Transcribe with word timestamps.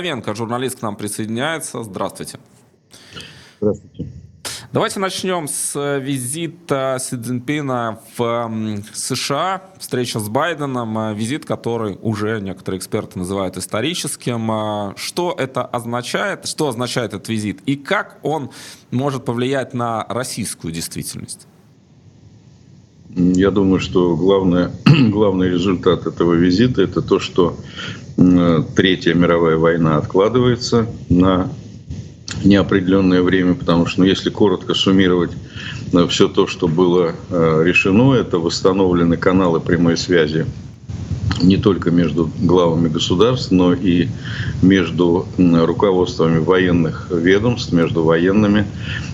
Венко, 0.00 0.34
журналист 0.34 0.78
к 0.78 0.82
нам 0.82 0.96
присоединяется. 0.96 1.82
Здравствуйте. 1.82 2.38
Здравствуйте. 3.60 4.08
Давайте 4.72 5.00
начнем 5.00 5.46
с 5.46 5.98
визита 5.98 6.96
Си 6.98 7.16
Цзиньпина 7.16 8.00
в 8.16 8.50
США, 8.94 9.60
встреча 9.78 10.18
с 10.18 10.30
Байденом, 10.30 11.14
визит, 11.14 11.44
который 11.44 11.98
уже 12.00 12.40
некоторые 12.40 12.78
эксперты 12.78 13.18
называют 13.18 13.58
историческим. 13.58 14.96
Что 14.96 15.36
это 15.38 15.62
означает, 15.62 16.48
что 16.48 16.68
означает 16.68 17.12
этот 17.12 17.28
визит 17.28 17.60
и 17.66 17.76
как 17.76 18.18
он 18.22 18.50
может 18.90 19.26
повлиять 19.26 19.74
на 19.74 20.06
российскую 20.08 20.72
действительность? 20.72 21.46
Я 23.14 23.50
думаю, 23.50 23.80
что 23.80 24.16
главное, 24.16 24.72
главный 25.10 25.50
результат 25.50 26.06
этого 26.06 26.34
визита– 26.34 26.82
это 26.82 27.02
то, 27.02 27.18
что 27.18 27.56
Третья 28.76 29.14
мировая 29.14 29.56
война 29.56 29.96
откладывается 29.96 30.86
на 31.08 31.50
неопределенное 32.44 33.22
время, 33.22 33.54
потому 33.54 33.86
что, 33.86 34.00
ну, 34.00 34.06
если 34.06 34.30
коротко 34.30 34.74
суммировать 34.74 35.32
э, 35.92 36.06
все 36.08 36.28
то, 36.28 36.46
что 36.46 36.68
было 36.68 37.14
э, 37.30 37.62
решено, 37.64 38.14
это 38.14 38.38
восстановлены 38.38 39.16
каналы 39.16 39.60
прямой 39.60 39.96
связи 39.96 40.46
не 41.40 41.56
только 41.56 41.90
между 41.90 42.30
главами 42.38 42.88
государств, 42.88 43.50
но 43.50 43.74
и 43.74 44.08
между 44.60 45.28
руководствами 45.38 46.38
военных 46.38 47.06
ведомств, 47.10 47.72
между 47.72 48.04
военными. 48.04 48.66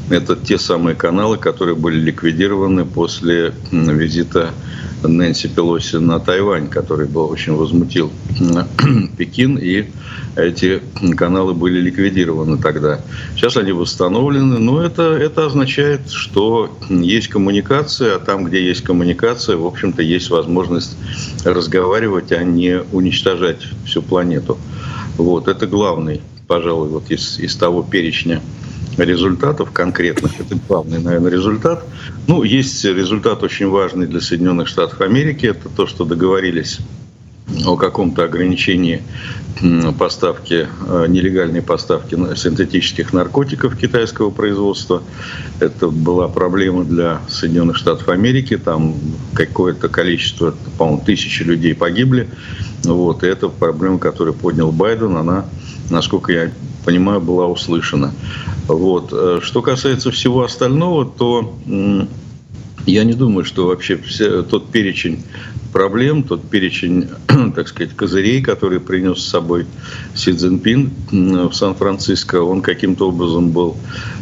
Это 0.09 0.37
те 0.37 0.59
самые 0.59 0.95
каналы, 0.97 1.37
которые 1.37 1.77
были 1.77 1.99
ликвидированы 2.01 2.85
после 2.87 3.55
визита 3.71 4.55
Нэнси 5.03 5.49
Пелоси 5.49 5.97
на 5.97 6.19
Тайвань, 6.19 6.69
который 6.69 7.07
был 7.07 7.31
очень 7.31 7.55
возмутил 7.55 8.11
Пекин, 9.17 9.57
и 9.57 9.87
эти 10.37 10.83
каналы 11.17 11.55
были 11.55 11.81
ликвидированы 11.81 12.59
тогда. 12.59 13.01
Сейчас 13.35 13.57
они 13.57 13.73
восстановлены, 13.73 14.59
но 14.59 14.83
это, 14.83 15.03
это 15.03 15.47
означает, 15.47 16.11
что 16.11 16.77
есть 16.89 17.29
коммуникация, 17.29 18.17
а 18.17 18.19
там, 18.19 18.45
где 18.45 18.65
есть 18.65 18.83
коммуникация, 18.83 19.57
в 19.57 19.67
общем-то, 19.67 20.03
есть 20.03 20.31
возможность 20.31 20.97
разговаривать, 21.45 22.33
а 22.33 22.43
не 22.43 22.83
уничтожать 22.93 23.63
всю 23.85 24.03
планету. 24.03 24.59
Вот, 25.17 25.49
это 25.49 25.67
главный, 25.67 26.21
пожалуй, 26.47 26.89
вот 26.89 27.11
из, 27.11 27.39
из 27.39 27.57
того 27.57 27.83
перечня 27.83 28.41
результатов 29.05 29.71
конкретных. 29.73 30.41
Это 30.41 30.59
главный, 30.69 30.99
наверное, 30.99 31.31
результат. 31.31 31.85
Ну, 32.27 32.43
есть 32.43 32.85
результат 32.85 33.43
очень 33.43 33.69
важный 33.69 34.07
для 34.07 34.21
Соединенных 34.21 34.69
Штатов 34.69 35.01
Америки. 35.01 35.47
Это 35.47 35.69
то, 35.69 35.87
что 35.87 36.05
договорились 36.05 36.81
о 37.65 37.77
каком-то 37.77 38.25
ограничении 38.25 39.03
поставки, 39.99 40.69
э, 40.87 41.07
нелегальной 41.09 41.63
поставки 41.63 42.17
синтетических 42.37 43.13
наркотиков 43.13 43.77
китайского 43.77 44.31
производства. 44.31 45.03
Это 45.59 45.89
была 45.89 46.29
проблема 46.29 46.85
для 46.85 47.21
Соединенных 47.29 47.77
Штатов 47.77 48.09
Америки. 48.09 48.57
Там 48.57 48.95
какое-то 49.35 49.89
количество, 49.89 50.55
по-моему, 50.77 51.03
тысячи 51.05 51.43
людей 51.43 51.75
погибли. 51.75 52.29
Вот. 52.85 53.25
И 53.25 53.27
эта 53.27 53.49
проблема, 53.49 53.99
которую 53.99 54.35
поднял 54.35 54.71
Байден, 54.71 55.17
она, 55.17 55.47
насколько 55.91 56.33
я 56.33 56.53
понимаю, 56.85 57.21
была 57.21 57.47
услышана. 57.47 58.13
Вот. 58.69 59.13
Э, 59.13 59.41
что 59.43 59.63
касается 59.63 60.11
всего 60.11 60.45
остального, 60.45 61.05
то 61.05 61.59
я 62.87 63.05
не 63.05 63.15
думаю, 63.15 63.45
что 63.45 63.67
вообще 63.67 63.97
все, 63.99 64.43
тот 64.43 64.71
перечень 64.71 65.25
проблем, 65.73 66.23
тот 66.23 66.43
перечень, 66.49 67.09
так 67.55 67.69
сказать, 67.69 67.95
козырей, 67.95 68.43
который 68.43 68.81
принес 68.81 69.19
с 69.19 69.29
собой 69.29 69.67
Си 70.15 70.33
Цзиньпин 70.33 70.91
в 71.49 71.53
Сан-Франциско, 71.53 72.43
он 72.43 72.63
каким-то 72.63 73.09
образом 73.09 73.51
был 73.51 73.77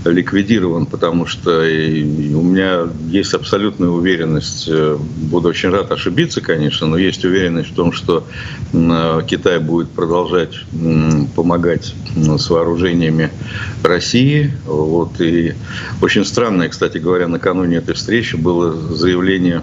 ликвидирован, 0.05 0.87
потому 0.87 1.27
что 1.27 1.61
у 1.61 2.43
меня 2.43 2.89
есть 3.09 3.35
абсолютная 3.35 3.89
уверенность, 3.89 4.67
э, 4.69 4.97
буду 5.31 5.49
очень 5.49 5.71
рад 5.71 5.91
ошибиться, 5.93 6.41
конечно, 6.41 6.87
но 6.87 6.97
есть 6.97 7.25
уверенность 7.25 7.71
в 7.71 7.75
том, 7.75 7.93
что 7.93 8.27
Китай 9.29 9.59
будет 9.59 9.91
продолжать 9.91 10.55
помогать 11.35 11.95
с 12.15 12.51
вооружениями 12.51 13.31
России. 13.83 14.53
Вот, 14.65 15.21
и 15.21 15.55
очень 16.01 16.25
странное, 16.25 16.69
кстати 16.69 16.99
говоря, 16.99 17.29
накануне 17.29 17.77
этой 17.77 17.95
встречи 17.95 18.37
было 18.37 18.73
заявление 18.73 19.63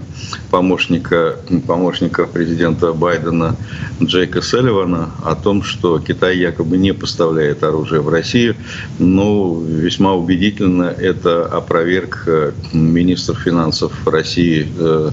помощника, 0.50 1.38
помощника 1.74 2.28
президента 2.28 2.94
Байдена 2.94 3.56
Джейка 4.00 4.44
Селливана 4.44 5.10
о 5.24 5.34
том, 5.34 5.64
что 5.64 5.98
Китай 5.98 6.38
якобы 6.38 6.78
не 6.78 6.94
поставляет 6.94 7.64
оружие 7.64 8.02
в 8.02 8.10
Россию. 8.10 8.56
Но 9.00 9.60
весьма 9.60 10.14
убедительно 10.14 10.84
это 10.84 11.46
опроверг 11.46 12.26
э, 12.28 12.52
министр 12.74 13.36
финансов 13.36 13.92
России 14.08 14.68
э, 14.78 15.10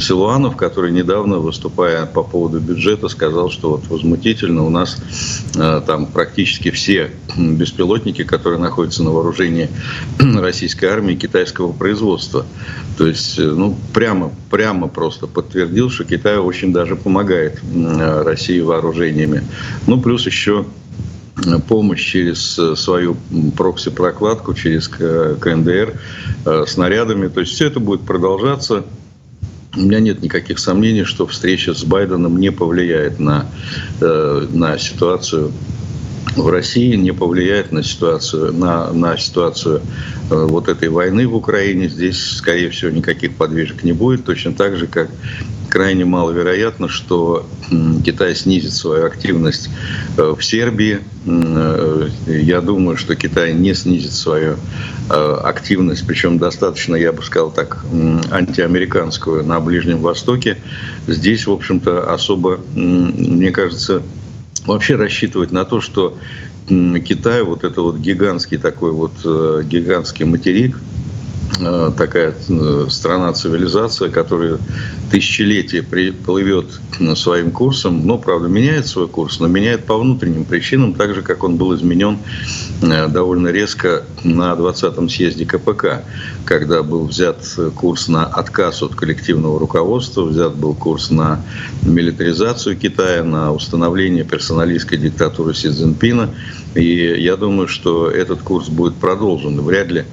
Силуанов, 0.00 0.56
который 0.56 0.92
недавно, 0.92 1.40
выступая 1.40 2.06
по 2.06 2.22
поводу 2.22 2.58
бюджета, 2.58 3.08
сказал, 3.08 3.50
что 3.50 3.72
вот 3.72 3.88
возмутительно 3.88 4.64
у 4.64 4.70
нас 4.70 4.96
э, 5.56 5.82
там 5.86 6.06
практически 6.06 6.70
все 6.70 7.10
беспилотники, 7.36 8.24
которые 8.24 8.58
находятся 8.58 9.02
на 9.02 9.10
вооружении 9.10 9.68
российской 10.18 10.86
армии 10.86 11.16
китайского 11.16 11.72
производства. 11.72 12.46
То 12.96 13.06
есть, 13.06 13.38
ну, 13.38 13.76
прямо, 13.92 14.32
прямо 14.50 14.88
просто 14.88 15.26
подтвердил, 15.26 15.90
что 15.98 16.04
Китай 16.04 16.38
очень 16.38 16.72
даже 16.72 16.94
помогает 16.94 17.60
России 18.24 18.60
вооружениями. 18.60 19.42
Ну, 19.88 20.00
плюс 20.00 20.26
еще 20.26 20.64
помощь 21.66 22.04
через 22.04 22.60
свою 22.76 23.16
прокси-прокладку, 23.56 24.54
через 24.54 24.86
КНДР 24.86 25.94
э, 26.44 26.64
снарядами. 26.68 27.26
То 27.28 27.40
есть 27.40 27.52
все 27.52 27.66
это 27.66 27.80
будет 27.80 28.02
продолжаться. 28.02 28.84
У 29.76 29.80
меня 29.80 29.98
нет 29.98 30.22
никаких 30.22 30.60
сомнений, 30.60 31.02
что 31.02 31.26
встреча 31.26 31.74
с 31.74 31.82
Байденом 31.82 32.38
не 32.38 32.52
повлияет 32.52 33.18
на, 33.18 33.46
э, 34.00 34.46
на 34.52 34.78
ситуацию 34.78 35.52
в 36.36 36.48
России, 36.48 36.94
не 36.94 37.12
повлияет 37.12 37.72
на 37.72 37.82
ситуацию, 37.82 38.52
на, 38.52 38.92
на 38.92 39.16
ситуацию 39.16 39.80
э, 40.30 40.46
вот 40.48 40.68
этой 40.68 40.88
войны 40.88 41.26
в 41.26 41.34
Украине. 41.34 41.88
Здесь, 41.88 42.36
скорее 42.36 42.70
всего, 42.70 42.90
никаких 42.90 43.34
подвижек 43.34 43.84
не 43.84 43.92
будет, 43.92 44.24
точно 44.24 44.54
так 44.54 44.76
же, 44.76 44.86
как 44.86 45.10
крайне 45.68 46.04
маловероятно, 46.04 46.88
что 46.88 47.46
Китай 48.04 48.34
снизит 48.34 48.72
свою 48.72 49.06
активность 49.06 49.70
э, 50.16 50.34
в 50.36 50.42
Сербии. 50.44 51.00
Э, 51.26 52.08
я 52.26 52.60
думаю, 52.60 52.96
что 52.96 53.14
Китай 53.14 53.52
не 53.52 53.74
снизит 53.74 54.12
свою 54.12 54.56
активность, 55.08 56.06
причем 56.06 56.36
достаточно, 56.36 56.94
я 56.94 57.12
бы 57.14 57.22
сказал 57.22 57.50
так, 57.50 57.82
антиамериканскую 58.30 59.42
на 59.42 59.58
Ближнем 59.58 60.00
Востоке. 60.00 60.58
Здесь, 61.06 61.46
в 61.46 61.50
общем-то, 61.52 62.12
особо, 62.12 62.60
мне 62.74 63.50
кажется, 63.50 64.02
вообще 64.66 64.96
рассчитывать 64.96 65.50
на 65.50 65.64
то, 65.64 65.80
что 65.80 66.18
Китай, 66.68 67.42
вот 67.42 67.64
это 67.64 67.80
вот 67.80 67.96
гигантский 67.96 68.58
такой 68.58 68.92
вот 68.92 69.12
э, 69.24 69.62
гигантский 69.64 70.26
материк, 70.26 70.76
Э, 70.76 70.97
такая 71.96 72.34
э, 72.48 72.86
страна-цивилизация, 72.88 74.10
которая 74.10 74.58
тысячелетия 75.10 75.82
плывет 75.82 76.66
своим 77.14 77.50
курсом, 77.50 78.06
но, 78.06 78.18
правда, 78.18 78.48
меняет 78.48 78.86
свой 78.86 79.08
курс, 79.08 79.40
но 79.40 79.48
меняет 79.48 79.84
по 79.84 79.98
внутренним 79.98 80.44
причинам, 80.44 80.94
так 80.94 81.14
же, 81.14 81.22
как 81.22 81.44
он 81.44 81.56
был 81.56 81.74
изменен 81.74 82.18
э, 82.82 83.08
довольно 83.08 83.48
резко 83.48 84.04
на 84.24 84.52
20-м 84.52 85.08
съезде 85.08 85.46
КПК, 85.46 86.04
когда 86.44 86.82
был 86.82 87.06
взят 87.06 87.38
курс 87.74 88.08
на 88.08 88.24
отказ 88.24 88.82
от 88.82 88.94
коллективного 88.94 89.58
руководства, 89.58 90.22
взят 90.22 90.54
был 90.54 90.74
курс 90.74 91.10
на 91.10 91.40
милитаризацию 91.82 92.76
Китая, 92.76 93.24
на 93.24 93.52
установление 93.52 94.24
персоналистской 94.24 94.98
диктатуры 94.98 95.54
Си 95.54 95.70
Цзиньпина. 95.70 96.30
И 96.74 97.16
я 97.18 97.36
думаю, 97.36 97.66
что 97.66 98.10
этот 98.10 98.42
курс 98.42 98.68
будет 98.68 98.94
продолжен. 98.94 99.60
Вряд 99.60 99.90
ли 99.90 100.04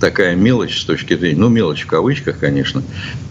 такая 0.00 0.34
мелочь 0.34 0.80
с 0.80 0.84
точки 0.84 1.16
зрения, 1.16 1.38
ну 1.38 1.48
мелочь 1.48 1.82
в 1.82 1.86
кавычках, 1.86 2.38
конечно, 2.38 2.82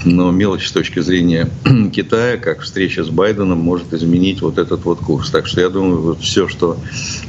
но 0.05 0.31
мелочь 0.31 0.67
с 0.67 0.71
точки 0.71 0.99
зрения 0.99 1.49
Китая, 1.93 2.37
как 2.37 2.61
встреча 2.61 3.03
с 3.03 3.09
Байденом, 3.09 3.57
может 3.57 3.93
изменить 3.93 4.41
вот 4.41 4.57
этот 4.57 4.85
вот 4.85 4.99
курс. 4.99 5.29
Так 5.31 5.47
что 5.47 5.61
я 5.61 5.69
думаю, 5.69 6.01
вот 6.01 6.21
все, 6.21 6.47
что 6.47 6.77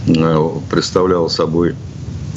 э, 0.06 0.48
представляло 0.70 1.28
собой 1.28 1.74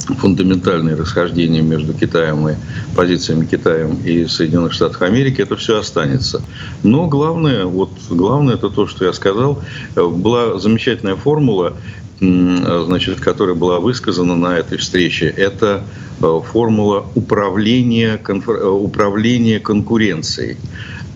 фундаментальные 0.06 0.96
расхождения 0.96 1.62
между 1.62 1.94
Китаем 1.94 2.48
и 2.48 2.54
позициями 2.94 3.46
Китая 3.46 3.88
и 4.04 4.26
Соединенных 4.26 4.72
Штатов 4.72 5.02
Америки, 5.02 5.40
это 5.40 5.56
все 5.56 5.78
останется. 5.78 6.42
Но 6.82 7.06
главное, 7.06 7.64
вот 7.64 7.90
главное 8.10 8.54
это 8.54 8.68
то, 8.70 8.86
что 8.86 9.04
я 9.04 9.12
сказал. 9.12 9.62
Была 9.94 10.58
замечательная 10.58 11.16
формула, 11.16 11.74
значит, 12.20 13.20
которая 13.20 13.54
была 13.54 13.80
высказана 13.80 14.36
на 14.36 14.58
этой 14.58 14.78
встрече. 14.78 15.26
Это 15.26 15.84
Э, 16.22 16.40
формула 16.44 17.06
управления, 17.14 18.20
э, 18.26 18.68
управления 18.68 19.60
конкуренцией. 19.60 20.56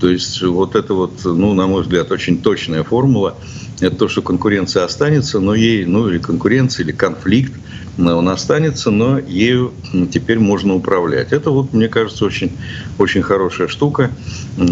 То 0.00 0.08
есть 0.08 0.42
вот 0.42 0.76
это 0.76 0.94
вот, 0.94 1.24
ну, 1.24 1.54
на 1.54 1.66
мой 1.66 1.82
взгляд, 1.82 2.10
очень 2.10 2.40
точная 2.40 2.84
формула. 2.84 3.36
Это 3.80 3.96
то, 3.96 4.08
что 4.08 4.22
конкуренция 4.22 4.84
останется, 4.84 5.40
но 5.40 5.54
ей, 5.54 5.84
ну, 5.84 6.08
или 6.08 6.18
конкуренция, 6.18 6.84
или 6.84 6.92
конфликт, 6.92 7.52
он 7.98 8.28
останется, 8.28 8.90
но 8.90 9.18
ею 9.18 9.72
теперь 10.12 10.38
можно 10.38 10.74
управлять. 10.74 11.32
Это 11.32 11.50
вот, 11.50 11.72
мне 11.72 11.88
кажется, 11.88 12.24
очень, 12.24 12.52
очень 12.98 13.22
хорошая 13.22 13.66
штука, 13.66 14.10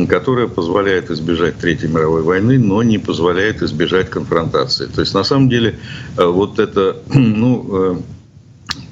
которая 0.09 0.47
позволяет 0.47 1.11
избежать 1.11 1.59
Третьей 1.59 1.89
мировой 1.89 2.23
войны, 2.23 2.59
но 2.59 2.83
не 2.83 2.99
позволяет 2.99 3.63
избежать 3.63 4.11
конфронтации. 4.11 4.87
То 4.87 5.01
есть, 5.01 5.13
на 5.15 5.25
самом 5.25 5.49
деле, 5.49 5.79
э, 6.17 6.25
вот 6.25 6.61
это, 6.61 6.99
ну, 7.15 7.67
э, 7.71 7.97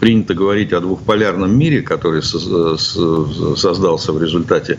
принято 0.04 0.34
говорить 0.34 0.74
о 0.74 0.82
двухполярном 0.82 1.58
мире, 1.58 1.80
который 1.80 2.22
создался 2.22 4.12
в 4.12 4.22
результате 4.22 4.78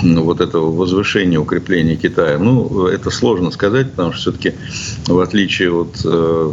вот 0.00 0.40
этого 0.40 0.70
возвышения, 0.70 1.40
укрепления 1.40 1.96
Китая. 1.96 2.38
Ну, 2.38 2.86
это 2.86 3.10
сложно 3.10 3.50
сказать, 3.50 3.90
потому 3.90 4.12
что 4.12 4.30
все-таки 4.30 4.52
в 5.08 5.18
отличие 5.18 5.72
от 5.72 6.00
э, 6.04 6.52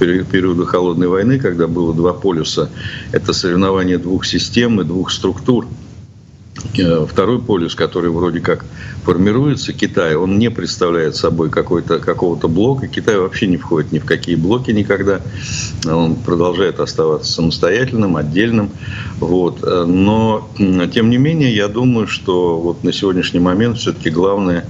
периода 0.00 0.64
холодной 0.64 1.08
войны, 1.08 1.38
когда 1.38 1.66
было 1.66 1.92
два 1.92 2.14
полюса, 2.14 2.70
это 3.12 3.34
соревнование 3.34 3.98
двух 3.98 4.24
систем 4.24 4.80
и 4.80 4.84
двух 4.84 5.10
структур– 5.10 5.66
Э, 5.76 5.85
второй 7.08 7.40
полюс, 7.40 7.74
который 7.74 8.10
вроде 8.10 8.40
как 8.40 8.64
формируется, 9.04 9.72
Китай, 9.72 10.14
он 10.16 10.38
не 10.38 10.50
представляет 10.50 11.16
собой 11.16 11.50
какой-то, 11.50 11.98
какого-то 11.98 12.48
блока. 12.48 12.88
Китай 12.88 13.18
вообще 13.18 13.46
не 13.46 13.56
входит 13.56 13.92
ни 13.92 13.98
в 13.98 14.04
какие 14.04 14.36
блоки 14.36 14.70
никогда. 14.70 15.20
Он 15.86 16.16
продолжает 16.16 16.80
оставаться 16.80 17.32
самостоятельным, 17.32 18.16
отдельным. 18.16 18.70
Вот. 19.20 19.62
Но, 19.62 20.48
тем 20.92 21.10
не 21.10 21.18
менее, 21.18 21.54
я 21.54 21.68
думаю, 21.68 22.06
что 22.06 22.58
вот 22.58 22.84
на 22.84 22.92
сегодняшний 22.92 23.40
момент 23.40 23.78
все-таки 23.78 24.10
главное, 24.10 24.64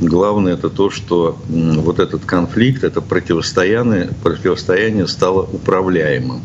главное 0.00 0.54
это 0.54 0.70
то, 0.70 0.90
что 0.90 1.38
вот 1.48 1.98
этот 1.98 2.24
конфликт, 2.24 2.84
это 2.84 3.00
противостояние, 3.00 4.10
противостояние 4.22 5.06
стало 5.06 5.42
управляемым. 5.42 6.40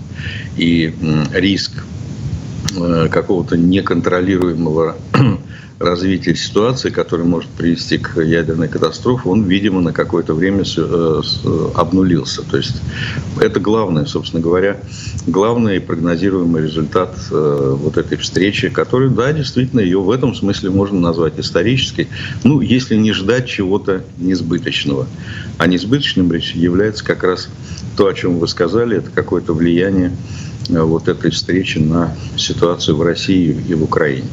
И 0.58 0.94
риск 1.34 1.72
Э, 1.72 1.97
какого-то 3.10 3.58
неконтролируемого 3.58 4.98
развития 5.80 6.36
ситуации, 6.36 6.90
который 6.90 7.26
может 7.26 7.50
привести 7.50 7.98
к 7.98 8.20
ядерной 8.22 8.68
катастрофе, 8.68 9.30
он, 9.30 9.44
видимо, 9.44 9.82
на 9.82 9.94
какое-то 9.94 10.34
время 10.34 10.64
э, 10.66 11.22
обнулился. 11.76 12.44
То 12.44 12.58
есть 12.58 12.82
это 13.40 13.60
главное, 13.60 14.06
собственно 14.06 14.42
говоря, 14.42 14.78
главный 15.28 15.80
прогнозируемый 15.80 16.64
результат 16.64 17.16
э, 17.32 17.76
вот 17.80 17.98
этой 17.98 18.18
встречи, 18.18 18.70
который, 18.70 19.10
да, 19.10 19.32
действительно, 19.34 19.82
ее 19.82 20.02
в 20.02 20.10
этом 20.10 20.34
смысле 20.34 20.70
можно 20.72 21.00
назвать 21.00 21.40
исторической, 21.40 22.08
ну, 22.44 22.62
если 22.62 22.96
не 22.96 23.12
ждать 23.12 23.48
чего-то 23.48 24.04
несбыточного. 24.18 25.08
А 25.58 25.68
несбыточным 25.68 26.32
является 26.32 27.04
как 27.04 27.24
раз 27.24 27.50
то, 27.96 28.08
о 28.08 28.14
чем 28.14 28.40
вы 28.40 28.48
сказали, 28.48 28.98
это 28.98 29.10
какое-то 29.12 29.54
влияние 29.54 30.12
Э, 30.70 30.82
вот 30.82 31.08
этой 31.08 31.32
встречи 31.32 31.78
на 31.78 32.16
ситуацию 32.36 32.98
в 32.98 33.02
России 33.02 33.56
и 33.68 33.74
в 33.74 33.84
Украине. 33.84 34.28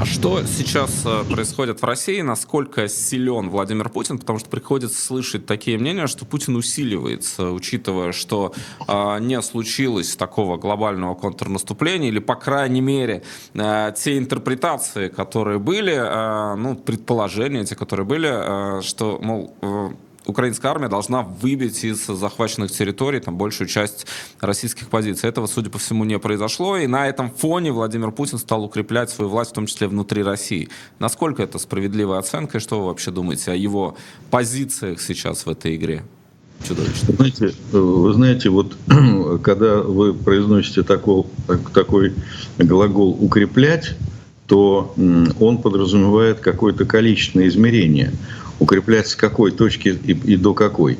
А 0.00 0.06
что 0.06 0.42
сейчас 0.46 1.02
э, 1.04 1.24
происходит 1.30 1.82
в 1.82 1.84
России? 1.84 2.22
Насколько 2.22 2.88
силен 2.88 3.50
Владимир 3.50 3.90
Путин? 3.90 4.18
Потому 4.18 4.38
что 4.38 4.48
приходится 4.48 4.98
слышать 4.98 5.44
такие 5.44 5.76
мнения, 5.76 6.06
что 6.06 6.24
Путин 6.24 6.56
усиливается, 6.56 7.50
учитывая, 7.50 8.12
что 8.12 8.54
э, 8.88 9.18
не 9.20 9.42
случилось 9.42 10.16
такого 10.16 10.56
глобального 10.56 11.14
контрнаступления, 11.14 12.08
или, 12.08 12.18
по 12.18 12.34
крайней 12.34 12.80
мере, 12.80 13.24
э, 13.52 13.92
те 13.94 14.16
интерпретации, 14.16 15.08
которые 15.08 15.58
были, 15.58 15.92
э, 15.92 16.54
ну, 16.54 16.76
предположения, 16.76 17.66
те, 17.66 17.76
которые 17.76 18.06
были, 18.06 18.78
э, 18.78 18.80
что, 18.80 19.18
мол, 19.20 19.54
э, 19.60 19.90
украинская 20.26 20.70
армия 20.70 20.88
должна 20.88 21.22
выбить 21.22 21.84
из 21.84 22.06
захваченных 22.06 22.70
территорий 22.70 23.20
там, 23.20 23.36
большую 23.36 23.68
часть 23.68 24.06
российских 24.40 24.88
позиций. 24.88 25.28
Этого, 25.28 25.46
судя 25.46 25.70
по 25.70 25.78
всему, 25.78 26.04
не 26.04 26.18
произошло. 26.18 26.76
И 26.76 26.86
на 26.86 27.08
этом 27.08 27.30
фоне 27.30 27.72
Владимир 27.72 28.10
Путин 28.10 28.38
стал 28.38 28.64
укреплять 28.64 29.10
свою 29.10 29.30
власть, 29.30 29.50
в 29.50 29.54
том 29.54 29.66
числе 29.66 29.88
внутри 29.88 30.22
России. 30.22 30.68
Насколько 30.98 31.42
это 31.42 31.58
справедливая 31.58 32.18
оценка? 32.18 32.58
И 32.58 32.60
что 32.60 32.80
вы 32.80 32.86
вообще 32.86 33.10
думаете 33.10 33.52
о 33.52 33.54
его 33.54 33.96
позициях 34.30 35.00
сейчас 35.00 35.46
в 35.46 35.50
этой 35.50 35.76
игре? 35.76 36.04
Чудовищно. 36.66 37.14
Знаете, 37.14 37.54
вы 37.72 38.12
знаете, 38.12 38.50
вот 38.50 38.76
когда 39.42 39.80
вы 39.80 40.12
произносите 40.12 40.82
такой, 40.82 41.24
такой 41.72 42.14
глагол 42.58 43.16
«укреплять», 43.18 43.96
то 44.46 44.92
он 45.38 45.58
подразумевает 45.58 46.40
какое-то 46.40 46.84
количественное 46.84 47.48
измерение– 47.48 48.12
укреплять 48.60 49.08
с 49.08 49.16
какой 49.16 49.50
точки 49.50 49.88
и, 49.88 50.12
и 50.12 50.36
до 50.36 50.54
какой, 50.54 50.98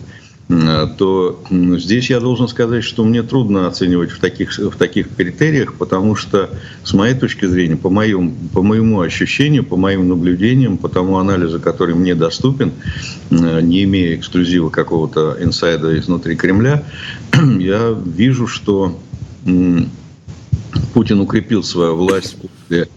то 0.98 1.40
здесь 1.50 2.10
я 2.10 2.18
должен 2.18 2.48
сказать, 2.48 2.82
что 2.82 3.04
мне 3.04 3.22
трудно 3.22 3.68
оценивать 3.68 4.10
в 4.10 4.18
таких, 4.18 4.58
в 4.58 4.76
таких 4.76 5.14
критериях, 5.14 5.74
потому 5.74 6.16
что, 6.16 6.50
с 6.82 6.92
моей 6.92 7.14
точки 7.14 7.46
зрения, 7.46 7.76
по, 7.76 7.88
моему, 7.88 8.34
по 8.52 8.62
моему 8.62 9.00
ощущению, 9.00 9.62
по 9.62 9.76
моим 9.76 10.08
наблюдениям, 10.08 10.76
по 10.76 10.88
тому 10.88 11.18
анализу, 11.18 11.60
который 11.60 11.94
мне 11.94 12.16
доступен, 12.16 12.72
не 13.30 13.84
имея 13.84 14.16
эксклюзива 14.16 14.70
какого-то 14.70 15.36
инсайда 15.40 15.96
изнутри 15.96 16.34
Кремля, 16.34 16.82
я 17.60 17.96
вижу, 18.04 18.48
что 18.48 18.98
Путин 20.94 21.20
укрепил 21.20 21.62
свою 21.62 21.94
власть 21.94 22.36
после, 22.40 22.88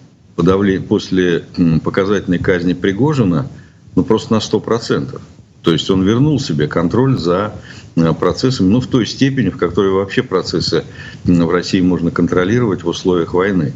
после 0.87 1.43
показательной 1.83 2.39
казни 2.39 2.73
Пригожина– 2.73 3.47
ну, 3.95 4.03
просто 4.03 4.33
на 4.33 4.37
100%. 4.37 5.19
То 5.61 5.71
есть 5.71 5.89
он 5.89 6.03
вернул 6.03 6.39
себе 6.39 6.67
контроль 6.67 7.17
за 7.17 7.55
э, 7.95 8.13
процессами, 8.13 8.67
ну, 8.67 8.81
в 8.81 8.87
той 8.87 9.05
степени, 9.05 9.49
в 9.49 9.57
которой 9.57 9.91
вообще 9.91 10.21
процессы 10.21 10.83
в 11.23 11.49
России 11.49 11.81
можно 11.81 12.11
контролировать 12.11 12.83
в 12.83 12.87
условиях 12.87 13.33
войны. 13.33 13.73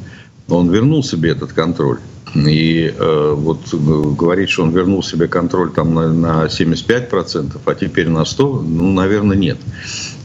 Он 0.50 0.70
вернул 0.70 1.04
себе 1.04 1.32
этот 1.32 1.54
контроль. 1.54 2.00
И 2.36 2.94
э, 2.96 3.34
вот 3.36 3.74
э, 3.74 3.78
говорить, 3.78 4.50
что 4.50 4.64
он 4.64 4.72
вернул 4.72 5.02
себе 5.02 5.28
контроль 5.28 5.72
там 5.72 5.94
на, 5.94 6.12
на 6.12 6.46
75%, 6.46 7.58
а 7.64 7.76
теперь 7.76 8.10
на 8.10 8.24
100%, 8.24 8.64
ну, 8.64 8.92
наверное, 8.92 9.38
нет. 9.38 9.58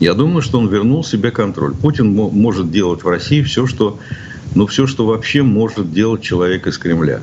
Я 0.00 0.14
думаю, 0.14 0.42
что 0.42 0.58
он 0.58 0.68
вернул 0.68 1.04
себе 1.04 1.30
контроль. 1.30 1.74
Путин 1.74 2.12
может 2.12 2.72
делать 2.72 3.04
в 3.04 3.08
России 3.08 3.42
все, 3.42 3.66
что, 3.66 3.98
ну, 4.56 4.66
все, 4.66 4.88
что 4.88 5.06
вообще 5.06 5.42
может 5.42 5.92
делать 5.92 6.22
человек 6.22 6.66
из 6.66 6.76
Кремля. 6.76 7.22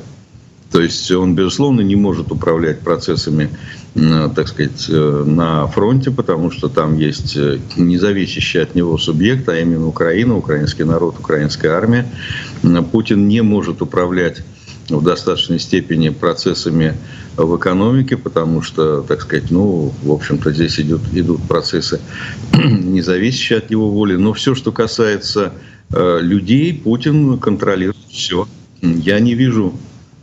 То 0.70 0.80
есть 0.80 1.10
он, 1.10 1.34
безусловно, 1.34 1.80
не 1.80 1.96
может 1.96 2.30
управлять 2.30 2.80
процессами, 2.80 3.50
так 3.94 4.46
сказать, 4.46 4.86
э, 4.88 5.24
на 5.26 5.66
фронте, 5.66 6.12
потому 6.12 6.52
что 6.52 6.68
там 6.68 6.96
есть 6.96 7.36
э, 7.36 7.58
независящий 7.76 8.62
от 8.62 8.76
него 8.76 8.96
субъект, 8.96 9.48
а 9.48 9.58
именно 9.58 9.88
Украина, 9.88 10.36
украинский 10.36 10.84
народ, 10.84 11.18
украинская 11.18 11.72
армия. 11.72 12.06
Путин 12.92 13.26
не 13.26 13.40
может 13.42 13.82
управлять 13.82 14.44
в 14.88 15.02
достаточной 15.02 15.58
степени 15.58 16.10
процессами 16.10 16.94
в 17.36 17.56
экономике, 17.56 18.16
потому 18.16 18.62
что, 18.62 19.02
так 19.02 19.22
сказать, 19.22 19.50
ну, 19.50 19.92
в 20.02 20.12
общем-то, 20.12 20.52
здесь 20.52 20.78
идут, 20.78 21.02
идут 21.12 21.42
процессы, 21.42 22.00
не 22.54 23.00
зависящие 23.00 23.58
от 23.58 23.70
его 23.72 23.90
воли. 23.90 24.14
Но 24.14 24.32
все, 24.34 24.54
что 24.54 24.70
касается 24.70 25.52
э, 25.92 26.18
людей, 26.20 26.74
Путин 26.74 27.38
контролирует 27.38 27.96
все. 28.08 28.46
Я 28.82 29.18
не 29.20 29.34
вижу 29.34 29.74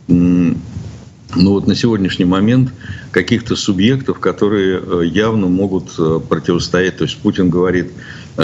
ну 0.08 1.52
вот 1.52 1.68
на 1.68 1.76
сегодняшний 1.76 2.26
момент 2.26 2.72
каких-то 3.12 3.56
субъектов, 3.56 4.20
которые 4.20 4.80
э, 4.82 5.06
явно 5.06 5.48
могут 5.48 5.94
э, 6.00 6.20
противостоять. 6.28 6.98
То 6.98 7.04
есть 7.04 7.18
Путин 7.18 7.50
говорит, 7.50 7.92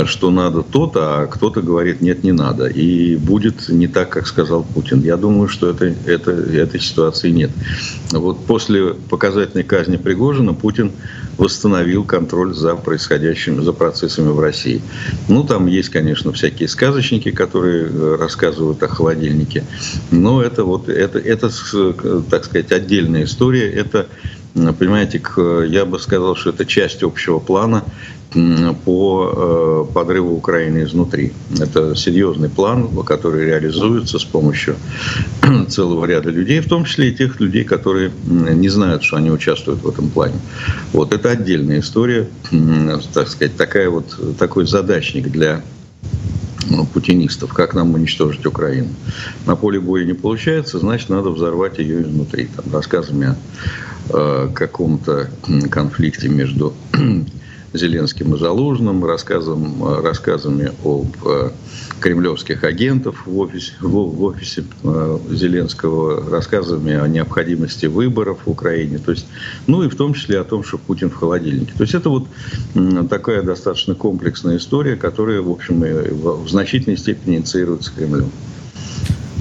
что 0.06 0.32
надо 0.32 0.64
то-то, 0.64 1.22
а 1.22 1.28
кто-то 1.28 1.62
говорит, 1.62 2.02
нет, 2.02 2.24
не 2.24 2.32
надо. 2.32 2.68
И 2.68 3.16
будет 3.16 3.70
не 3.70 3.88
так, 3.88 4.10
как 4.10 4.28
сказал 4.28 4.64
Путин. 4.64 5.02
Я 5.02 5.18
думаю, 5.18 5.48
что 5.48 5.70
это, 5.70 5.94
это, 6.06 6.32
этой 6.32 6.80
ситуации 6.80 7.30
нет. 7.30 7.52
Вот 8.12 8.46
после 8.46 8.94
показательной 8.94 9.64
казни 9.64 9.98
Пригожина 9.98 10.54
Путин 10.54 10.92
восстановил 11.38 12.04
контроль 12.04 12.54
за 12.54 12.76
происходящими, 12.76 13.62
за 13.62 13.74
процессами 13.74 14.30
в 14.30 14.40
России. 14.40 14.82
Ну, 15.28 15.44
там 15.44 15.68
есть, 15.68 15.90
конечно, 15.90 16.32
всякие 16.32 16.68
сказочники, 16.68 17.32
которые 17.32 18.18
рассказывают 18.18 18.82
о 18.84 18.88
холодильнике. 18.88 19.64
Но 20.12 20.42
это 20.42 20.64
вот, 20.64 20.90
это, 20.90 21.20
это, 21.20 21.50
так 22.30 22.46
сказать, 22.46 22.72
отдельная 22.72 23.26
история. 23.26 23.72
Это 23.72 24.08
Понимаете, 24.54 25.22
я 25.68 25.86
бы 25.86 26.00
сказал, 26.00 26.36
что 26.36 26.52
это 26.52 26.66
часть 26.66 27.02
общего 27.04 27.40
плана 27.40 27.84
по 28.86 29.86
э, 29.90 29.94
подрыву 29.94 30.36
Украины 30.36 30.84
изнутри. 30.84 31.34
Это 31.60 31.96
серьезный 31.96 32.50
план, 32.50 32.90
который 33.04 33.46
реализуется 33.46 34.18
с 34.18 34.24
помощью 34.24 34.76
целого 35.70 36.06
ряда 36.06 36.30
людей, 36.30 36.60
в 36.60 36.68
том 36.68 36.86
числе 36.86 37.10
и 37.10 37.16
тех 37.16 37.40
людей, 37.40 37.64
которые 37.64 38.12
не 38.26 38.70
знают, 38.70 39.04
что 39.04 39.18
они 39.18 39.32
участвуют 39.32 39.84
в 39.84 39.90
этом 39.90 40.10
плане. 40.10 40.36
Вот 40.94 41.14
это 41.14 41.30
отдельная 41.30 41.80
история, 41.80 42.28
так 43.14 43.28
сказать, 43.28 43.56
такая 43.56 43.90
вот, 43.90 44.38
такой 44.40 44.66
задачник 44.66 45.30
для 45.30 45.62
ну, 46.70 46.86
путинистов, 46.86 47.54
как 47.54 47.74
нам 47.74 47.94
уничтожить 47.94 48.46
Украину. 48.46 48.90
На 49.46 49.56
поле 49.56 49.80
боя 49.80 50.06
не 50.06 50.14
получается, 50.14 50.80
значит, 50.80 51.10
надо 51.10 51.30
взорвать 51.30 51.78
ее 51.78 52.02
изнутри, 52.02 52.50
там, 52.56 52.74
рассказами 52.74 53.28
о 53.28 53.38
э, 54.10 54.50
каком-то 54.54 55.30
конфликте 55.70 56.30
между 56.30 56.74
Зеленским 57.74 58.36
и 58.36 58.40
Залужным, 58.40 59.04
рассказом, 59.04 59.84
рассказами 60.04 60.72
об 60.84 61.16
э, 61.26 61.52
кремлевских 62.00 62.64
агентов 62.64 63.26
в 63.26 63.38
офисе, 63.40 63.74
в, 63.82 63.88
в 63.88 64.24
офисе 64.24 64.64
э, 64.84 65.20
Зеленского, 65.32 66.30
рассказами 66.30 66.94
о 66.94 67.08
необходимости 67.08 67.88
выборов 67.88 68.40
в 68.46 68.50
Украине, 68.50 69.00
то 69.00 69.12
есть, 69.12 69.26
ну 69.68 69.84
и 69.84 69.90
в 69.90 69.96
том 69.96 70.14
числе 70.14 70.40
о 70.40 70.44
том, 70.44 70.64
что 70.64 70.78
Путин 70.78 71.10
в 71.10 71.16
холодильнике. 71.16 71.74
То 71.76 71.84
есть 71.84 71.96
это 71.96 72.10
вот 72.10 72.28
такая 73.10 73.42
достаточно 73.42 73.96
комплексная 73.96 74.58
история, 74.58 74.96
которая, 74.96 75.42
в 75.42 75.50
общем, 75.50 75.80
в 75.82 76.48
значительной 76.50 76.98
степени 76.98 77.38
инициируется 77.38 77.92
Кремлем. 77.96 78.32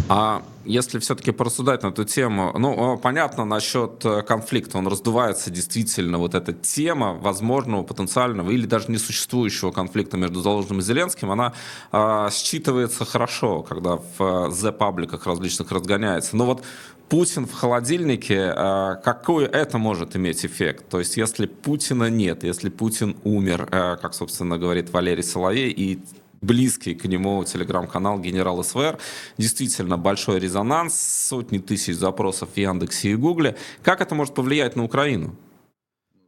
А 0.09 0.43
если 0.65 0.99
все-таки 0.99 1.33
порассуждать 1.33 1.83
на 1.83 1.89
эту 1.89 2.05
тему, 2.05 2.53
ну, 2.59 2.99
понятно 2.99 3.45
насчет 3.45 4.05
э, 4.05 4.23
конфликта, 4.23 4.79
он 4.79 4.87
раздувается 4.87 5.51
действительно, 5.51 6.19
вот 6.19 6.35
эта 6.35 6.53
тема 6.53 7.15
возможного, 7.15 7.83
потенциального 7.83 8.51
или 8.51 8.67
даже 8.67 8.91
несуществующего 8.91 9.71
конфликта 9.73 10.17
между 10.17 10.41
Залужным 10.41 10.79
и 10.79 10.83
Зеленским, 10.83 11.31
она 11.31 11.53
э, 11.93 11.97
считывается 12.31 13.05
хорошо, 13.05 13.63
когда 13.63 13.97
в 13.97 14.21
э, 14.21 14.51
Z-пабликах 14.51 15.27
различных 15.27 15.73
разгоняется. 15.73 16.37
Но 16.37 16.47
вот 16.47 16.63
Путин 17.09 17.47
в 17.47 17.53
холодильнике, 17.53 18.55
э, 18.57 18.97
какой 19.05 19.45
это 19.45 19.77
может 19.77 20.17
иметь 20.17 20.47
эффект? 20.47 20.89
То 20.89 20.99
есть, 20.99 21.19
если 21.19 21.45
Путина 21.45 22.09
нет, 22.09 22.43
если 22.43 22.71
Путин 22.71 23.17
умер, 23.25 23.69
э, 23.71 23.97
как, 24.01 24.15
собственно, 24.15 24.57
говорит 24.57 24.91
Валерий 24.91 25.23
Соловей, 25.23 25.71
и 25.71 26.01
близкий 26.43 26.95
к 26.95 27.07
нему 27.07 27.43
телеграм-канал 27.45 28.19
«Генерал 28.19 28.63
СВР». 28.63 28.99
Действительно 29.39 29.97
большой 29.97 30.41
резонанс, 30.41 30.95
сотни 30.95 31.59
тысяч 31.59 31.95
запросов 31.95 32.51
в 32.55 32.57
Яндексе 32.59 33.13
и 33.13 33.15
Гугле. 33.15 33.57
Как 33.83 34.01
это 34.01 34.15
может 34.15 34.35
повлиять 34.35 34.77
на 34.77 34.85
Украину? 34.85 35.35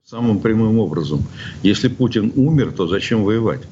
Самым 0.04 0.40
прямым 0.40 0.78
образом. 0.78 1.23
Если 1.62 1.88
Путин 1.88 2.33
умер, 2.37 2.73
то 2.73 2.87
зачем 2.87 3.25
воевать? 3.25 3.62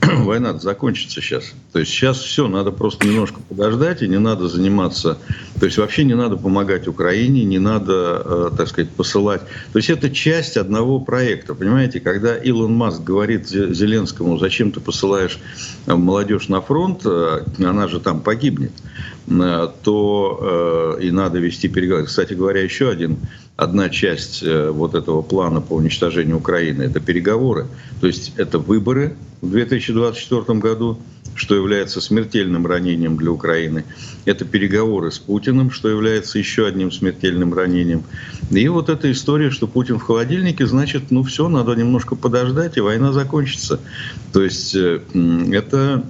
война 0.02 0.58
закончится 0.58 1.20
сейчас. 1.20 1.52
То 1.72 1.80
есть 1.80 1.90
сейчас 1.90 2.18
все, 2.18 2.48
надо 2.48 2.70
просто 2.70 3.06
немножко 3.06 3.40
подождать, 3.48 4.02
и 4.02 4.08
не 4.08 4.18
надо 4.18 4.48
заниматься, 4.48 5.18
то 5.58 5.66
есть 5.66 5.78
вообще 5.78 6.04
не 6.04 6.14
надо 6.14 6.36
помогать 6.36 6.86
Украине, 6.88 7.44
не 7.44 7.58
надо, 7.58 8.22
э, 8.24 8.50
так 8.56 8.68
сказать, 8.68 8.90
посылать. 8.90 9.42
То 9.72 9.78
есть 9.78 9.90
это 9.90 10.10
часть 10.10 10.56
одного 10.56 11.00
проекта, 11.00 11.54
понимаете, 11.54 12.00
когда 12.00 12.36
Илон 12.36 12.74
Маск 12.74 13.02
говорит 13.02 13.48
Зеленскому, 13.48 14.38
зачем 14.38 14.70
ты 14.70 14.80
посылаешь 14.80 15.38
э, 15.86 15.94
молодежь 15.94 16.48
на 16.48 16.60
фронт, 16.60 17.02
э, 17.04 17.44
она 17.58 17.88
же 17.88 18.00
там 18.00 18.20
погибнет, 18.20 18.72
то 19.82 20.96
и 21.02 21.10
надо 21.10 21.38
вести 21.38 21.68
переговоры. 21.68 22.06
Кстати 22.06 22.32
говоря, 22.32 22.62
еще 22.62 22.88
один 22.88 23.18
одна 23.58 23.90
часть 23.90 24.42
вот 24.42 24.94
этого 24.94 25.20
плана 25.20 25.60
по 25.60 25.74
уничтожению 25.74 26.38
Украины– 26.38 26.82
это 26.84 27.00
переговоры. 27.00 27.66
То 28.00 28.06
есть 28.06 28.32
это 28.36 28.58
выборы 28.58 29.16
в 29.42 29.50
2024 29.50 30.58
году, 30.60 30.98
что 31.34 31.54
является 31.54 32.00
смертельным 32.00 32.66
ранением 32.66 33.16
для 33.16 33.30
Украины. 33.30 33.84
Это 34.24 34.44
переговоры 34.44 35.10
с 35.10 35.18
Путиным, 35.18 35.70
что 35.70 35.88
является 35.88 36.38
еще 36.38 36.66
одним 36.66 36.90
смертельным 36.90 37.54
ранением. 37.54 38.04
И 38.50 38.68
вот 38.68 38.88
эта 38.88 39.10
история, 39.10 39.50
что 39.50 39.66
Путин 39.66 39.98
в 39.98 40.02
холодильнике, 40.02 40.66
значит, 40.66 41.10
ну 41.10 41.22
все, 41.22 41.48
надо 41.48 41.74
немножко 41.74 42.16
подождать, 42.16 42.76
и 42.76 42.80
война 42.80 43.12
закончится. 43.12 43.80
То 44.32 44.42
есть 44.42 44.74
э, 44.74 45.00
это 45.52 46.04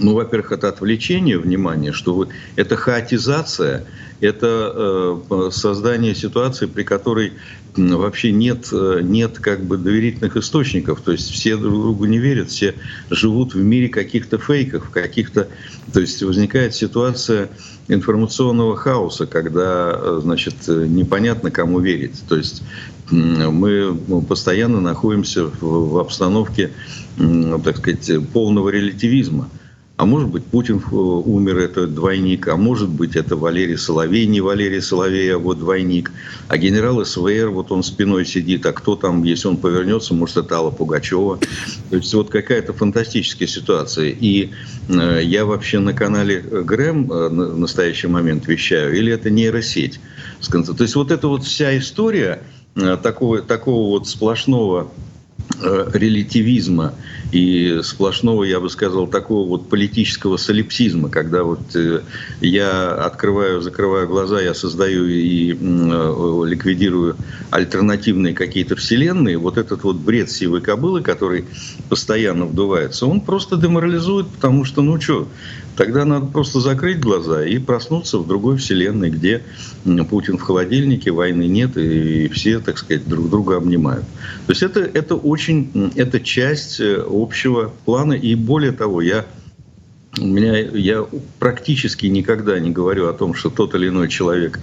ну, 0.00 0.14
во-первых, 0.14 0.52
это 0.52 0.68
отвлечение 0.68 1.38
внимания, 1.38 1.92
что 1.92 2.14
вы, 2.14 2.28
это 2.56 2.76
хаотизация, 2.76 3.86
это 4.20 5.20
э, 5.30 5.50
создание 5.52 6.14
ситуации, 6.14 6.66
при 6.66 6.82
которой 6.82 7.32
вообще 7.76 8.32
нет, 8.32 8.68
э, 8.72 9.00
нет 9.02 9.38
как 9.38 9.64
бы 9.64 9.76
доверительных 9.78 10.36
источников, 10.36 11.00
то 11.00 11.12
есть 11.12 11.30
все 11.30 11.56
друг 11.56 11.74
другу 11.74 12.04
не 12.06 12.18
верят, 12.18 12.50
все 12.50 12.74
живут 13.10 13.54
в 13.54 13.62
мире 13.62 13.88
каких-то 13.88 14.38
фейков, 14.38 14.90
каких-то, 14.90 15.48
то 15.92 16.00
есть 16.00 16.22
возникает 16.22 16.74
ситуация 16.74 17.50
информационного 17.88 18.76
хаоса, 18.76 19.26
когда, 19.26 19.92
э, 19.94 20.20
значит, 20.22 20.54
непонятно 20.66 21.50
кому 21.50 21.80
верить, 21.80 22.22
то 22.28 22.36
есть 22.36 22.62
мы 23.10 23.96
постоянно 24.28 24.80
находимся 24.80 25.50
в 25.60 25.98
обстановке, 25.98 26.70
так 27.16 27.78
сказать, 27.78 28.08
полного 28.32 28.68
релятивизма. 28.68 29.50
А 30.00 30.06
может 30.06 30.30
быть, 30.30 30.46
Путин 30.46 30.78
э, 30.78 30.94
умер, 30.94 31.58
это 31.58 31.86
двойник, 31.86 32.48
а 32.48 32.56
может 32.56 32.88
быть, 32.88 33.16
это 33.16 33.36
Валерий 33.36 33.76
Соловей, 33.76 34.26
не 34.26 34.40
Валерий 34.40 34.80
Соловей, 34.80 35.34
а 35.34 35.38
вот 35.38 35.58
двойник. 35.58 36.10
А 36.48 36.56
генерал 36.56 37.04
СВР, 37.04 37.50
вот 37.50 37.70
он 37.70 37.82
спиной 37.82 38.24
сидит, 38.24 38.64
а 38.64 38.72
кто 38.72 38.96
там, 38.96 39.22
если 39.24 39.48
он 39.48 39.58
повернется, 39.58 40.14
может, 40.14 40.38
это 40.38 40.54
Алла 40.56 40.70
Пугачева. 40.70 41.38
То 41.90 41.96
есть 41.96 42.14
вот 42.14 42.30
какая-то 42.30 42.72
фантастическая 42.72 43.46
ситуация. 43.46 44.08
И 44.18 44.48
э, 44.88 45.20
я 45.22 45.44
вообще 45.44 45.80
на 45.80 45.92
канале 45.92 46.40
Грэм 46.40 47.12
э, 47.12 47.28
в 47.28 47.58
настоящий 47.58 48.06
момент 48.06 48.48
вещаю, 48.48 48.96
или 48.96 49.12
это 49.12 49.28
нейросеть? 49.28 50.00
То 50.50 50.82
есть 50.82 50.94
вот 50.94 51.10
эта 51.10 51.28
вот 51.28 51.44
вся 51.44 51.76
история 51.76 52.42
э, 52.74 52.96
такого, 53.02 53.42
такого 53.42 53.90
вот 53.90 54.08
сплошного 54.08 54.90
Э, 55.62 55.90
релятивизма 55.92 56.94
и 57.32 57.80
сплошного, 57.82 58.44
я 58.44 58.60
бы 58.60 58.68
сказал, 58.70 59.06
такого 59.06 59.48
вот 59.48 59.68
политического 59.68 60.36
солипсизма, 60.36 61.08
когда 61.08 61.44
вот 61.44 61.60
э, 61.74 62.00
я 62.40 62.92
открываю, 62.92 63.60
закрываю 63.60 64.08
глаза, 64.08 64.40
я 64.40 64.54
создаю 64.54 65.06
и 65.06 65.52
э, 65.52 65.54
ликвидирую 66.46 67.16
альтернативные 67.50 68.34
какие-то 68.34 68.76
вселенные, 68.76 69.38
вот 69.38 69.58
этот 69.58 69.84
вот 69.84 69.96
бред 69.96 70.30
сивой 70.30 70.60
кобылы, 70.60 71.02
который 71.02 71.44
постоянно 71.88 72.46
вдувается, 72.46 73.06
он 73.06 73.20
просто 73.20 73.56
деморализует, 73.56 74.28
потому 74.28 74.64
что, 74.64 74.82
ну 74.82 75.00
что, 75.00 75.28
Тогда 75.80 76.04
надо 76.04 76.26
просто 76.26 76.60
закрыть 76.60 77.00
глаза 77.00 77.42
и 77.42 77.58
проснуться 77.58 78.18
в 78.18 78.26
другой 78.26 78.58
вселенной, 78.58 79.08
где 79.08 79.42
Путин 80.10 80.36
в 80.36 80.42
холодильнике, 80.42 81.10
войны 81.10 81.46
нет, 81.46 81.74
и 81.78 82.28
все, 82.28 82.60
так 82.60 82.76
сказать, 82.76 83.08
друг 83.08 83.30
друга 83.30 83.56
обнимают. 83.56 84.04
То 84.46 84.52
есть 84.52 84.62
это, 84.62 84.80
это 84.80 85.14
очень, 85.14 85.92
это 85.96 86.20
часть 86.20 86.80
э, 86.80 87.00
общего 87.22 87.72
плана. 87.84 88.14
И 88.14 88.34
более 88.34 88.72
того, 88.72 89.02
я 89.02 89.24
меня 90.26 90.58
я 90.58 91.06
практически 91.38 92.06
никогда 92.06 92.58
не 92.58 92.70
говорю 92.70 93.08
о 93.08 93.12
том, 93.12 93.34
что 93.34 93.50
тот 93.50 93.74
или 93.74 93.88
иной 93.88 94.08
человек, 94.08 94.60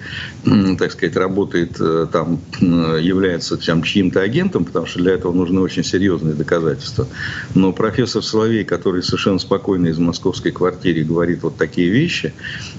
так 0.78 0.92
сказать, 0.92 1.16
работает 1.16 1.78
э, 1.80 2.08
там, 2.12 2.40
является 2.60 3.58
там, 3.58 3.84
чьим-то 3.84 4.22
агентом, 4.22 4.66
потому 4.66 4.86
что 4.86 5.00
для 5.00 5.14
этого 5.14 5.34
нужны 5.34 5.62
очень 5.62 5.84
серьезные 5.84 6.36
доказательства. 6.36 7.08
Но 7.56 7.74
профессор 7.74 8.24
Соловей, 8.24 8.64
который 8.64 9.04
совершенно 9.04 9.40
спокойно 9.40 9.88
из 9.88 9.98
московской 9.98 10.52
квартиры 10.52 11.04
говорит 11.04 11.44
вот 11.44 11.58
такие 11.58 11.90
вещи, 11.90 12.34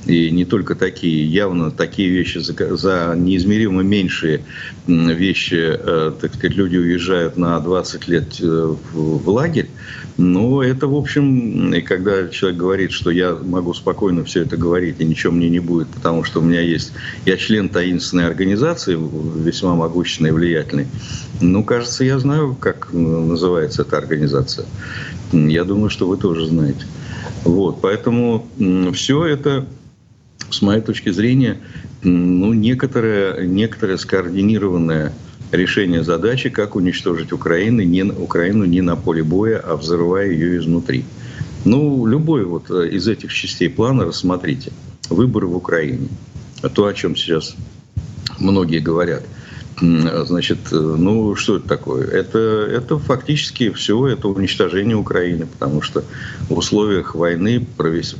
и 0.06 0.30
не 0.30 0.44
только 0.44 0.74
такие, 0.74 1.26
явно 1.26 1.70
такие 1.70 2.08
вещи 2.08 2.38
за, 2.38 2.76
за 2.76 3.14
неизмеримо 3.16 3.82
меньшие 3.82 4.44
вещи, 4.86 5.76
э, 5.78 6.12
так 6.20 6.34
сказать, 6.34 6.56
люди 6.56 6.76
уезжают 6.76 7.36
на 7.36 7.58
20 7.60 8.08
лет 8.08 8.40
э, 8.40 8.74
в 8.92 9.28
лагерь, 9.28 9.68
но 10.18 10.64
это, 10.64 10.88
в 10.88 10.96
общем, 10.96 11.72
и 11.72 11.80
когда 11.80 12.26
человек 12.26 12.58
говорит, 12.58 12.90
что 12.90 13.10
я 13.10 13.36
могу 13.36 13.72
спокойно 13.72 14.24
все 14.24 14.42
это 14.42 14.56
говорить, 14.56 14.96
и 14.98 15.04
ничего 15.04 15.32
мне 15.32 15.48
не 15.48 15.60
будет, 15.60 15.86
потому 15.88 16.24
что 16.24 16.40
у 16.40 16.42
меня 16.42 16.60
есть... 16.60 16.92
Я 17.24 17.36
член 17.36 17.68
таинственной 17.68 18.26
организации, 18.26 18.98
весьма 19.40 19.76
могущественной 19.76 20.30
и 20.30 20.32
влиятельной. 20.32 20.88
Ну, 21.40 21.62
кажется, 21.62 22.02
я 22.02 22.18
знаю, 22.18 22.56
как 22.58 22.92
называется 22.92 23.82
эта 23.82 23.96
организация. 23.96 24.66
Я 25.30 25.62
думаю, 25.62 25.88
что 25.88 26.08
вы 26.08 26.16
тоже 26.16 26.46
знаете. 26.46 26.84
Вот, 27.44 27.80
поэтому 27.80 28.44
все 28.94 29.24
это, 29.24 29.66
с 30.50 30.62
моей 30.62 30.80
точки 30.80 31.10
зрения, 31.10 31.58
ну, 32.02 32.52
некоторое, 32.52 33.46
некоторое 33.46 33.96
скоординированное 33.96 35.12
решение 35.52 36.02
задачи, 36.04 36.50
как 36.50 36.76
уничтожить 36.76 37.32
Украину 37.32 37.82
не, 37.82 38.02
Украину 38.02 38.64
не 38.64 38.80
на 38.80 38.96
поле 38.96 39.22
боя, 39.22 39.58
а 39.58 39.76
взрывая 39.76 40.30
ее 40.30 40.58
изнутри. 40.58 41.04
Ну, 41.64 42.06
любой 42.06 42.44
вот 42.44 42.70
э, 42.70 42.88
из 42.88 43.08
этих 43.08 43.32
частей 43.32 43.68
плана 43.68 44.04
рассмотрите. 44.04 44.72
Выборы 45.10 45.46
в 45.46 45.56
Украине. 45.56 46.08
То, 46.74 46.86
о 46.86 46.94
чем 46.94 47.16
сейчас 47.16 47.54
многие 48.38 48.80
говорят– 48.80 49.24
Значит, 49.80 50.72
э, 50.72 50.76
ну 50.76 51.36
что 51.36 51.56
это 51.56 51.68
такое? 51.68 52.06
Это, 52.06 52.38
это 52.38 52.98
фактически 52.98 53.70
все 53.70 54.08
это 54.08 54.28
уничтожение 54.28 54.96
Украины, 54.96 55.46
потому 55.46 55.82
что 55.82 56.04
в 56.48 56.58
условиях 56.58 57.14
войны 57.14 57.64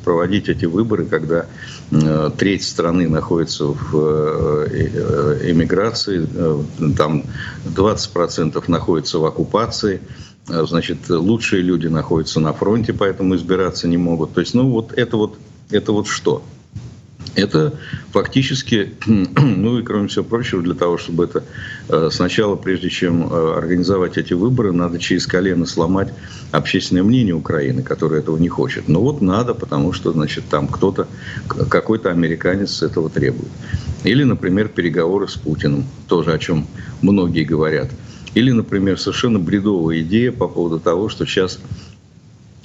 проводить 0.05 0.49
эти 0.49 0.67
выборы, 0.67 1.05
когда 1.05 1.47
э, 1.91 2.31
треть 2.37 2.63
страны 2.63 3.09
находится 3.09 3.67
в 3.67 3.91
э, 3.93 5.51
эмиграции, 5.51 6.29
там 6.97 7.25
20% 7.65 8.65
находится 8.69 9.19
в 9.19 9.25
оккупации, 9.25 10.01
значит, 10.47 11.11
лучшие 11.11 11.63
люди 11.63 11.89
находятся 11.89 12.41
на 12.41 12.53
фронте, 12.53 12.93
поэтому 12.93 13.35
избираться 13.35 13.89
не 13.89 13.97
могут. 13.97 14.33
То 14.33 14.41
есть, 14.41 14.55
ну 14.55 14.71
вот 14.71 14.93
это 14.93 15.17
вот, 15.17 15.37
это 15.71 15.93
вот 15.93 16.07
что? 16.07 16.43
Это 17.35 17.75
фактически, 18.13 18.95
ну 19.07 19.79
и 19.79 19.83
кроме 19.83 20.09
всего 20.09 20.25
прочего, 20.25 20.63
для 20.63 20.75
того, 20.75 20.99
чтобы 20.99 21.25
это 21.25 21.45
э, 21.89 22.09
сначала, 22.13 22.57
прежде 22.57 22.91
чем 22.91 23.33
э, 23.33 23.55
организовать 23.57 24.17
эти 24.17 24.35
выборы, 24.35 24.73
надо 24.73 24.99
через 24.99 25.27
колено 25.27 25.67
сломать 25.67 26.13
общественное 26.51 27.03
мнение 27.03 27.35
Украины, 27.35 27.83
которое 27.83 28.21
этого 28.21 28.37
не 28.39 28.49
хочет. 28.49 28.89
Но 28.89 29.01
вот 29.01 29.21
надо, 29.21 29.55
потому 29.55 29.93
что, 29.93 30.13
значит, 30.13 30.45
там 30.49 30.69
кто-то, 30.69 31.07
какой-то 31.47 32.11
американец 32.11 32.83
этого 32.83 33.11
требует. 33.11 33.51
Или, 34.05 34.25
например, 34.25 34.69
переговоры 34.69 35.29
с 35.29 35.35
Путиным, 35.35 35.85
тоже 36.09 36.33
о 36.33 36.39
чем 36.39 36.67
многие 37.03 37.45
говорят. 37.45 37.91
Или, 38.35 38.53
например, 38.53 38.99
совершенно 38.99 39.39
бредовая 39.39 40.01
идея 40.01 40.33
по 40.33 40.49
поводу 40.49 40.79
того, 40.79 41.09
что 41.09 41.27
сейчас 41.27 41.59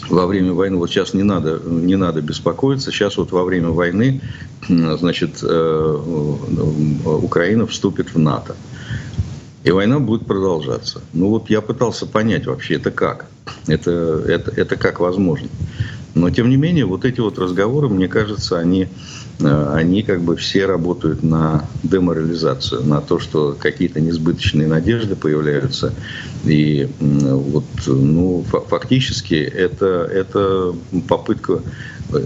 во 0.10 0.26
время 0.28 0.54
войны, 0.54 0.78
вот 0.78 0.90
сейчас 0.90 1.14
не 1.14 1.24
надо, 1.24 1.62
не 1.66 1.96
надо 1.96 2.22
беспокоиться, 2.22 2.92
сейчас 2.92 3.18
вот 3.18 3.32
во 3.32 3.44
время 3.44 3.70
войны, 3.70 4.22
значит, 4.68 5.40
э, 5.42 5.48
э, 5.48 7.10
Украина 7.10 7.68
вступит 7.68 8.14
в 8.14 8.20
НАТО. 8.20 8.56
И 9.64 9.72
война 9.72 10.00
будет 10.00 10.26
продолжаться. 10.26 11.02
Ну 11.14 11.30
вот 11.30 11.50
я 11.50 11.62
пытался 11.62 12.06
понять 12.06 12.48
вообще, 12.48 12.76
это 12.76 12.92
как? 12.92 13.28
Это, 13.68 13.92
это, 14.28 14.52
это 14.52 14.76
как 14.76 15.00
возможно? 15.00 15.48
Но 16.16 16.30
тем 16.30 16.50
не 16.50 16.58
менее, 16.58 16.86
вот 16.86 17.06
эти 17.06 17.22
вот 17.22 17.40
разговоры, 17.40 17.88
мне 17.88 18.08
кажется, 18.08 18.60
они 18.60 18.90
они 19.40 20.04
как 20.04 20.22
бы 20.22 20.36
все 20.36 20.66
работают 20.66 21.24
на 21.24 21.68
деморализацию, 21.82 22.84
на 22.84 23.02
то, 23.02 23.20
что 23.20 23.58
какие-то 23.60 24.00
несбыточные 24.00 24.68
надежды 24.68 25.16
появляются. 25.16 25.94
И 26.46 26.88
вот, 27.00 27.66
ну, 27.88 28.46
фактически 28.70 29.36
это, 29.36 30.08
это 30.12 30.76
попытка 31.08 31.62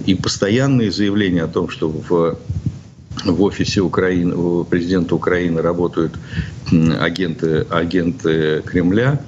и 0.06 0.16
постоянные 0.16 0.92
заявления 0.92 1.44
о 1.44 1.48
том, 1.48 1.70
что 1.70 1.90
в 1.90 2.38
в 3.26 3.42
офисе 3.42 3.82
Украины, 3.82 4.64
президента 4.66 5.16
Украины 5.16 5.62
работают 5.62 6.14
агенты, 6.72 7.66
агенты 7.70 8.62
Кремля, 8.66 9.22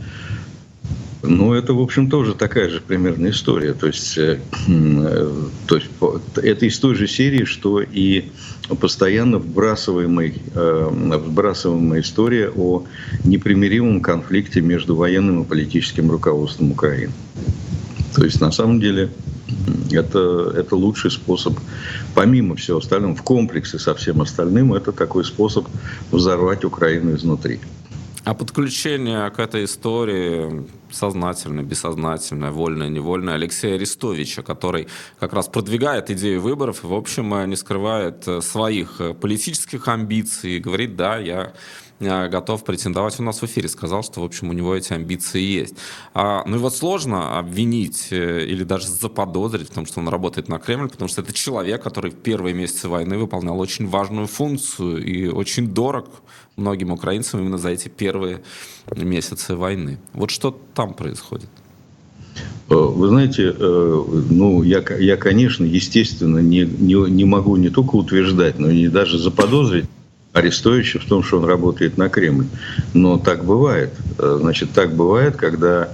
ну, 1.22 1.54
это, 1.54 1.74
в 1.74 1.82
общем, 1.82 2.10
тоже 2.10 2.34
такая 2.34 2.70
же 2.70 2.80
примерная 2.80 3.32
история. 3.32 3.74
То 3.74 3.88
есть, 3.88 4.18
э, 4.18 4.40
э, 4.68 5.32
то 5.68 5.76
есть 5.76 5.90
это 6.38 6.66
из 6.66 6.80
той 6.80 6.96
же 6.96 7.08
серии, 7.08 7.44
что 7.44 7.82
и 7.82 8.26
постоянно 8.80 9.38
вбрасываемая, 9.38 10.34
э, 10.56 11.18
вбрасываемая 11.18 12.02
история 12.02 12.50
о 12.50 12.86
непримиримом 13.26 14.02
конфликте 14.02 14.62
между 14.62 14.96
военным 14.96 15.44
и 15.44 15.46
политическим 15.46 16.10
руководством 16.10 16.72
Украины. 16.72 17.12
То 18.16 18.24
есть, 18.24 18.40
на 18.40 18.52
самом 18.52 18.80
деле, 18.80 19.10
это, 19.92 20.54
это 20.56 20.76
лучший 20.76 21.12
способ, 21.12 21.60
помимо 22.16 22.56
всего 22.56 22.78
остального, 22.78 23.16
в 23.16 23.24
комплексе 23.24 23.78
со 23.78 23.94
всем 23.94 24.22
остальным, 24.22 24.74
это 24.74 24.94
такой 24.94 25.26
способ 25.26 25.68
взорвать 26.12 26.64
Украину 26.64 27.14
изнутри. 27.16 27.60
А 28.24 28.34
подключение 28.34 29.30
к 29.32 29.40
этой 29.40 29.66
истории 29.66 30.66
сознательное, 30.92 31.64
бессознательное, 31.64 32.52
вольное, 32.52 32.90
невольное 32.90 33.36
Алексея 33.36 33.76
Арестовича, 33.76 34.42
который 34.42 34.88
как 35.20 35.34
раз 35.34 35.48
продвигает 35.48 36.10
идею 36.10 36.42
выборов 36.42 36.84
в 36.84 36.94
общем, 36.94 37.50
не 37.50 37.56
скрывает 37.56 38.28
э, 38.28 38.42
своих 38.42 39.00
э, 39.00 39.14
политических 39.14 39.88
амбиций 39.88 40.60
говорит, 40.60 40.96
да, 40.96 41.18
я 41.18 41.54
готов 42.00 42.64
претендовать 42.64 43.20
у 43.20 43.24
нас 43.24 43.42
в 43.42 43.46
эфире, 43.46 43.68
сказал, 43.68 44.04
что, 44.04 44.22
в 44.22 44.24
общем, 44.24 44.50
у 44.50 44.54
него 44.54 44.76
эти 44.76 44.94
амбиции 44.94 45.42
есть. 45.42 45.76
А, 46.14 46.44
ну 46.46 46.56
и 46.56 46.60
вот 46.60 46.76
сложно 46.76 47.38
обвинить 47.38 48.08
э, 48.12 48.46
или 48.46 48.64
даже 48.64 48.88
заподозрить 48.88 49.70
в 49.70 49.74
том, 49.74 49.86
что 49.86 50.00
он 50.00 50.08
работает 50.08 50.48
на 50.48 50.60
Кремль, 50.60 50.90
потому 50.90 51.10
что 51.10 51.22
это 51.22 51.34
человек, 51.34 51.84
который 51.84 52.12
в 52.12 52.16
первые 52.16 52.54
месяцы 52.54 52.88
войны 52.88 53.18
выполнял 53.18 53.60
очень 53.60 53.88
важную 53.88 54.28
функцию 54.28 55.04
и 55.04 55.28
очень 55.28 55.68
дорог 55.74 56.08
многим 56.56 56.92
украинцам 56.92 57.42
именно 57.42 57.58
за 57.58 57.70
эти 57.70 57.88
первые 57.90 58.42
месяцы 58.96 59.56
войны. 59.56 59.98
Вот 60.14 60.30
что 60.32 60.58
там 60.74 60.94
происходит? 60.94 61.50
Э, 62.70 62.76
вы 62.76 63.08
знаете, 63.10 63.54
э, 63.58 64.04
ну, 64.30 64.64
я, 64.64 64.84
я 65.00 65.18
конечно, 65.18 65.66
естественно, 65.66 66.40
не, 66.40 66.66
не, 66.66 66.94
не 67.10 67.26
могу 67.26 67.56
не 67.56 67.70
только 67.70 67.96
утверждать, 67.96 68.60
но 68.60 68.70
и 68.70 68.88
даже 68.88 69.18
заподозрить, 69.18 69.86
Арестовича 70.34 71.00
в 71.00 71.06
том, 71.06 71.24
что 71.24 71.38
он 71.38 71.46
работает 71.46 71.98
на 71.98 72.10
Кремль. 72.10 72.46
Но 72.94 73.18
так 73.18 73.44
бывает. 73.44 73.92
Э, 74.18 74.38
значит, 74.40 74.72
так 74.72 74.94
бывает, 74.94 75.36
когда 75.36 75.90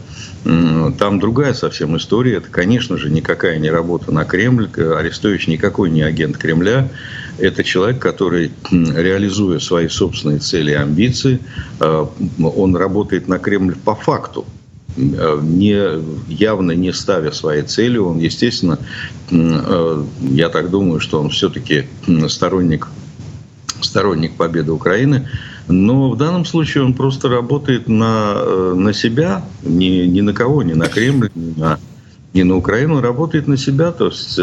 там 0.99 1.19
другая 1.19 1.55
совсем 1.55 1.97
история. 1.97 2.35
Это, 2.35 2.49
конечно 2.49 2.97
же, 2.97 3.09
никакая 3.09 3.57
не 3.57 3.71
работа 3.71 4.11
на 4.11 4.25
Кремль. 4.25 4.69
Арестович 4.77 5.47
никакой 5.47 5.89
не 5.89 6.03
агент 6.03 6.37
Кремля. 6.37 6.89
Это 7.39 7.63
человек, 7.63 7.99
который, 7.99 8.51
реализуя 8.71 9.57
свои 9.59 9.87
собственные 9.87 10.39
цели 10.39 10.71
и 10.71 10.75
амбиции, 10.75 11.39
э, 11.79 12.05
он 12.39 12.75
работает 12.75 13.27
на 13.27 13.39
Кремль 13.39 13.75
по 13.75 13.95
факту 13.95 14.45
э, 14.95 15.39
не, 15.41 15.81
явно 16.31 16.73
не 16.73 16.93
ставя 16.93 17.31
своей 17.31 17.63
цели, 17.63 17.97
он, 17.97 18.19
естественно, 18.19 18.77
я 19.31 20.49
так 20.49 20.69
думаю, 20.69 20.99
что 20.99 21.19
он 21.19 21.29
все-таки 21.31 21.87
сторонник 22.27 22.87
сторонник 23.85 24.35
победы 24.35 24.71
Украины, 24.71 25.27
но 25.67 26.11
в 26.11 26.17
данном 26.17 26.45
случае 26.45 26.83
он 26.83 26.93
просто 26.93 27.29
работает 27.29 27.87
на, 27.87 28.33
э, 28.35 28.73
на 28.75 28.93
себя, 28.93 29.43
ни, 29.63 30.05
ни 30.05 30.21
на 30.21 30.33
кого, 30.33 30.63
ни 30.63 30.73
на 30.73 30.87
Кремль, 30.87 31.29
ни 31.35 31.59
на 31.59 31.79
не 32.35 32.43
на 32.43 32.57
Украину, 32.57 33.01
работает 33.01 33.47
на 33.47 33.55
себя. 33.55 33.91
То 33.93 34.07
есть 34.07 34.39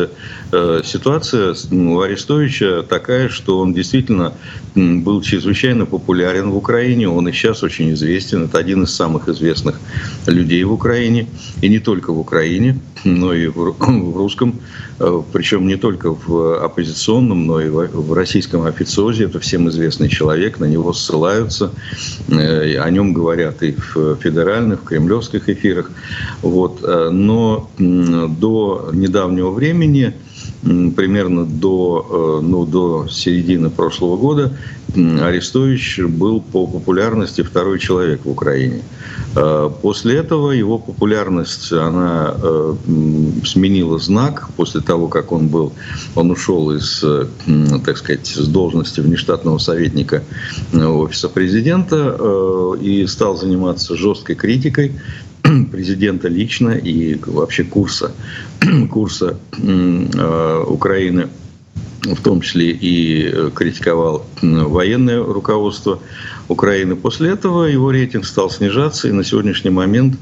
э, 0.53 0.81
ситуация 0.83 1.55
ну, 1.71 1.97
у 1.97 2.01
Арестовича 2.01 2.83
такая, 2.83 3.29
что 3.29 3.59
он 3.59 3.75
действительно 3.75 4.33
был 4.75 5.21
чрезвычайно 5.21 5.85
популярен 5.85 6.51
в 6.51 6.57
Украине. 6.57 7.09
Он 7.09 7.29
и 7.29 7.33
сейчас 7.33 7.63
очень 7.63 7.93
известен. 7.93 8.45
Это 8.45 8.59
один 8.59 8.85
из 8.85 8.95
самых 8.95 9.29
известных 9.29 9.79
людей 10.27 10.65
в 10.65 10.73
Украине. 10.73 11.27
И 11.61 11.69
не 11.69 11.81
только 11.81 12.13
в 12.13 12.19
Украине, 12.19 12.79
но 13.05 13.33
и 13.33 13.47
в, 13.47 13.75
русском. 14.17 14.61
Э, 14.99 15.23
причем 15.33 15.67
не 15.67 15.77
только 15.77 16.15
в 16.15 16.65
оппозиционном, 16.65 17.47
но 17.47 17.61
и 17.61 17.69
в, 17.69 17.87
в 17.89 18.13
российском 18.13 18.63
официозе. 18.63 19.25
Это 19.25 19.41
всем 19.41 19.69
известный 19.69 20.09
человек. 20.09 20.59
На 20.59 20.67
него 20.67 20.93
ссылаются. 20.93 21.73
Э, 22.29 22.79
о 22.79 22.91
нем 22.91 23.13
говорят 23.13 23.63
и 23.63 23.73
в 23.73 24.17
федеральных, 24.17 24.81
в 24.81 24.85
кремлевских 24.85 25.49
эфирах. 25.49 25.91
Вот. 26.43 26.81
Э, 26.83 27.11
но 27.11 27.71
до 27.79 28.91
недавнего 28.93 29.51
времени, 29.51 30.15
примерно 30.63 31.45
до, 31.45 32.41
э, 32.41 32.47
ну, 32.47 32.65
до 32.65 33.09
середины 33.09 33.71
прошлого 33.71 34.17
года, 34.17 34.53
Арестович 34.95 36.01
был 36.01 36.41
по 36.41 36.67
популярности 36.67 37.43
второй 37.43 37.79
человек 37.79 38.25
в 38.25 38.31
Украине. 38.31 38.83
Э, 39.35 39.71
после 39.83 40.17
этого 40.17 40.53
его 40.53 40.79
популярность, 40.79 41.73
она 41.73 42.35
э, 42.37 42.75
сменила 43.45 43.99
знак 43.99 44.51
после 44.57 44.81
того, 44.81 45.09
как 45.09 45.33
он 45.33 45.49
был, 45.49 45.73
он 46.15 46.31
ушел 46.31 46.71
из, 46.73 47.05
так 47.85 47.97
сказать, 47.99 48.27
с 48.27 48.47
должности 48.47 49.01
внештатного 49.01 49.59
советника 49.59 50.23
офиса 50.73 51.29
президента 51.29 52.77
и 52.81 53.07
стал 53.07 53.37
заниматься 53.37 53.97
жесткой 53.97 54.37
критикой 54.37 54.93
президента 55.73 56.29
лично 56.29 56.71
и 56.71 57.19
вообще 57.27 57.65
курса, 57.65 58.13
курса 58.91 59.39
э, 59.59 60.65
Украины, 60.67 61.29
в 62.03 62.21
том 62.23 62.41
числе 62.41 62.71
и 62.71 63.31
э, 63.33 63.51
критиковал 63.55 64.27
военное 64.41 65.23
руководство 65.23 66.01
Украины. 66.49 66.97
После 66.97 67.31
этого 67.31 67.65
его 67.65 67.91
рейтинг 67.91 68.25
стал 68.25 68.51
снижаться, 68.51 69.09
и 69.09 69.13
на 69.13 69.25
сегодняшний 69.25 69.71
момент 69.71 70.19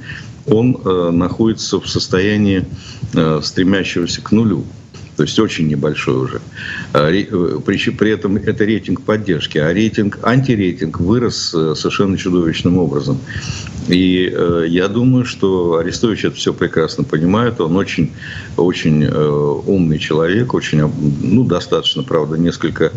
он 0.46 0.76
э, 0.84 1.10
находится 1.10 1.80
в 1.80 1.88
состоянии 1.88 2.64
стремящегося 3.42 4.22
к 4.22 4.30
нулю 4.32 4.64
то 5.16 5.24
есть 5.24 5.38
очень 5.38 5.68
небольшой 5.68 6.14
уже. 6.14 6.40
А, 6.94 7.10
при, 7.10 7.76
при 7.90 8.10
этом 8.10 8.36
это 8.36 8.64
рейтинг 8.64 9.02
поддержки, 9.02 9.58
а 9.58 9.70
рейтинг, 9.70 10.18
антирейтинг 10.22 10.98
вырос 10.98 11.50
совершенно 11.50 12.16
чудовищным 12.16 12.78
образом. 12.78 13.18
И 13.90 14.30
э, 14.32 14.66
я 14.68 14.88
думаю, 14.88 15.24
что 15.24 15.78
Арестович 15.78 16.24
это 16.26 16.36
все 16.36 16.52
прекрасно 16.52 17.04
понимает. 17.04 17.60
Он 17.60 17.76
очень, 17.76 18.12
очень 18.56 19.04
э, 19.04 19.60
умный 19.66 19.98
человек, 19.98 20.54
очень, 20.54 20.80
ну, 21.22 21.44
достаточно, 21.44 22.02
правда, 22.02 22.36
несколько 22.36 22.92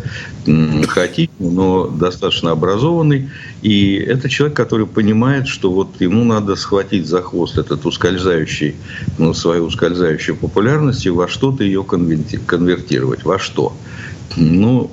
э, 0.46 0.82
хаотичный, 0.86 1.50
но 1.50 1.88
достаточно 1.88 2.52
образованный. 2.52 3.30
И 3.62 3.94
это 3.94 4.28
человек, 4.28 4.56
который 4.56 4.86
понимает, 4.86 5.48
что 5.48 5.72
вот 5.72 6.00
ему 6.00 6.24
надо 6.24 6.54
схватить 6.54 7.06
за 7.06 7.22
хвост 7.22 7.58
этот 7.58 7.84
ускользающий, 7.86 8.76
ну, 9.18 9.34
свою 9.34 9.64
ускользающую 9.64 10.36
популярность 10.36 11.06
и 11.06 11.10
во 11.10 11.28
что-то 11.28 11.64
ее 11.64 11.84
конвертировать. 11.84 13.24
Во 13.24 13.38
что? 13.38 13.72
Ну, 14.36 14.90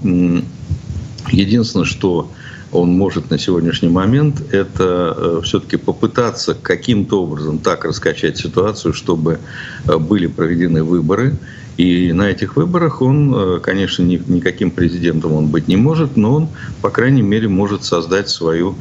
единственное, 1.31 1.85
что 1.85 2.31
он 2.71 2.91
может 2.91 3.29
на 3.29 3.37
сегодняшний 3.37 3.89
момент, 3.89 4.41
это 4.51 5.15
э, 5.17 5.41
все-таки 5.43 5.77
попытаться 5.77 6.53
каким-то 6.53 7.23
образом 7.23 7.57
так 7.59 7.85
раскачать 7.85 8.37
ситуацию, 8.37 8.93
чтобы 8.93 9.39
э, 9.85 9.97
были 9.97 10.27
проведены 10.27 10.83
выборы, 10.83 11.35
и 11.77 12.13
на 12.13 12.29
этих 12.29 12.55
выборах 12.55 13.01
он, 13.01 13.33
э, 13.35 13.59
конечно, 13.59 14.03
ни, 14.03 14.21
никаким 14.27 14.71
президентом 14.71 15.33
он 15.33 15.47
быть 15.47 15.67
не 15.67 15.75
может, 15.75 16.15
но 16.15 16.35
он, 16.35 16.47
по 16.81 16.89
крайней 16.89 17.21
мере, 17.21 17.47
может 17.47 17.83
создать 17.83 18.29
свою 18.29 18.75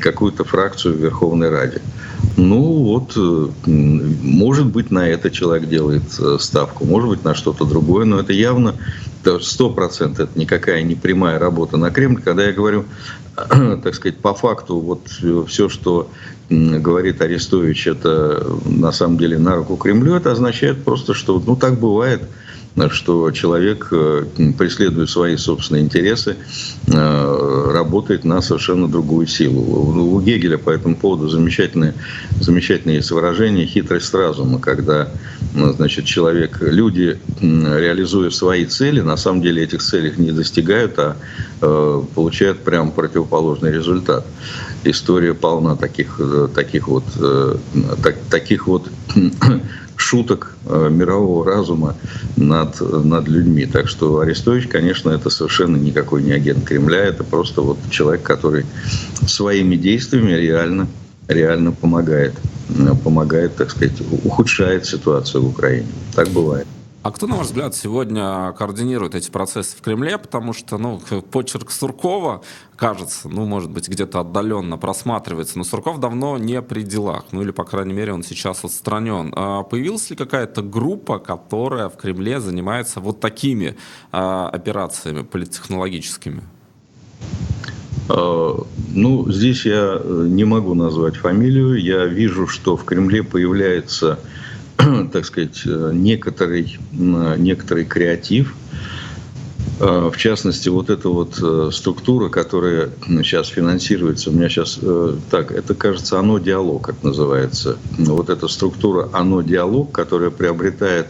какую-то 0.00 0.44
фракцию 0.44 0.94
в 0.94 0.98
Верховной 0.98 1.50
Раде. 1.50 1.80
Ну 2.36 2.62
вот, 2.62 3.16
может 3.66 4.66
быть, 4.66 4.92
на 4.92 5.08
это 5.08 5.30
человек 5.30 5.68
делает 5.68 6.04
ставку, 6.38 6.84
может 6.84 7.08
быть, 7.10 7.24
на 7.24 7.34
что-то 7.34 7.64
другое, 7.64 8.04
но 8.04 8.20
это 8.20 8.32
явно 8.32 8.76
сто 9.40 9.70
процентов 9.70 10.30
это 10.30 10.38
никакая 10.38 10.82
не 10.82 10.94
прямая 10.94 11.38
работа 11.38 11.76
на 11.76 11.90
Кремль. 11.90 12.22
Когда 12.22 12.44
я 12.44 12.52
говорю, 12.52 12.84
так 13.36 13.94
сказать, 13.94 14.18
по 14.18 14.34
факту, 14.34 14.78
вот 14.78 15.08
все, 15.48 15.68
что 15.68 16.10
говорит 16.50 17.22
Арестович, 17.22 17.86
это 17.86 18.46
на 18.64 18.92
самом 18.92 19.18
деле 19.18 19.38
на 19.38 19.56
руку 19.56 19.76
Кремлю, 19.76 20.14
это 20.14 20.32
означает 20.32 20.84
просто, 20.84 21.14
что 21.14 21.42
ну 21.44 21.56
так 21.56 21.78
бывает– 21.78 22.22
что 22.90 23.30
человек, 23.32 23.88
э, 23.90 24.24
преследуя 24.58 25.06
свои 25.06 25.36
собственные 25.36 25.84
интересы, 25.84 26.36
э, 26.86 27.70
работает 27.72 28.24
на 28.24 28.40
совершенно 28.40 28.88
другую 28.88 29.26
силу. 29.26 29.60
У 29.60 30.20
Гегеля 30.20 30.58
по 30.58 30.70
этому 30.70 30.96
поводу 30.96 31.28
замечательное, 31.28 31.94
замечательное 32.40 32.96
есть 32.96 33.10
выражение 33.10 33.66
«хитрость 33.66 34.12
разума», 34.14 34.58
когда 34.58 35.08
ну, 35.54 35.72
значит, 35.72 36.06
человек, 36.06 36.58
люди, 36.60 37.18
реализуя 37.40 38.30
свои 38.30 38.64
цели, 38.64 39.00
на 39.00 39.16
самом 39.16 39.42
деле 39.42 39.62
этих 39.62 39.82
целей 39.82 40.14
не 40.16 40.32
достигают, 40.32 40.98
а 40.98 41.16
э, 41.60 42.02
получают 42.14 42.60
прям 42.60 42.90
противоположный 42.90 43.72
результат. 43.72 44.24
История 44.84 45.34
полна 45.34 45.76
таких, 45.76 46.20
таких 46.54 46.88
вот, 46.88 47.04
так, 48.02 48.16
таких 48.30 48.66
вот 48.66 48.88
шуток 50.02 50.54
э, 50.66 50.88
мирового 50.90 51.44
разума 51.44 51.94
над, 52.36 52.80
над 52.80 53.28
людьми. 53.28 53.66
Так 53.66 53.88
что 53.88 54.20
Арестович, 54.20 54.66
конечно, 54.68 55.10
это 55.10 55.30
совершенно 55.30 55.76
никакой 55.76 56.22
не 56.22 56.32
агент 56.32 56.64
Кремля, 56.64 57.04
это 57.04 57.24
просто 57.24 57.62
вот 57.62 57.78
человек, 57.90 58.22
который 58.22 58.66
своими 59.26 59.76
действиями 59.76 60.32
реально, 60.32 60.88
реально 61.28 61.72
помогает, 61.72 62.34
э, 62.68 62.94
помогает, 63.02 63.56
так 63.56 63.70
сказать, 63.70 64.02
ухудшает 64.24 64.84
ситуацию 64.86 65.42
в 65.42 65.48
Украине. 65.48 65.88
Так 66.14 66.28
бывает. 66.28 66.66
А 67.02 67.10
кто, 67.10 67.26
на 67.26 67.34
ваш 67.34 67.48
взгляд, 67.48 67.74
сегодня 67.74 68.52
координирует 68.52 69.16
эти 69.16 69.28
процессы 69.28 69.76
в 69.76 69.80
Кремле? 69.80 70.18
Потому 70.18 70.52
что, 70.52 70.78
ну, 70.78 71.02
почерк 71.32 71.72
Суркова, 71.72 72.42
кажется, 72.76 73.28
ну, 73.28 73.44
может 73.44 73.72
быть, 73.72 73.88
где-то 73.88 74.20
отдаленно 74.20 74.78
просматривается, 74.78 75.58
но 75.58 75.64
Сурков 75.64 75.98
давно 75.98 76.38
не 76.38 76.62
при 76.62 76.82
делах, 76.82 77.24
ну, 77.32 77.42
или, 77.42 77.50
по 77.50 77.64
крайней 77.64 77.92
мере, 77.92 78.12
он 78.12 78.22
сейчас 78.22 78.64
отстранен. 78.64 79.32
А 79.34 79.64
появилась 79.64 80.10
ли 80.10 80.16
какая-то 80.16 80.62
группа, 80.62 81.18
которая 81.18 81.88
в 81.88 81.96
Кремле 81.96 82.38
занимается 82.38 83.00
вот 83.00 83.18
такими 83.18 83.76
а, 84.12 84.48
операциями 84.48 85.22
политтехнологическими? 85.22 86.44
А, 88.08 88.64
ну, 88.94 89.28
здесь 89.28 89.66
я 89.66 90.00
не 90.06 90.44
могу 90.44 90.74
назвать 90.74 91.16
фамилию. 91.16 91.82
Я 91.82 92.04
вижу, 92.04 92.46
что 92.46 92.76
в 92.76 92.84
Кремле 92.84 93.24
появляется 93.24 94.20
так 95.12 95.24
сказать, 95.24 95.62
э, 95.64 95.90
некоторый, 95.94 96.78
некоторый 96.92 97.84
креатив. 97.84 98.54
Э, 99.80 100.10
в 100.12 100.16
частности, 100.16 100.68
вот 100.68 100.90
эта 100.90 101.08
вот 101.08 101.38
э, 101.42 101.70
структура, 101.72 102.28
которая 102.28 102.90
сейчас 103.22 103.48
финансируется, 103.48 104.30
у 104.30 104.32
меня 104.32 104.48
сейчас 104.48 104.78
так, 105.30 105.52
это 105.52 105.74
кажется 105.74 106.18
«Оно 106.18 106.38
диалог», 106.38 106.84
как 106.86 107.02
называется. 107.02 107.76
Вот 107.98 108.30
эта 108.30 108.48
структура 108.48 109.08
«Оно 109.12 109.42
диалог», 109.42 109.92
которая 109.92 110.30
приобретает 110.30 111.08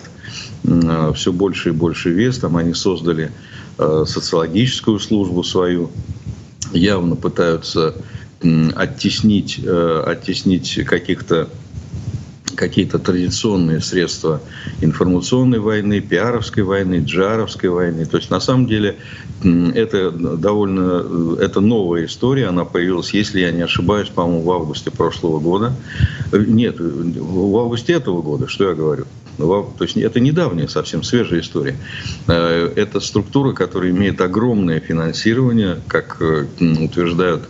все 1.15 1.33
больше 1.33 1.71
и 1.71 1.73
больше 1.73 2.11
вес. 2.11 2.39
Там 2.39 2.57
они 2.57 2.73
создали 2.73 3.33
социологическую 3.77 5.01
службу 5.01 5.43
свою, 5.43 5.91
явно 6.73 7.17
пытаются 7.17 7.97
оттеснить, 8.77 9.59
оттеснить 9.59 10.85
каких-то 10.87 11.49
какие-то 12.55 12.99
традиционные 12.99 13.81
средства 13.81 14.41
информационной 14.81 15.59
войны, 15.59 16.01
пиаровской 16.01 16.63
войны, 16.63 17.03
джаровской 17.05 17.71
войны. 17.71 18.07
То 18.07 18.17
есть 18.17 18.31
на 18.31 18.41
самом 18.41 18.67
деле 18.67 18.97
это 19.43 20.11
довольно 20.11 21.37
это 21.41 21.61
новая 21.61 22.07
история, 22.07 22.47
она 22.47 22.65
появилась, 22.65 23.15
если 23.15 23.41
я 23.41 23.51
не 23.51 23.63
ошибаюсь, 23.63 24.09
по-моему, 24.09 24.43
в 24.43 24.51
августе 24.53 24.91
прошлого 24.91 25.41
года. 25.41 25.75
Нет, 26.33 26.77
в 26.79 27.57
августе 27.57 27.95
этого 27.95 28.23
года, 28.23 28.49
что 28.49 28.69
я 28.69 28.75
говорю? 28.75 29.07
То 29.39 29.77
есть 29.81 29.97
это 29.97 30.21
недавняя, 30.21 30.69
совсем 30.69 31.03
свежая 31.03 31.41
история. 31.41 31.77
Э, 32.29 32.73
это 32.77 33.01
структура, 33.01 33.53
которая 33.53 33.91
имеет 33.91 34.21
огромное 34.21 34.81
финансирование, 34.81 35.81
как 35.89 36.19
э, 36.21 36.47
утверждают 36.81 37.49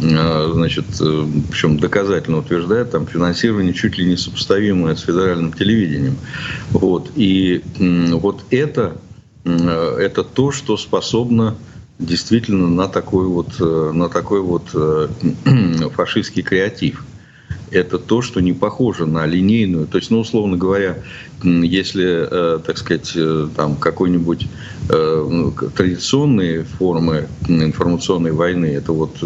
а, 0.00 0.50
значит, 0.54 0.84
э, 1.00 1.26
причем 1.50 1.78
доказательно 1.78 2.38
утверждает, 2.38 2.92
там 2.92 3.06
финансирование 3.06 3.74
чуть 3.74 3.98
ли 3.98 4.06
не 4.06 4.16
сопоставимое 4.16 4.94
с 4.94 5.00
федеральным 5.00 5.52
телевидением. 5.52 6.16
Вот. 6.70 7.10
И 7.16 7.62
вот 7.78 8.44
это, 8.50 8.96
это 9.44 10.22
то, 10.22 10.52
что 10.52 10.76
способно 10.76 11.56
действительно 11.98 12.68
на 12.68 12.88
такой 12.88 13.26
вот, 13.26 13.54
э, 13.60 13.90
на 13.92 14.08
такой 14.08 14.40
вот 14.40 14.68
э, 14.74 15.08
фашистский 15.96 16.42
креатив 16.42 17.04
это 17.70 17.98
то, 17.98 18.22
что 18.22 18.40
не 18.40 18.52
похоже 18.52 19.06
на 19.06 19.26
линейную. 19.26 19.86
То 19.86 19.98
есть, 19.98 20.10
ну, 20.10 20.20
условно 20.20 20.56
говоря, 20.56 20.98
если, 21.42 22.28
э, 22.30 22.58
так 22.64 22.78
сказать, 22.78 23.12
э, 23.14 23.48
там 23.54 23.76
какой-нибудь 23.76 24.48
э, 24.88 25.26
ну, 25.30 25.52
традиционные 25.52 26.64
формы 26.64 27.28
информационной 27.46 28.32
войны, 28.32 28.66
это 28.66 28.92
вот 28.92 29.18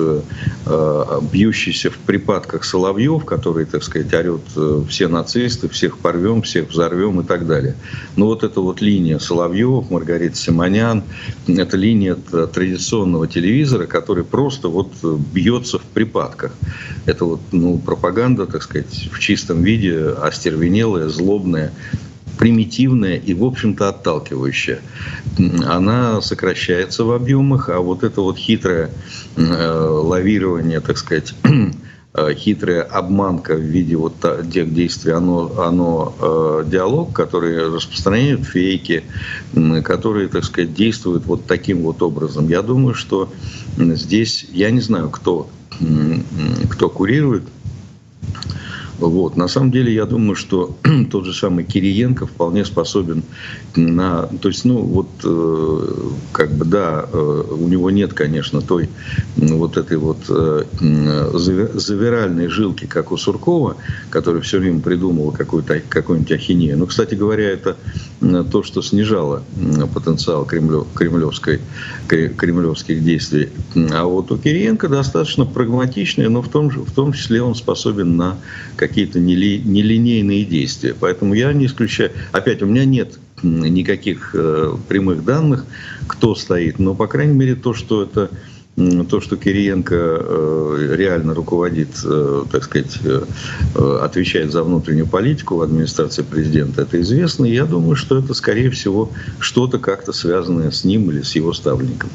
бьющийся 1.32 1.90
в 1.90 1.98
припадках 1.98 2.64
Соловьев, 2.64 3.24
который, 3.24 3.64
так 3.64 3.82
сказать, 3.82 4.12
орет 4.12 4.42
все 4.88 5.08
нацисты, 5.08 5.68
всех 5.68 5.98
порвем, 5.98 6.42
всех 6.42 6.70
взорвем 6.70 7.20
и 7.20 7.24
так 7.24 7.46
далее. 7.46 7.74
Но 8.16 8.26
вот 8.26 8.44
эта 8.44 8.60
вот 8.60 8.80
линия 8.80 9.18
Соловьев, 9.18 9.90
Маргарита 9.90 10.36
Симонян, 10.36 11.02
это 11.46 11.76
линия 11.76 12.14
традиционного 12.14 13.26
телевизора, 13.28 13.86
который 13.86 14.24
просто 14.24 14.68
вот 14.68 14.92
бьется 15.32 15.78
в 15.78 15.82
припадках. 15.82 16.52
Это 17.06 17.24
вот, 17.24 17.40
ну, 17.52 17.78
пропаганда, 17.78 18.46
так 18.46 18.62
сказать, 18.62 19.08
в 19.12 19.18
чистом 19.18 19.62
виде, 19.62 20.14
остервенелая, 20.20 21.08
злобная, 21.08 21.72
примитивная 22.38 23.16
и, 23.16 23.34
в 23.34 23.44
общем-то, 23.44 23.88
отталкивающая. 23.88 24.80
Она 25.66 26.20
сокращается 26.20 27.04
в 27.04 27.12
объемах, 27.12 27.68
а 27.68 27.80
вот 27.80 28.02
это 28.02 28.20
вот 28.20 28.36
хитрое 28.36 28.90
э, 29.36 29.42
лавирование, 29.42 30.80
так 30.80 30.98
сказать, 30.98 31.34
э, 32.14 32.34
хитрая 32.34 32.82
обманка 32.82 33.54
в 33.54 33.60
виде 33.60 33.96
вот 33.96 34.14
тех 34.52 34.72
действий, 34.72 35.12
оно, 35.12 35.60
оно 35.60 36.14
э, 36.20 36.64
диалог, 36.66 37.12
который 37.12 37.74
распространяет 37.74 38.44
фейки, 38.44 39.04
которые, 39.84 40.28
так 40.28 40.44
сказать, 40.44 40.74
действуют 40.74 41.26
вот 41.26 41.46
таким 41.46 41.82
вот 41.82 42.02
образом. 42.02 42.48
Я 42.48 42.62
думаю, 42.62 42.94
что 42.94 43.32
здесь, 43.76 44.46
я 44.52 44.70
не 44.70 44.80
знаю, 44.80 45.10
кто, 45.10 45.48
кто 46.70 46.88
курирует 46.88 47.44
вот. 49.08 49.36
На 49.36 49.48
самом 49.48 49.70
деле, 49.70 49.92
я 49.92 50.06
думаю, 50.06 50.34
что 50.36 50.76
тот 51.10 51.24
же 51.24 51.34
самый 51.34 51.64
Кириенко 51.64 52.26
вполне 52.26 52.64
способен 52.64 53.22
на... 53.76 54.28
То 54.40 54.48
есть, 54.48 54.64
ну, 54.64 54.78
вот, 54.82 55.08
э, 55.24 55.94
как 56.32 56.52
бы, 56.52 56.64
да, 56.64 57.06
э, 57.12 57.42
у 57.50 57.68
него 57.68 57.90
нет, 57.90 58.12
конечно, 58.12 58.60
той 58.60 58.88
вот 59.36 59.76
этой 59.76 59.96
вот 59.96 60.18
э, 60.28 60.64
завиральной 61.74 62.48
жилки, 62.48 62.86
как 62.86 63.12
у 63.12 63.16
Суркова, 63.16 63.76
который 64.10 64.42
все 64.42 64.58
время 64.58 64.80
придумывал 64.80 65.32
какую-то, 65.32 65.80
какую-нибудь 65.88 66.32
ахинею. 66.32 66.78
Но, 66.78 66.86
кстати 66.86 67.14
говоря, 67.14 67.50
это 67.50 67.76
то, 68.50 68.62
что 68.62 68.82
снижало 68.82 69.42
потенциал 69.92 70.44
кремлев, 70.44 70.86
кремлевской, 70.94 71.60
кремлевских 72.06 73.02
действий. 73.02 73.48
А 73.92 74.04
вот 74.04 74.30
у 74.30 74.38
Кириенко 74.38 74.88
достаточно 74.88 75.44
прагматичный, 75.44 76.28
но 76.28 76.40
в 76.42 76.48
том, 76.48 76.70
же, 76.70 76.80
в 76.80 76.92
том 76.92 77.12
числе 77.12 77.42
он 77.42 77.54
способен 77.54 78.16
на 78.16 78.36
какие-то 78.92 79.20
нелинейные 79.20 80.44
действия. 80.44 80.94
Поэтому 80.98 81.32
я 81.32 81.50
не 81.54 81.64
исключаю... 81.64 82.10
Опять, 82.30 82.62
у 82.62 82.66
меня 82.66 82.84
нет 82.84 83.18
никаких 83.42 84.32
э, 84.34 84.76
прямых 84.86 85.24
данных, 85.24 85.64
кто 86.06 86.34
стоит, 86.34 86.78
но, 86.78 86.94
по 86.94 87.06
крайней 87.06 87.32
мере, 87.32 87.54
то, 87.54 87.72
что 87.72 88.02
это 88.02 88.30
то, 89.10 89.20
что 89.20 89.36
Кириенко 89.36 89.94
э, 89.94 90.94
реально 90.96 91.34
руководит, 91.34 91.88
э, 92.04 92.44
так 92.50 92.64
сказать, 92.64 92.98
отвечает 93.74 94.52
за 94.52 94.62
внутреннюю 94.62 95.06
политику 95.06 95.56
в 95.56 95.62
администрации 95.62 96.22
президента, 96.22 96.82
это 96.82 97.00
известно. 97.00 97.46
И 97.46 97.54
я 97.54 97.64
думаю, 97.64 97.96
что 97.96 98.18
это, 98.18 98.34
скорее 98.34 98.70
всего, 98.70 99.10
что-то 99.40 99.78
как-то 99.78 100.12
связанное 100.12 100.70
с 100.70 100.84
ним 100.84 101.10
или 101.10 101.22
с 101.22 101.34
его 101.34 101.54
ставленником. 101.54 102.10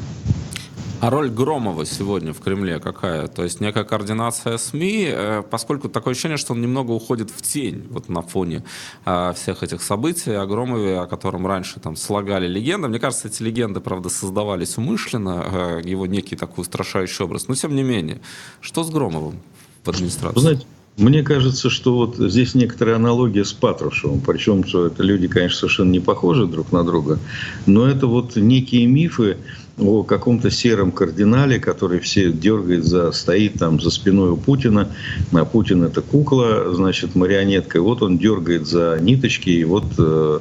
А 1.00 1.10
роль 1.10 1.30
Громова 1.30 1.86
сегодня 1.86 2.32
в 2.32 2.40
Кремле 2.40 2.80
какая? 2.80 3.28
То 3.28 3.44
есть 3.44 3.60
некая 3.60 3.84
координация 3.84 4.58
СМИ, 4.58 5.08
э, 5.08 5.42
поскольку 5.48 5.88
такое 5.88 6.12
ощущение, 6.12 6.38
что 6.38 6.54
он 6.54 6.60
немного 6.60 6.90
уходит 6.90 7.30
в 7.30 7.40
тень 7.40 7.86
вот 7.90 8.08
на 8.08 8.20
фоне 8.22 8.64
э, 9.06 9.32
всех 9.36 9.62
этих 9.62 9.80
событий 9.80 10.32
о 10.32 10.44
Громове, 10.44 10.98
о 10.98 11.06
котором 11.06 11.46
раньше 11.46 11.78
там 11.78 11.94
слагали 11.94 12.48
легенды. 12.48 12.88
Мне 12.88 12.98
кажется, 12.98 13.28
эти 13.28 13.44
легенды, 13.44 13.78
правда, 13.78 14.08
создавались 14.08 14.76
умышленно, 14.76 15.44
э, 15.46 15.82
его 15.84 16.06
некий 16.06 16.34
такой 16.34 16.62
устрашающий 16.62 17.24
образ. 17.24 17.46
Но 17.46 17.54
тем 17.54 17.76
не 17.76 17.84
менее, 17.84 18.20
что 18.60 18.82
с 18.82 18.90
Громовым 18.90 19.40
в 19.84 19.90
администрации? 19.90 20.40
знаете, 20.40 20.66
мне 20.96 21.22
кажется, 21.22 21.70
что 21.70 21.94
вот 21.94 22.16
здесь 22.16 22.56
некоторая 22.56 22.96
аналогия 22.96 23.44
с 23.44 23.52
Патрушевым. 23.52 24.20
Причем, 24.20 24.64
что 24.64 24.86
это 24.86 25.04
люди, 25.04 25.28
конечно, 25.28 25.60
совершенно 25.60 25.90
не 25.92 26.00
похожи 26.00 26.44
друг 26.46 26.72
на 26.72 26.82
друга. 26.82 27.20
Но 27.66 27.86
это 27.86 28.08
вот 28.08 28.34
некие 28.34 28.86
мифы, 28.86 29.36
о 29.78 30.02
каком-то 30.02 30.50
сером 30.50 30.92
кардинале, 30.92 31.60
который 31.60 32.00
все 32.00 32.32
дергает 32.32 32.84
за, 32.84 33.12
стоит 33.12 33.54
там 33.54 33.80
за 33.80 33.90
спиной 33.90 34.30
у 34.30 34.36
Путина. 34.36 34.88
А 35.32 35.44
Путин 35.44 35.84
это 35.84 36.02
кукла, 36.02 36.74
значит, 36.74 37.14
марионетка. 37.14 37.78
И 37.78 37.80
вот 37.80 38.02
он 38.02 38.18
дергает 38.18 38.66
за 38.66 38.98
ниточки, 39.00 39.50
и 39.50 39.64
вот 39.64 39.84
э, 39.98 40.40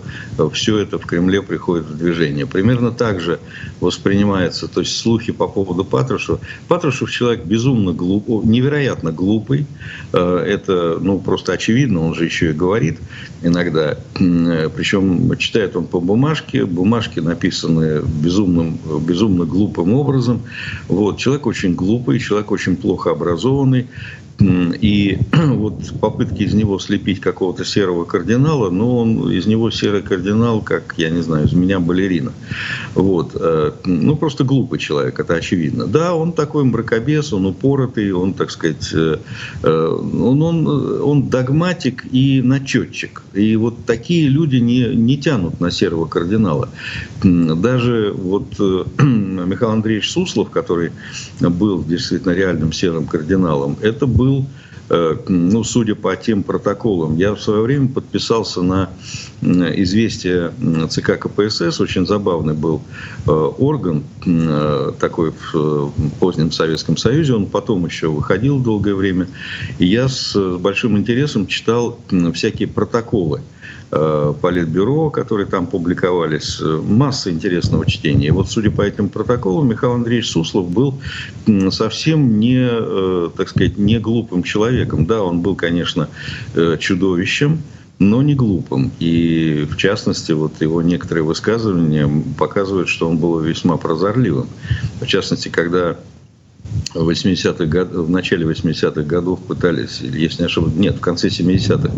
все 0.53 0.79
это 0.79 0.97
в 0.97 1.05
Кремле 1.05 1.41
приходит 1.41 1.85
в 1.85 1.97
движение. 1.97 2.45
Примерно 2.45 2.91
так 2.91 3.19
же 3.19 3.39
воспринимается, 3.79 4.67
то 4.67 4.81
есть 4.81 4.97
слухи 4.97 5.31
по 5.31 5.47
поводу 5.47 5.85
Патрушева. 5.85 6.39
Патрушев 6.67 7.11
человек 7.11 7.45
безумно 7.45 7.93
глупый, 7.93 8.39
невероятно 8.43 9.11
глупый. 9.11 9.67
Э, 10.13 10.43
это, 10.47 10.97
ну, 10.99 11.19
просто 11.19 11.53
очевидно, 11.53 12.05
он 12.05 12.15
же 12.15 12.25
еще 12.25 12.49
и 12.49 12.53
говорит 12.53 12.97
иногда. 13.43 13.97
Причем 14.15 15.35
читает 15.37 15.75
он 15.75 15.85
по 15.85 15.99
бумажке, 15.99 16.65
бумажки 16.65 17.19
написаны 17.19 18.01
безумным, 18.01 18.79
безумным 19.01 19.26
безумно 19.27 19.45
глупым 19.45 19.93
образом. 19.93 20.41
Вот. 20.87 21.17
Человек 21.17 21.45
очень 21.45 21.75
глупый, 21.75 22.19
человек 22.19 22.51
очень 22.51 22.75
плохо 22.75 23.11
образованный. 23.11 23.87
И 24.39 25.17
вот 25.31 25.99
попытки 25.99 26.43
из 26.43 26.53
него 26.53 26.77
слепить 26.77 27.19
какого-то 27.19 27.65
серого 27.65 28.05
кардинала, 28.05 28.69
но 28.69 28.99
он 28.99 29.31
из 29.31 29.47
него 29.47 29.71
серый 29.71 30.03
кардинал, 30.03 30.61
как, 30.61 30.93
я 30.97 31.09
не 31.09 31.21
знаю, 31.21 31.47
из 31.47 31.53
меня 31.53 31.79
балерина. 31.79 32.33
Вот. 32.93 33.31
Э, 33.33 33.71
ну, 33.85 34.15
просто 34.15 34.43
глупый 34.43 34.77
человек, 34.79 35.19
это 35.19 35.33
очевидно. 35.33 35.87
Да, 35.87 36.13
он 36.13 36.33
такой 36.33 36.63
мракобес, 36.65 37.33
он 37.33 37.47
упоротый, 37.47 38.11
он, 38.11 38.33
так 38.33 38.51
сказать, 38.51 38.91
э, 38.93 39.17
э, 39.63 39.87
он, 39.87 40.41
он, 40.41 40.67
он 41.01 41.29
догматик 41.29 42.05
и 42.11 42.41
начетчик. 42.43 43.23
И 43.33 43.55
вот 43.55 43.85
такие 43.85 44.29
люди 44.29 44.57
не, 44.57 44.95
не 44.95 45.17
тянут 45.17 45.59
на 45.59 45.71
серого 45.71 46.05
кардинала. 46.05 46.69
Даже 47.23 48.13
вот 48.15 48.59
Михаил 48.59 49.71
Андреевич 49.71 50.11
Суслов, 50.11 50.51
который 50.51 50.91
был 51.39 51.83
действительно 51.83 52.33
реальным 52.33 52.71
серым 52.71 53.07
кардиналом, 53.07 53.77
это 53.81 54.05
был 54.05 54.26
был, 54.27 54.45
э, 54.89 55.17
ну, 55.27 55.63
судя 55.63 55.95
по 55.95 56.15
тем 56.15 56.43
протоколам, 56.43 57.17
я 57.17 57.33
в 57.33 57.41
свое 57.41 57.61
время 57.61 57.87
подписался 57.87 58.61
на 58.61 58.89
известие 59.41 60.51
ЦК 60.89 61.19
КПСС, 61.19 61.79
очень 61.79 62.05
забавный 62.05 62.53
был 62.53 62.81
э, 63.25 63.31
орган, 63.31 64.03
э, 64.25 64.91
такой 64.99 65.31
в 65.53 65.91
позднем 66.19 66.51
Советском 66.51 66.97
Союзе, 66.97 67.33
он 67.33 67.45
потом 67.45 67.85
еще 67.85 68.07
выходил 68.07 68.59
долгое 68.59 68.95
время, 68.95 69.27
и 69.79 69.85
я 69.85 70.09
с 70.09 70.35
большим 70.57 70.97
интересом 70.97 71.47
читал 71.47 71.99
всякие 72.33 72.67
протоколы 72.67 73.41
Политбюро, 73.89 75.09
которые 75.09 75.47
там 75.47 75.65
публиковались, 75.65 76.59
э, 76.61 76.81
масса 76.85 77.31
интересного 77.31 77.85
чтения. 77.85 78.33
Вот, 78.33 78.49
судя 78.49 78.69
по 78.69 78.81
этим 78.81 79.07
протоколам, 79.07 79.69
Михаил 79.69 79.93
Андреевич 79.93 80.29
Суслов 80.29 80.69
был 80.69 80.99
совсем 81.69 82.37
не, 82.37 82.67
э, 82.69 83.29
так 83.37 83.47
сказать, 83.47 83.77
не 83.77 83.99
глупым 83.99 84.43
человеком. 84.43 85.05
Да, 85.05 85.23
он 85.23 85.41
был, 85.41 85.55
конечно, 85.55 86.09
чудовищем, 86.79 87.61
но 87.99 88.21
не 88.21 88.35
глупым. 88.35 88.91
И, 88.99 89.65
в 89.71 89.77
частности, 89.77 90.33
вот 90.33 90.61
его 90.61 90.81
некоторые 90.81 91.23
высказывания 91.23 92.09
показывают, 92.37 92.89
что 92.89 93.09
он 93.09 93.17
был 93.17 93.39
весьма 93.39 93.77
прозорливым. 93.77 94.47
В 94.99 95.05
частности, 95.05 95.47
когда 95.47 95.97
в 96.93 97.09
80-х 97.09 97.65
год, 97.65 97.91
в 97.91 98.09
начале 98.09 98.45
80-х 98.45 99.01
годов 99.03 99.39
пытались, 99.45 100.01
или 100.01 100.19
если 100.19 100.41
не 100.41 100.45
ошибаюсь, 100.45 100.75
нет, 100.75 100.95
в 100.95 100.99
конце 100.99 101.27
70-х 101.27 101.91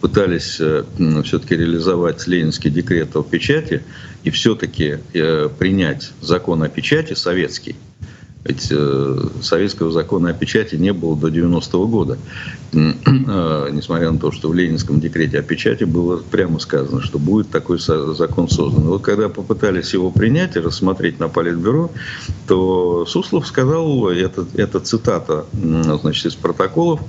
пытались 0.00 0.58
э, 0.60 0.84
все-таки 1.24 1.56
реализовать 1.56 2.26
ленинский 2.26 2.70
декрет 2.70 3.16
о 3.16 3.22
печати 3.22 3.82
и 4.22 4.30
все-таки 4.30 4.98
э, 5.12 5.48
принять 5.58 6.12
закон 6.20 6.62
о 6.62 6.68
печати 6.68 7.14
советский, 7.14 7.76
ведь 8.44 8.68
э, 8.70 9.28
советского 9.40 9.90
закона 9.90 10.30
о 10.30 10.32
печати 10.34 10.74
не 10.74 10.92
было 10.92 11.16
до 11.16 11.28
90-го 11.28 11.86
года. 11.86 12.18
Э, 12.72 13.68
несмотря 13.72 14.10
на 14.10 14.18
то, 14.18 14.32
что 14.32 14.50
в 14.50 14.54
Ленинском 14.54 15.00
декрете 15.00 15.38
о 15.38 15.42
печати 15.42 15.84
было 15.84 16.18
прямо 16.18 16.58
сказано, 16.58 17.00
что 17.00 17.18
будет 17.18 17.48
такой 17.48 17.78
закон 17.78 18.50
создан. 18.50 18.84
Вот 18.84 19.02
когда 19.02 19.30
попытались 19.30 19.94
его 19.94 20.10
принять 20.10 20.56
и 20.56 20.60
рассмотреть 20.60 21.18
на 21.20 21.28
Политбюро, 21.28 21.90
то 22.46 23.06
Суслов 23.06 23.46
сказал, 23.46 24.08
это, 24.10 24.46
это 24.54 24.80
цитата 24.80 25.46
значит, 25.52 26.26
из 26.26 26.34
протоколов 26.34 27.00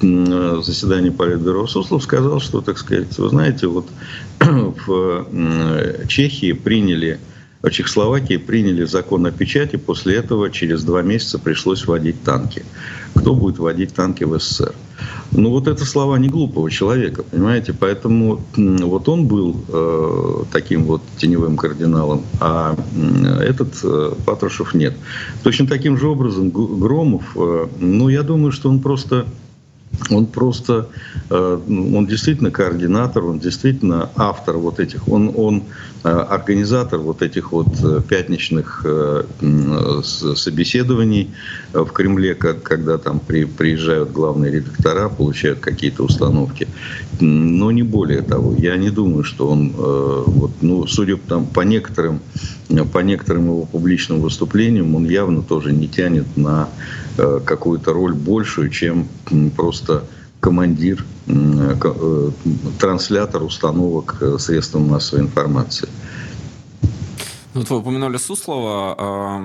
заседания 0.00 1.12
Политбюро, 1.12 1.66
Суслов 1.66 2.02
сказал, 2.02 2.40
что, 2.40 2.60
так 2.60 2.76
сказать, 2.76 3.16
вы 3.18 3.28
знаете, 3.30 3.68
вот 3.68 3.86
в 4.40 5.26
Чехии 6.08 6.52
приняли 6.52 7.20
Чехословакии 7.70 8.36
приняли 8.36 8.84
закон 8.84 9.26
о 9.26 9.30
печати, 9.30 9.76
после 9.76 10.16
этого 10.16 10.50
через 10.50 10.84
два 10.84 11.02
месяца 11.02 11.38
пришлось 11.38 11.86
вводить 11.86 12.22
танки. 12.22 12.64
Кто 13.14 13.34
будет 13.34 13.58
вводить 13.58 13.94
танки 13.94 14.24
в 14.24 14.38
СССР? 14.38 14.74
Ну 15.32 15.50
вот 15.50 15.66
это 15.66 15.84
слова 15.84 16.16
не 16.18 16.28
глупого 16.28 16.70
человека, 16.70 17.22
понимаете? 17.24 17.72
Поэтому 17.72 18.40
вот 18.56 19.08
он 19.08 19.26
был 19.26 19.56
э, 19.68 20.44
таким 20.52 20.84
вот 20.84 21.02
теневым 21.16 21.56
кардиналом, 21.56 22.22
а 22.40 22.76
этот 23.40 23.74
э, 23.82 24.12
Патрушев 24.24 24.74
нет. 24.74 24.94
Точно 25.42 25.66
таким 25.66 25.98
же 25.98 26.06
образом 26.06 26.50
Громов, 26.50 27.24
э, 27.36 27.66
ну 27.80 28.08
я 28.08 28.22
думаю, 28.22 28.52
что 28.52 28.68
он 28.68 28.80
просто 28.80 29.26
он 30.10 30.26
просто, 30.26 30.88
э, 31.30 31.60
он 31.68 32.06
действительно 32.06 32.50
координатор, 32.50 33.24
он 33.24 33.38
действительно 33.38 34.10
автор 34.16 34.56
вот 34.56 34.80
этих, 34.80 35.08
он, 35.08 35.32
он 35.34 35.62
э, 36.02 36.08
организатор 36.08 36.98
вот 36.98 37.22
этих 37.22 37.52
вот 37.52 37.68
э, 37.82 38.00
пятничных 38.06 38.84
собеседований 40.04 41.30
в 41.72 41.86
Кремле, 41.86 42.34
когда 42.34 42.98
там 42.98 43.20
при, 43.20 43.44
приезжают 43.44 44.12
главные 44.12 44.52
редактора, 44.52 45.08
получают 45.08 45.60
какие-то 45.60 46.02
установки. 46.04 46.68
Но 47.20 47.70
не 47.70 47.82
более 47.82 48.22
того. 48.22 48.54
Я 48.56 48.76
не 48.76 48.90
думаю, 48.90 49.24
что 49.24 49.48
он, 49.48 49.70
вот, 49.70 50.50
ну, 50.60 50.86
судя 50.86 51.16
там, 51.16 51.46
по 51.46 51.60
некоторым, 51.60 52.20
по 52.92 52.98
некоторым 52.98 53.46
его 53.46 53.64
публичным 53.66 54.20
выступлениям, 54.20 54.94
он 54.94 55.08
явно 55.08 55.42
тоже 55.42 55.72
не 55.72 55.88
тянет 55.88 56.36
на 56.36 56.68
какую-то 57.16 57.92
роль 57.92 58.14
большую, 58.14 58.70
чем 58.70 59.06
просто 59.56 59.83
командир, 60.40 61.04
э, 61.26 62.30
транслятор 62.78 63.42
установок 63.42 64.18
э, 64.20 64.38
средством 64.38 64.88
массовой 64.88 65.22
информации. 65.22 65.88
Ну, 67.54 67.60
вот 67.60 67.70
вы 67.70 67.78
упомянули 67.78 68.16
Суслова, 68.16 69.40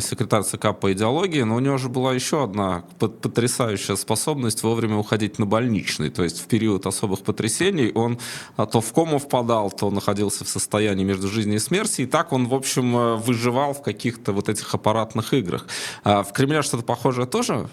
секретарь 0.00 0.44
ЦК 0.44 0.74
по 0.80 0.92
идеологии, 0.92 1.42
но 1.42 1.56
у 1.56 1.60
него 1.60 1.76
же 1.76 1.90
была 1.90 2.14
еще 2.14 2.42
одна 2.42 2.84
потрясающая 2.98 3.96
способность 3.96 4.62
вовремя 4.62 4.96
уходить 4.96 5.38
на 5.38 5.44
больничный. 5.44 6.08
То 6.08 6.24
есть 6.24 6.40
в 6.40 6.46
период 6.46 6.86
особых 6.86 7.20
потрясений 7.20 7.92
он 7.94 8.18
а, 8.56 8.64
то 8.64 8.80
в 8.80 8.92
кому 8.94 9.18
впадал, 9.18 9.70
то 9.70 9.90
находился 9.90 10.44
в 10.44 10.48
состоянии 10.48 11.04
между 11.04 11.28
жизнью 11.28 11.56
и 11.56 11.58
смертью. 11.58 12.06
И 12.06 12.08
так 12.08 12.32
он, 12.32 12.48
в 12.48 12.54
общем, 12.54 12.96
э, 12.96 13.16
выживал 13.16 13.74
в 13.74 13.82
каких-то 13.82 14.32
вот 14.32 14.48
этих 14.48 14.74
аппаратных 14.74 15.34
играх. 15.34 15.66
А 16.02 16.22
в 16.22 16.32
Кремле 16.32 16.62
что-то 16.62 16.82
похожее 16.82 17.26
тоже 17.26 17.68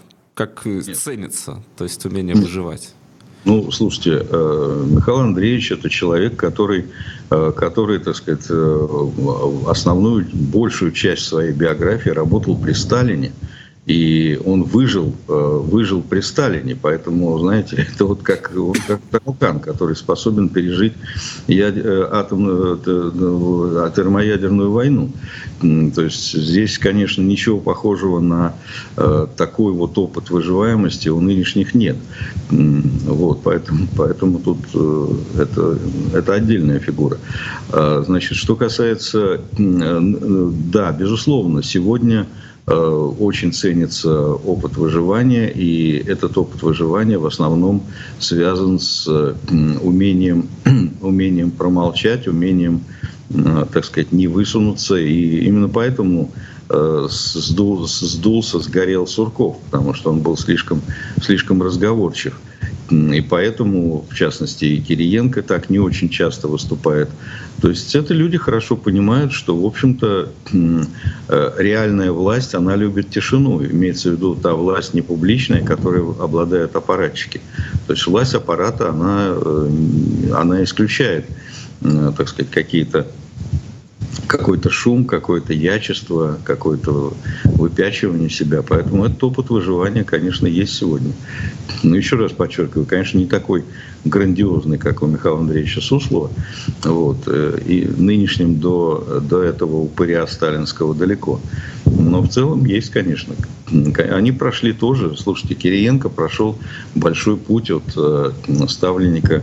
как 0.45 0.65
Нет. 0.65 0.97
ценится, 0.97 1.61
то 1.77 1.83
есть 1.83 2.03
умение 2.05 2.35
выживать? 2.35 2.93
Ну, 3.43 3.71
слушайте, 3.71 4.25
э, 4.27 4.85
Михаил 4.87 5.19
Андреевич– 5.19 5.71
это 5.71 5.89
человек, 5.89 6.35
который, 6.35 6.85
э, 7.29 7.51
который, 7.55 7.99
так 7.99 8.15
сказать, 8.15 8.45
э, 8.49 8.87
основную, 9.67 10.27
большую 10.33 10.91
часть 10.91 11.25
своей 11.25 11.51
биографии 11.51 12.09
работал 12.09 12.55
при 12.55 12.73
Сталине. 12.73 13.31
И 13.87 14.39
он 14.45 14.63
выжил, 14.63 15.13
выжил 15.27 16.01
при 16.01 16.21
Сталине. 16.21 16.77
Поэтому, 16.79 17.37
знаете, 17.39 17.87
это 17.93 18.05
вот 18.05 18.21
как, 18.21 18.51
вот 18.53 18.77
как 18.87 19.01
таракан, 19.09 19.59
который 19.59 19.95
способен 19.95 20.49
пережить 20.49 20.93
атомную, 21.47 22.77
термоядерную 22.77 24.71
войну. 24.71 25.11
То 25.61 26.01
есть 26.01 26.33
здесь, 26.33 26.79
конечно, 26.79 27.21
ничего 27.21 27.59
похожего 27.59 28.19
на 28.19 28.55
э, 28.97 29.27
такой 29.37 29.73
вот 29.73 29.95
опыт 29.97 30.31
выживаемости 30.31 31.09
у 31.09 31.19
нынешних 31.19 31.75
нет. 31.75 31.97
Вот, 32.49 33.43
поэтому, 33.43 33.87
поэтому 33.95 34.39
тут 34.39 34.57
э, 34.73 35.07
это, 35.39 35.77
это 36.13 36.33
отдельная 36.33 36.79
фигура. 36.79 37.17
Э, 37.71 38.03
значит, 38.05 38.37
что 38.37 38.55
касается, 38.55 39.41
э, 39.57 39.99
да, 40.71 40.91
безусловно, 40.91 41.61
сегодня 41.61 42.25
очень 42.67 43.53
ценится 43.53 44.33
опыт 44.33 44.77
выживания, 44.77 45.49
и 45.49 45.97
этот 45.97 46.37
опыт 46.37 46.61
выживания 46.61 47.17
в 47.17 47.25
основном 47.25 47.83
связан 48.19 48.79
с 48.79 49.07
умением, 49.81 50.47
умением 51.01 51.51
промолчать, 51.51 52.27
умением, 52.27 52.83
так 53.73 53.85
сказать, 53.85 54.11
не 54.11 54.27
высунуться. 54.27 54.95
И 54.95 55.45
именно 55.45 55.69
поэтому 55.69 56.31
сдул, 56.69 57.87
сдулся, 57.87 58.59
сгорел 58.59 59.07
Сурков, 59.07 59.57
потому 59.69 59.93
что 59.93 60.11
он 60.11 60.19
был 60.19 60.37
слишком, 60.37 60.81
слишком 61.21 61.61
разговорчив. 61.61 62.39
И 62.91 63.21
поэтому, 63.21 64.05
в 64.09 64.15
частности, 64.15 64.65
и 64.65 64.81
Кириенко 64.81 65.41
так 65.43 65.69
не 65.69 65.79
очень 65.79 66.09
часто 66.09 66.47
выступает. 66.49 67.09
То 67.61 67.69
есть 67.69 67.95
это 67.95 68.13
люди 68.13 68.37
хорошо 68.37 68.75
понимают, 68.75 69.31
что, 69.31 69.55
в 69.55 69.65
общем-то, 69.65 70.29
э, 70.53 71.51
реальная 71.57 72.11
власть, 72.11 72.53
она 72.53 72.75
любит 72.75 73.09
тишину. 73.09 73.63
Имеется 73.63 74.09
в 74.09 74.13
виду 74.13 74.35
та 74.35 74.53
власть 74.53 74.93
не 74.93 75.01
публичная, 75.01 75.63
которой 75.63 76.01
обладают 76.01 76.75
аппаратчики. 76.75 77.39
То 77.87 77.93
есть 77.93 78.05
власть 78.07 78.33
аппарата, 78.33 78.89
она, 78.89 79.33
э, 79.35 80.33
она 80.35 80.63
исключает, 80.63 81.25
э, 81.81 82.11
так 82.17 82.27
сказать, 82.27 82.51
какие-то 82.51 83.07
какой-то 84.27 84.69
шум, 84.69 85.05
какое-то 85.05 85.53
ячество, 85.53 86.37
какое-то 86.43 87.13
выпячивание 87.43 88.29
себя. 88.29 88.61
Поэтому 88.61 89.05
этот 89.05 89.23
опыт 89.23 89.49
выживания, 89.49 90.03
конечно, 90.03 90.47
есть 90.47 90.73
сегодня. 90.73 91.11
Но 91.83 91.95
еще 91.95 92.15
раз 92.15 92.31
подчеркиваю, 92.31 92.85
конечно, 92.85 93.17
не 93.17 93.25
такой 93.25 93.63
грандиозный, 94.05 94.77
как 94.77 95.03
у 95.03 95.07
Михаила 95.07 95.39
Андреевича 95.39 95.81
Суслова. 95.81 96.31
Вот. 96.83 97.17
Э, 97.27 97.59
и 97.65 97.85
нынешним 97.85 98.59
до, 98.59 99.21
до 99.21 99.43
этого 99.43 99.77
упыря 99.77 100.25
сталинского 100.27 100.95
далеко. 100.95 101.39
Но 101.85 102.21
в 102.21 102.29
целом 102.29 102.65
есть, 102.65 102.89
конечно. 102.89 103.35
Они 103.97 104.31
прошли 104.31 104.73
тоже, 104.73 105.15
слушайте, 105.17 105.55
Кириенко 105.55 106.09
прошел 106.09 106.57
большой 106.95 107.37
путь 107.37 107.71
от 107.71 107.83
э, 107.95 108.31
ставленника 108.67 109.41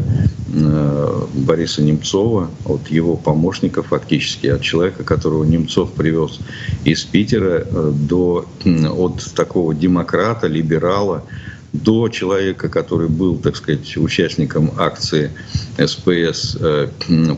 Бориса 1.34 1.82
Немцова, 1.82 2.50
от 2.64 2.88
его 2.88 3.16
помощника 3.16 3.82
фактически, 3.82 4.46
от 4.46 4.62
человека, 4.62 5.04
которого 5.04 5.44
Немцов 5.44 5.92
привез 5.92 6.40
из 6.84 7.04
Питера, 7.04 7.64
до, 7.64 8.46
от 8.64 9.34
такого 9.34 9.74
демократа, 9.74 10.46
либерала, 10.46 11.24
до 11.72 12.08
человека, 12.08 12.68
который 12.68 13.08
был, 13.08 13.36
так 13.36 13.56
сказать, 13.56 13.96
участником 13.96 14.72
акции 14.78 15.30
СПС 15.76 16.56
э, 16.60 16.88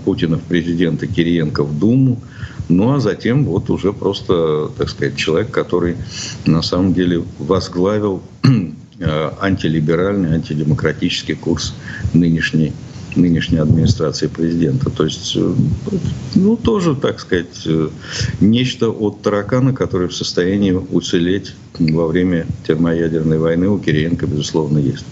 Путина 0.05 0.39
в 0.39 0.43
президента 0.43 1.07
Кириенко 1.07 1.65
в 1.65 1.79
Думу, 1.79 2.21
ну 2.69 2.95
а 2.95 3.01
затем 3.01 3.45
вот 3.45 3.69
уже 3.71 3.93
просто, 3.93 4.71
так 4.79 4.89
сказать, 4.89 5.17
человек, 5.17 5.51
который 5.51 5.97
на 6.47 6.63
самом 6.63 6.95
деле 6.95 7.25
возглавил 7.39 8.23
э, 8.45 9.31
антилиберальный, 9.41 10.35
антидемократический 10.35 11.35
курс 11.35 11.75
нынешней 12.15 12.73
нынешней 13.17 13.59
администрации 13.59 14.27
президента. 14.29 14.91
То 14.91 15.05
есть, 15.05 15.37
э, 15.37 15.55
ну, 16.35 16.57
тоже, 16.57 16.95
так 16.95 17.21
сказать, 17.21 17.67
э, 17.67 17.89
нечто 18.41 18.91
от 18.91 19.23
таракана, 19.23 19.73
который 19.73 20.09
в 20.09 20.15
состоянии 20.15 20.73
уцелеть 20.73 21.55
во 21.79 22.07
время 22.07 22.47
термоядерной 22.67 23.39
войны 23.39 23.69
у 23.69 23.79
Кириенко, 23.79 24.27
безусловно, 24.27 24.79
есть. 24.79 25.05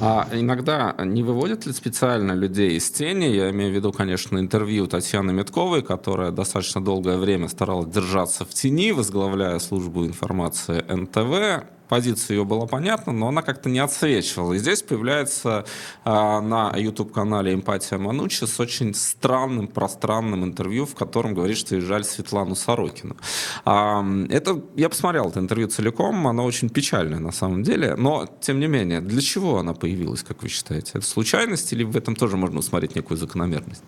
А 0.00 0.28
иногда 0.32 0.94
не 1.02 1.22
выводят 1.22 1.64
ли 1.64 1.72
специально 1.72 2.32
людей 2.32 2.76
из 2.76 2.90
тени? 2.90 3.24
Я 3.24 3.50
имею 3.50 3.72
в 3.72 3.74
виду, 3.74 3.90
конечно, 3.90 4.38
интервью 4.38 4.86
Татьяны 4.86 5.32
Метковой, 5.32 5.82
которая 5.82 6.30
достаточно 6.30 6.84
долгое 6.84 7.16
время 7.16 7.48
старалась 7.48 7.88
держаться 7.88 8.44
в 8.44 8.50
тени, 8.50 8.92
возглавляя 8.92 9.58
службу 9.58 10.04
информации 10.04 10.84
НТВ 10.86 11.64
позиция 11.88 12.36
ее 12.36 12.44
была 12.44 12.66
понятна, 12.66 13.12
но 13.12 13.28
она 13.28 13.42
как-то 13.42 13.68
не 13.68 13.78
отсвечивала. 13.78 14.54
И 14.54 14.58
здесь 14.58 14.82
появляется 14.82 15.64
э, 16.04 16.10
на 16.10 16.74
YouTube-канале 16.76 17.54
«Эмпатия 17.54 17.98
Манучи» 17.98 18.44
с 18.44 18.60
очень 18.60 18.94
странным, 18.94 19.68
пространным 19.68 20.44
интервью, 20.44 20.86
в 20.86 20.94
котором 20.94 21.34
говорит, 21.34 21.58
что 21.58 21.80
жаль 21.80 22.04
Светлану 22.04 22.54
Сорокину. 22.54 23.16
Э, 23.64 24.26
это, 24.30 24.62
я 24.76 24.88
посмотрел 24.88 25.28
это 25.28 25.40
интервью 25.40 25.68
целиком, 25.68 26.26
оно 26.26 26.44
очень 26.44 26.68
печальное 26.68 27.18
на 27.18 27.32
самом 27.32 27.62
деле, 27.62 27.96
но, 27.96 28.26
тем 28.40 28.60
не 28.60 28.66
менее, 28.66 29.00
для 29.00 29.20
чего 29.20 29.58
она 29.58 29.74
появилась, 29.74 30.22
как 30.22 30.42
вы 30.42 30.48
считаете? 30.48 30.92
Это 30.94 31.06
случайность 31.06 31.72
или 31.72 31.84
в 31.84 31.96
этом 31.96 32.16
тоже 32.16 32.36
можно 32.36 32.58
усмотреть 32.58 32.94
некую 32.94 33.18
закономерность? 33.18 33.82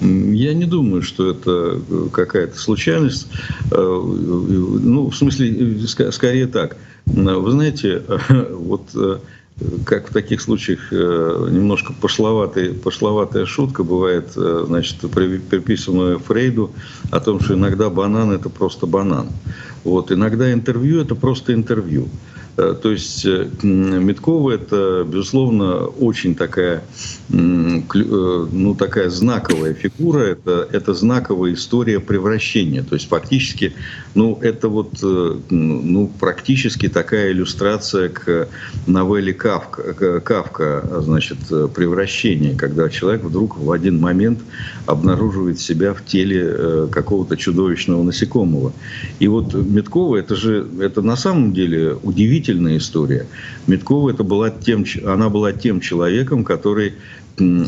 Я 0.00 0.54
не 0.54 0.64
думаю, 0.64 1.02
что 1.02 1.30
это 1.30 1.80
какая-то 2.12 2.58
случайность. 2.58 3.28
Э, 3.70 3.76
ну, 3.76 5.10
в 5.10 5.16
смысле, 5.16 5.86
скорее 6.12 6.46
так– 6.46 6.76
вы 7.06 7.50
знаете, 7.50 8.02
вот 8.50 8.88
э, 8.94 9.18
как 9.84 10.10
в 10.10 10.12
таких 10.12 10.40
случаях 10.40 10.92
э, 10.92 11.48
немножко 11.50 11.92
пошловатая, 11.92 12.72
пошловатая 12.72 13.46
шутка 13.46 13.84
бывает, 13.84 14.32
э, 14.36 14.64
значит, 14.66 14.96
приписанная 15.10 16.18
Фрейду 16.18 16.72
о 17.10 17.20
том, 17.20 17.40
что 17.40 17.54
иногда 17.54 17.90
банан– 17.90 18.32
это 18.32 18.48
просто 18.48 18.86
банан. 18.86 19.28
Вот, 19.84 20.10
иногда 20.10 20.52
интервью– 20.52 21.00
это 21.02 21.14
просто 21.14 21.54
интервью. 21.54 22.08
Э, 22.56 22.74
то 22.80 22.92
есть 22.92 23.24
э, 23.24 23.48
Миткова 23.62 24.52
это, 24.52 25.04
безусловно, 25.06 25.86
очень 25.86 26.34
такая, 26.34 26.84
э, 27.30 27.34
ну, 27.34 28.74
такая 28.74 29.10
знаковая 29.10 29.74
фигура, 29.74 30.20
это, 30.20 30.68
это 30.70 30.94
знаковая 30.94 31.54
история 31.54 32.00
превращения. 32.00 32.82
То 32.82 32.94
есть 32.94 33.08
фактически, 33.08 33.72
ну, 34.14 34.38
это 34.40 34.68
вот, 34.68 34.98
ну, 35.02 36.10
практически 36.20 36.88
такая 36.88 37.32
иллюстрация 37.32 38.08
к 38.08 38.48
новелле 38.86 39.32
Кавка, 39.32 40.20
Кавка, 40.20 41.00
значит, 41.00 41.38
превращение, 41.74 42.54
когда 42.54 42.88
человек 42.88 43.24
вдруг 43.24 43.58
в 43.58 43.70
один 43.72 43.98
момент 44.00 44.40
обнаруживает 44.86 45.58
себя 45.58 45.94
в 45.94 46.04
теле 46.04 46.88
какого-то 46.90 47.36
чудовищного 47.36 48.02
насекомого. 48.02 48.72
И 49.18 49.28
вот 49.28 49.54
Миткова, 49.54 50.16
это 50.16 50.36
же, 50.36 50.66
это 50.80 51.02
на 51.02 51.16
самом 51.16 51.52
деле 51.52 51.96
удивительно 52.02 52.43
удивительная 52.44 52.76
история. 52.76 53.26
Меткова 53.66 54.10
это 54.10 54.22
была 54.22 54.50
тем, 54.50 54.84
она 55.06 55.28
была 55.28 55.52
тем 55.52 55.80
человеком, 55.80 56.44
который 56.44 56.94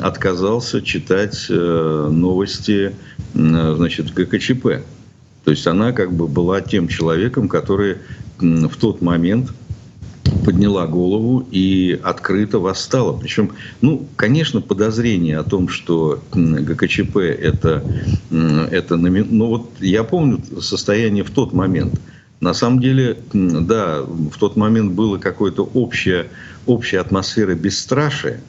отказался 0.01 0.81
читать 0.83 1.47
э, 1.49 2.09
новости 2.13 2.95
значит, 3.35 4.13
ГКЧП. 4.15 4.85
То 5.45 5.51
есть 5.51 5.67
она 5.67 5.93
как 5.93 6.13
бы 6.13 6.29
была 6.29 6.61
тем 6.61 6.89
человеком, 6.89 7.49
который 7.49 7.97
в 8.39 8.77
тот 8.77 9.01
момент 9.01 9.53
подняла 10.45 10.87
голову 10.87 11.47
и 11.51 11.99
открыто 12.03 12.59
восстала. 12.59 13.17
Причем, 13.19 13.53
ну, 13.81 14.07
конечно, 14.17 14.61
подозрение 14.61 15.39
о 15.39 15.45
том, 15.45 15.69
что 15.69 16.23
ГКЧП 16.33 17.17
это, 17.17 17.83
это 18.31 18.97
ну 18.97 19.47
вот 19.47 19.71
я 19.81 20.05
помню 20.05 20.41
состояние 20.61 21.25
в 21.25 21.31
тот 21.31 21.53
момент– 21.53 22.01
на 22.41 22.53
самом 22.53 22.81
деле, 22.81 23.17
да, 23.33 24.03
в 24.03 24.37
тот 24.39 24.57
момент 24.57 24.93
было 24.93 25.19
какое-то 25.19 25.65
общее, 25.75 26.27
общая 26.67 27.01
атмосфера 27.01 27.55
бесстрашия. 27.55 28.41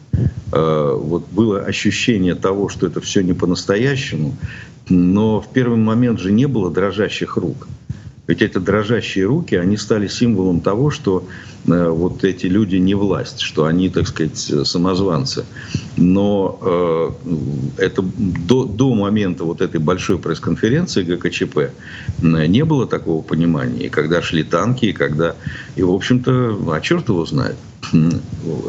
Э, 0.52 0.94
вот 0.98 1.28
было 1.30 1.62
ощущение 1.62 2.36
того, 2.36 2.68
что 2.70 2.88
это 2.88 3.00
все 3.00 3.22
не 3.22 3.34
по-настоящему. 3.34 4.36
Но 4.90 5.40
в 5.40 5.52
первый 5.52 5.78
момент 5.78 6.20
же 6.20 6.32
не 6.32 6.48
было 6.48 6.70
дрожащих 6.70 7.38
рук. 7.38 7.68
Ведь 8.28 8.42
эти 8.42 8.58
дрожащие 8.58 9.26
руки, 9.26 9.56
они 9.56 9.78
стали 9.78 10.08
символом 10.08 10.60
того, 10.60 10.92
что 10.92 11.26
э, 11.66 11.90
вот 11.90 12.26
эти 12.26 12.46
люди 12.46 12.76
не 12.76 12.94
власть, 12.94 13.40
что 13.40 13.66
они, 13.66 13.90
так 13.90 14.06
сказать, 14.08 14.38
самозванцы. 14.38 15.46
Но 15.96 16.60
э, 16.62 17.12
это 17.78 18.04
до, 18.04 18.66
до 18.66 18.94
момента 18.94 19.46
вот 19.46 19.62
этой 19.62 19.80
большой 19.80 20.20
пресс-конференции 20.20 21.04
ГКЧП 21.04 21.72
не 22.22 22.66
было 22.66 22.86
такого 22.86 23.22
понимания. 23.22 23.86
И 23.86 23.90
когда 23.90 24.22
шли 24.22 24.44
танки, 24.44 24.86
и 24.86 24.94
когда... 24.94 25.36
И, 25.78 25.84
в 25.84 25.92
общем-то, 25.92 26.60
а 26.74 26.82
черт 26.82 27.08
его 27.08 27.26
знает. 27.26 27.56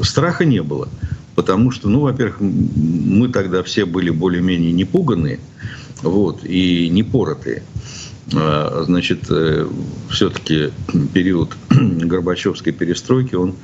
Страха 0.03 0.44
не 0.44 0.62
было. 0.62 0.88
Потому 1.35 1.71
что, 1.71 1.88
ну, 1.88 2.01
во-первых, 2.01 2.40
мы 2.40 3.29
тогда 3.29 3.62
все 3.62 3.85
были 3.87 4.11
более-менее 4.11 4.73
непуганные, 4.73 5.38
вот, 6.03 6.44
и 6.44 6.88
непоротые. 6.88 7.62
А, 7.62 8.08
значит, 8.30 9.30
э, 9.30 9.66
все-таки 10.10 10.70
период 11.14 11.56
Горбачевской 11.70 12.72
перестройки, 12.72 13.35
он, 13.35 13.54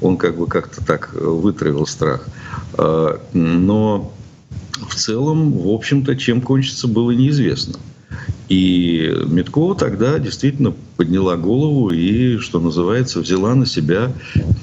он 0.00 0.16
как 0.16 0.36
бы 0.36 0.46
как-то 0.46 0.84
так 0.84 1.12
вытравил 1.14 1.86
страх. 1.86 2.26
А, 2.74 3.20
но 3.32 4.12
в 4.88 4.94
целом, 4.94 5.52
в 5.52 5.68
общем-то, 5.68 6.16
чем 6.16 6.40
кончится, 6.40 6.86
было 6.86 7.10
неизвестно. 7.10 7.74
И 8.48 9.10
Меткова 9.26 9.74
тогда 9.74 10.18
действительно 10.18 10.74
подняла 10.96 11.36
голову 11.36 11.90
и, 11.90 12.36
что 12.36 12.60
называется, 12.60 13.20
взяла 13.20 13.54
на 13.54 13.64
себя, 13.64 14.12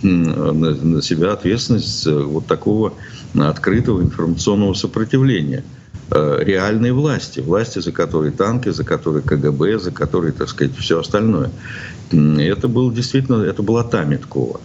на 0.03 1.01
себя 1.01 1.33
ответственность 1.33 2.05
вот 2.05 2.45
такого 2.45 2.93
открытого 3.33 4.01
информационного 4.01 4.73
сопротивления– 4.73 5.63
э, 5.73 5.79
реальной 6.11 6.91
власти, 6.91 7.39
власти, 7.39 7.79
за 7.79 7.91
которой 7.91 8.31
танки, 8.31 8.69
за 8.69 8.83
которой 8.83 9.21
КГБ, 9.21 9.79
за 9.79 9.91
которой, 9.91 10.31
так 10.31 10.49
сказать, 10.49 10.75
все 10.77 10.99
остальное. 10.99 11.51
Это 12.11 12.67
был 12.67 12.91
действительно, 12.91 13.43
это 13.43 13.61
была 13.61 13.83
та 13.83 14.03
Миткова. 14.03 14.59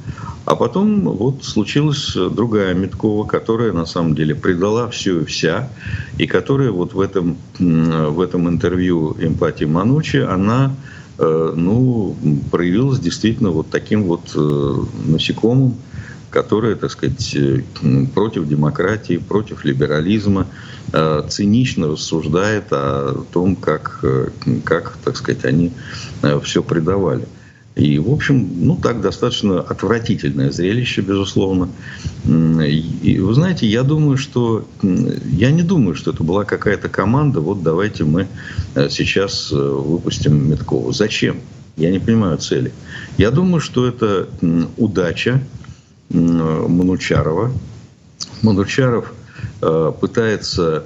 А 0.46 0.56
потом 0.56 1.00
вот 1.02 1.44
случилась 1.44 2.14
другая 2.14 2.74
Миткова, 2.74 3.26
которая 3.26 3.72
на 3.72 3.86
самом 3.86 4.14
деле 4.14 4.34
предала 4.34 4.90
все 4.90 5.20
и 5.20 5.24
вся, 5.24 5.70
и 6.18 6.26
которая 6.26 6.70
вот 6.70 6.92
в 6.92 7.00
этом, 7.00 7.38
в 7.58 8.20
этом 8.20 8.48
интервью 8.48 9.16
«Эмпатии 9.18 9.64
Манучи», 9.64 10.18
она 10.18 10.74
э, 11.18 11.52
ну, 11.56 12.14
проявилась 12.50 13.00
действительно 13.00 13.50
вот 13.50 13.70
таким 13.70 14.04
вот 14.04 14.32
э, 14.34 14.74
насекомым, 15.06 15.76
которое, 16.28 16.74
так 16.74 16.90
сказать, 16.90 17.34
э, 17.34 17.62
против 18.14 18.46
демократии, 18.46 19.16
против 19.16 19.64
либерализма, 19.64 20.46
цинично 21.28 21.88
рассуждает 21.88 22.66
о 22.70 23.24
том, 23.32 23.56
как, 23.56 24.04
как 24.64 24.96
так 25.04 25.16
сказать, 25.16 25.44
они 25.44 25.72
все 26.42 26.62
предавали. 26.62 27.26
И, 27.76 27.98
в 27.98 28.10
общем, 28.10 28.48
ну 28.60 28.76
так 28.76 29.00
достаточно 29.00 29.60
отвратительное 29.60 30.52
зрелище, 30.52 31.00
безусловно. 31.00 31.68
И 32.24 33.18
вы 33.20 33.34
знаете, 33.34 33.66
я 33.66 33.82
думаю, 33.82 34.16
что 34.16 34.68
я 34.82 35.50
не 35.50 35.62
думаю, 35.62 35.96
что 35.96 36.12
это 36.12 36.22
была 36.22 36.44
какая-то 36.44 36.88
команда. 36.88 37.40
Вот 37.40 37.64
давайте 37.64 38.04
мы 38.04 38.28
э, 38.76 38.88
сейчас 38.90 39.50
э, 39.50 39.56
выпустим 39.56 40.50
Меткова. 40.50 40.92
Зачем? 40.92 41.40
Я 41.76 41.90
не 41.90 41.98
понимаю 41.98 42.38
цели. 42.38 42.72
Я 43.18 43.32
думаю, 43.32 43.60
что 43.60 43.88
это 43.88 44.28
удача 44.76 45.42
Манучарова. 46.10 47.50
Манучаров 48.42 49.12
э, 49.12 49.23
пытается, 50.00 50.84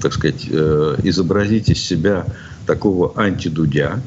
так 0.00 0.12
сказать, 0.12 0.46
изобразить 0.46 1.70
из 1.70 1.80
себя 1.80 2.26
такого 2.66 3.12
антидудя, 3.16 4.02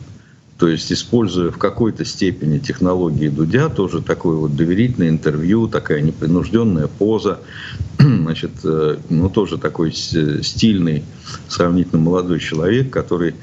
то 0.57 0.67
есть, 0.67 0.91
используя 0.91 1.51
в 1.51 1.57
какой-то 1.57 2.03
степени 2.03 2.57
технологии 2.57 3.29
Дудя, 3.29 3.69
тоже 3.69 4.01
такое 4.01 4.37
вот 4.37 4.55
доверительное 4.55 5.09
интервью, 5.09 5.67
такая 5.67 6.01
непринужденная 6.01 6.87
поза, 6.87 7.41
значит, 7.99 8.51
э, 8.63 8.97
ну, 9.09 9.29
тоже 9.29 9.59
такой 9.59 9.93
стильный, 9.93 11.03
сравнительно 11.47 12.01
молодой 12.01 12.39
человек, 12.39 12.89
который 12.89 13.35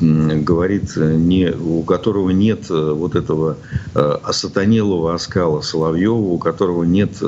говорит, 0.00 0.92
э, 0.96 1.14
не, 1.14 1.50
у 1.50 1.82
которого 1.82 2.30
нет 2.30 2.70
э, 2.70 2.92
вот 2.92 3.14
этого 3.14 3.56
осатанелого 3.94 5.14
оскала 5.14 5.60
Соловьева, 5.60 6.14
у 6.14 6.38
которого 6.38 6.84
нет 6.84 7.22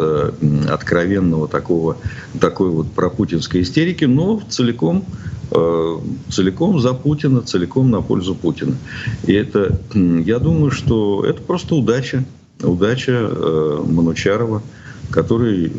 откровенного 0.68 1.46
такого, 1.46 1.98
такой 2.40 2.70
вот 2.70 2.90
пропутинской 2.90 3.62
истерики, 3.62 4.04
но 4.04 4.40
целиком 4.48 5.04
Э, 5.50 5.98
целиком 6.30 6.80
за 6.80 6.94
Путина, 6.94 7.42
целиком 7.42 7.90
на 7.90 8.00
пользу 8.00 8.34
Путина. 8.34 8.76
И 9.24 9.32
это, 9.32 9.78
я 9.94 10.38
думаю, 10.38 10.70
что 10.70 11.24
это 11.24 11.42
просто 11.42 11.76
удача, 11.76 12.24
удача 12.60 13.12
э, 13.30 13.84
Манучарова, 13.86 14.62
который, 15.10 15.70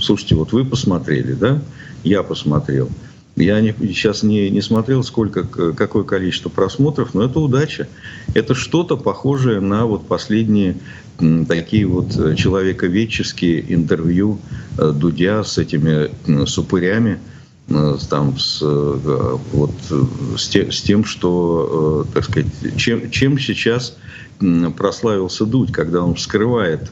слушайте, 0.00 0.36
вот 0.36 0.52
вы 0.52 0.64
посмотрели, 0.64 1.32
да, 1.32 1.60
я 2.04 2.22
посмотрел. 2.22 2.88
Я 3.38 3.60
не, 3.60 3.74
сейчас 3.78 4.22
не, 4.22 4.50
не 4.50 4.60
смотрел, 4.60 5.02
сколько, 5.02 5.44
какое 5.44 6.04
количество 6.04 6.48
просмотров, 6.48 7.14
но 7.14 7.24
это 7.24 7.40
удача. 7.40 7.88
Это 8.34 8.54
что-то 8.54 8.96
похожее 8.96 9.60
на 9.60 9.86
вот 9.86 10.06
последние 10.06 10.76
такие 11.48 11.86
вот 11.86 12.12
человековедческие 12.36 13.74
интервью 13.74 14.38
э, 14.76 14.92
Дудя 14.92 15.42
с 15.42 15.58
этими 15.58 16.10
супырями, 16.46 17.18
Э, 17.70 17.98
там 18.08 18.38
с, 18.38 18.60
э, 18.62 19.38
вот, 19.52 19.72
с, 20.38 20.48
те, 20.48 20.72
с 20.72 20.80
тем, 20.80 21.04
что, 21.04 22.06
э, 22.08 22.14
так 22.14 22.24
сказать, 22.24 22.46
чем, 22.76 23.10
чем 23.10 23.38
сейчас 23.38 23.96
прославился 24.76 25.44
Дудь, 25.44 25.72
когда 25.72 26.02
он 26.02 26.14
вскрывает 26.14 26.90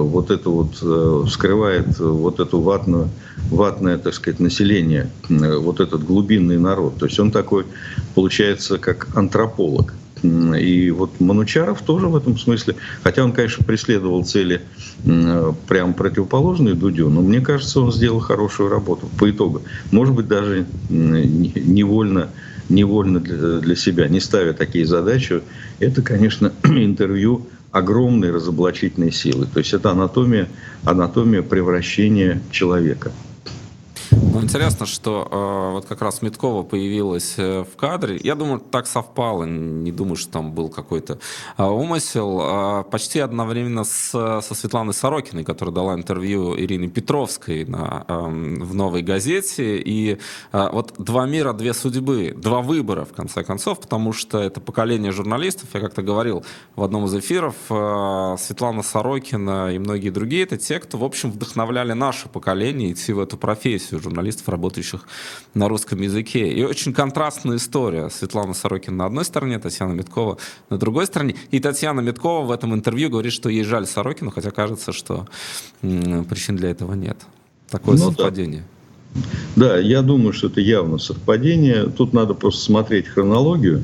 вот 0.00 0.30
это 0.30 0.50
вот, 0.50 1.28
вскрывает 1.28 1.98
вот 1.98 2.40
эту 2.40 2.60
ватную, 2.60 3.08
ватное, 3.50 3.98
так 3.98 4.14
сказать, 4.14 4.40
население, 4.40 5.10
вот 5.28 5.80
этот 5.80 6.04
глубинный 6.04 6.58
народ. 6.58 6.98
То 6.98 7.06
есть 7.06 7.18
он 7.18 7.30
такой, 7.30 7.66
получается, 8.14 8.78
как 8.78 9.08
антрополог– 9.16 9.92
и 10.24 10.90
вот 10.90 11.20
Манучаров 11.20 11.82
тоже 11.82 12.08
в 12.08 12.16
этом 12.16 12.38
смысле, 12.38 12.76
хотя 13.02 13.24
он, 13.24 13.32
конечно, 13.32 13.62
преследовал 13.62 14.24
цели 14.24 14.62
прям 15.04 15.94
противоположные 15.94 16.74
Дудю, 16.74 17.10
но 17.10 17.20
мне 17.20 17.40
кажется, 17.40 17.80
он 17.80 17.92
сделал 17.92 18.20
хорошую 18.20 18.70
работу 18.70 19.10
по 19.18 19.30
итогу. 19.30 19.64
Может 19.90 20.14
быть, 20.14 20.26
даже 20.26 20.66
невольно, 20.88 22.30
невольно 22.68 23.20
для 23.20 23.76
себя, 23.76 24.08
не 24.08 24.20
ставя 24.20 24.54
такие 24.54 24.86
задачи. 24.86 25.42
Это, 25.78 26.00
конечно, 26.02 26.52
интервью 26.64 27.46
огромной 27.70 28.30
разоблачительной 28.30 29.12
силы. 29.12 29.46
То 29.46 29.58
есть 29.58 29.74
это 29.74 29.90
анатомия, 29.90 30.48
анатомия 30.84 31.42
превращения 31.42 32.40
человека. 32.50 33.12
Ну, 34.16 34.42
интересно, 34.42 34.86
что 34.86 35.28
э, 35.30 35.72
вот 35.72 35.86
как 35.86 36.00
раз 36.02 36.22
Миткова 36.22 36.62
появилась 36.62 37.34
э, 37.36 37.64
в 37.64 37.76
кадре. 37.76 38.18
Я 38.22 38.36
думаю, 38.36 38.60
так 38.60 38.86
совпало. 38.86 39.44
Не 39.44 39.90
думаю, 39.90 40.16
что 40.16 40.32
там 40.32 40.52
был 40.52 40.68
какой-то 40.68 41.18
э, 41.58 41.64
умысел. 41.64 42.40
Э, 42.42 42.84
почти 42.84 43.18
одновременно 43.18 43.84
с, 43.84 44.10
со 44.10 44.54
Светланой 44.54 44.94
Сорокиной, 44.94 45.44
которая 45.44 45.74
дала 45.74 45.94
интервью 45.94 46.56
Ирине 46.56 46.88
Петровской 46.88 47.64
на, 47.64 48.04
э, 48.06 48.14
в 48.14 48.74
«Новой 48.74 49.02
газете». 49.02 49.78
И 49.78 50.18
э, 50.52 50.68
вот 50.72 50.94
два 50.98 51.26
мира, 51.26 51.52
две 51.52 51.74
судьбы, 51.74 52.34
два 52.36 52.60
выбора, 52.60 53.04
в 53.04 53.12
конце 53.12 53.42
концов, 53.42 53.80
потому 53.80 54.12
что 54.12 54.38
это 54.38 54.60
поколение 54.60 55.10
журналистов. 55.10 55.70
Я 55.74 55.80
как-то 55.80 56.02
говорил 56.02 56.44
в 56.76 56.82
одном 56.82 57.06
из 57.06 57.14
эфиров, 57.14 57.56
э, 57.70 58.36
Светлана 58.38 58.82
Сорокина 58.82 59.72
и 59.72 59.78
многие 59.78 60.10
другие, 60.10 60.44
это 60.44 60.56
те, 60.56 60.78
кто, 60.78 60.98
в 60.98 61.04
общем, 61.04 61.32
вдохновляли 61.32 61.92
наше 61.92 62.28
поколение 62.28 62.92
идти 62.92 63.12
в 63.12 63.18
эту 63.18 63.36
профессию 63.36 64.00
журналистов, 64.04 64.48
работающих 64.48 65.06
на 65.54 65.68
русском 65.68 66.00
языке. 66.00 66.48
И 66.52 66.62
очень 66.62 66.92
контрастная 66.92 67.56
история. 67.56 68.08
Светлана 68.10 68.54
Сорокина 68.54 68.96
на 68.96 69.06
одной 69.06 69.24
стороне, 69.24 69.58
Татьяна 69.58 69.92
Миткова 69.92 70.38
на 70.70 70.78
другой 70.78 71.06
стороне. 71.06 71.34
И 71.50 71.58
Татьяна 71.58 72.00
Миткова 72.00 72.46
в 72.46 72.52
этом 72.52 72.74
интервью 72.74 73.10
говорит, 73.10 73.32
что 73.32 73.48
ей 73.48 73.64
жаль 73.64 73.86
Сорокину, 73.86 74.30
хотя 74.30 74.50
кажется, 74.50 74.92
что 74.92 75.26
причин 75.80 76.56
для 76.56 76.70
этого 76.70 76.94
нет. 76.94 77.16
Такое 77.70 77.96
ну, 77.96 78.12
совпадение. 78.12 78.64
Да. 79.56 79.68
да, 79.68 79.78
я 79.78 80.02
думаю, 80.02 80.32
что 80.32 80.48
это 80.48 80.60
явно 80.60 80.98
совпадение. 80.98 81.86
Тут 81.86 82.12
надо 82.12 82.34
просто 82.34 82.62
смотреть 82.62 83.08
хронологию 83.08 83.82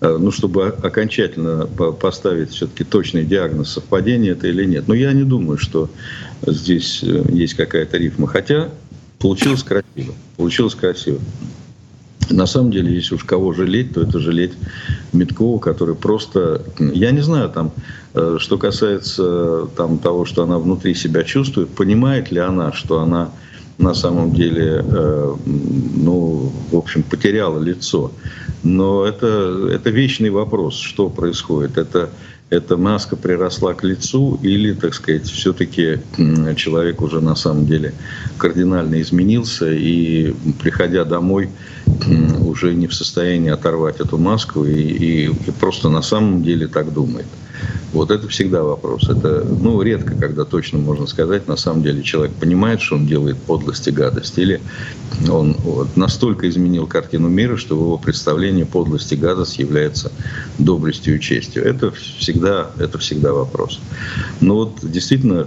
э, 0.00 0.16
ну, 0.18 0.30
чтобы 0.30 0.66
окончательно 0.66 1.66
поставить 1.66 2.50
все-таки 2.50 2.84
точный 2.84 3.24
диагноз, 3.24 3.70
совпадение 3.70 4.32
это 4.32 4.48
или 4.48 4.64
нет. 4.64 4.88
Но 4.88 4.94
я 4.94 5.12
не 5.12 5.22
думаю, 5.22 5.58
что 5.58 5.88
здесь 6.46 7.02
э, 7.02 7.24
есть 7.32 7.54
какая-то 7.54 7.96
рифма. 7.96 8.26
Хотя 8.26 8.70
Получилось 9.22 9.62
красиво. 9.62 10.14
Получилось 10.36 10.74
красиво. 10.74 11.20
На 12.30 12.46
самом 12.46 12.70
деле, 12.70 12.94
если 12.94 13.14
уж 13.14 13.24
кого 13.24 13.52
жалеть, 13.52 13.94
то 13.94 14.02
это 14.02 14.18
жалеть 14.18 14.52
Миткова, 15.12 15.58
который 15.58 15.94
просто... 15.94 16.62
Я 16.78 17.10
не 17.10 17.20
знаю, 17.20 17.50
там, 17.50 17.72
э, 18.14 18.36
что 18.38 18.58
касается 18.58 19.66
там, 19.76 19.98
того, 19.98 20.24
что 20.24 20.42
она 20.42 20.58
внутри 20.58 20.94
себя 20.94 21.24
чувствует, 21.24 21.68
понимает 21.68 22.32
ли 22.32 22.40
она, 22.40 22.72
что 22.72 23.00
она 23.00 23.30
на 23.78 23.94
самом 23.94 24.32
деле, 24.32 24.84
э, 24.84 25.34
ну, 25.44 26.52
в 26.70 26.76
общем, 26.76 27.02
потеряла 27.02 27.60
лицо. 27.60 28.12
Но 28.62 29.04
это, 29.04 29.68
это 29.72 29.90
вечный 29.90 30.30
вопрос, 30.30 30.76
что 30.78 31.08
происходит. 31.08 31.78
Это 31.78 32.10
эта 32.52 32.76
маска 32.76 33.16
приросла 33.16 33.72
к 33.72 33.82
лицу 33.82 34.38
или, 34.42 34.74
так 34.74 34.92
сказать, 34.92 35.26
все-таки 35.26 36.00
человек 36.54 37.00
уже 37.00 37.22
на 37.22 37.34
самом 37.34 37.64
деле 37.66 37.94
кардинально 38.36 39.00
изменился 39.00 39.72
и, 39.72 40.34
приходя 40.62 41.04
домой, 41.04 41.48
уже 42.44 42.74
не 42.74 42.86
в 42.86 42.94
состоянии 42.94 43.50
оторвать 43.50 44.00
эту 44.00 44.18
маску 44.18 44.64
и, 44.64 44.72
и, 44.72 45.26
и 45.26 45.50
просто 45.60 45.88
на 45.88 46.02
самом 46.02 46.42
деле 46.42 46.66
так 46.66 46.92
думает. 46.92 47.26
Вот 47.92 48.10
это 48.10 48.26
всегда 48.28 48.62
вопрос. 48.62 49.08
Это, 49.08 49.44
ну, 49.44 49.82
редко, 49.82 50.14
когда 50.14 50.44
точно 50.44 50.78
можно 50.78 51.06
сказать, 51.06 51.46
на 51.46 51.56
самом 51.56 51.82
деле 51.82 52.02
человек 52.02 52.34
понимает, 52.34 52.80
что 52.80 52.96
он 52.96 53.06
делает 53.06 53.36
подлость 53.36 53.86
и 53.86 53.90
гадость, 53.90 54.38
или 54.38 54.60
он 55.30 55.54
вот, 55.62 55.96
настолько 55.96 56.48
изменил 56.48 56.86
картину 56.86 57.28
мира, 57.28 57.56
что 57.56 57.76
в 57.76 57.80
его 57.80 57.98
представлении 57.98 58.64
подлость 58.64 59.12
и 59.12 59.16
гадость 59.16 59.58
является 59.58 60.10
доблестью 60.58 61.16
и 61.16 61.20
честью. 61.20 61.64
Это 61.64 61.90
всегда, 61.90 62.70
это 62.78 62.98
всегда 62.98 63.34
вопрос. 63.34 63.78
Но 64.40 64.54
вот 64.56 64.78
действительно 64.82 65.46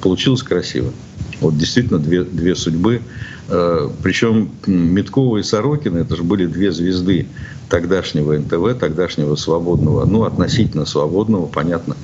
получилось 0.00 0.42
красиво. 0.42 0.92
Вот 1.40 1.56
действительно 1.56 1.98
две, 1.98 2.24
две 2.24 2.54
судьбы. 2.54 3.00
Э, 3.48 3.88
Причем 4.02 4.50
Миткова 4.66 5.38
и 5.38 5.42
Сорокина, 5.42 5.98
это 5.98 6.16
же 6.16 6.22
были 6.22 6.46
две 6.46 6.72
звезды 6.72 7.26
тогдашнего 7.68 8.36
НТВ, 8.36 8.78
тогдашнего 8.78 9.36
свободного, 9.36 10.04
ну, 10.04 10.24
относительно 10.24 10.84
свободного, 10.84 11.46
понятно, 11.46 11.96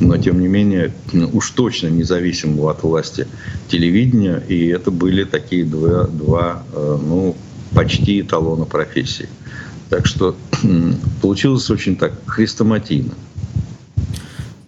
но, 0.00 0.18
тем 0.18 0.40
не 0.40 0.48
менее, 0.48 0.92
уж 1.32 1.50
точно 1.50 1.86
независимого 1.88 2.72
от 2.72 2.82
власти 2.82 3.26
телевидения. 3.68 4.42
И 4.48 4.66
это 4.66 4.90
были 4.90 5.24
такие 5.24 5.64
два, 5.64 6.04
два 6.04 6.64
э, 6.74 6.98
ну, 7.00 7.36
почти 7.74 8.20
эталона 8.20 8.64
профессии. 8.64 9.28
Так 9.88 10.06
что 10.06 10.36
получилось 11.22 11.70
очень 11.70 11.96
так 11.96 12.12
хрестоматийно. 12.26 13.12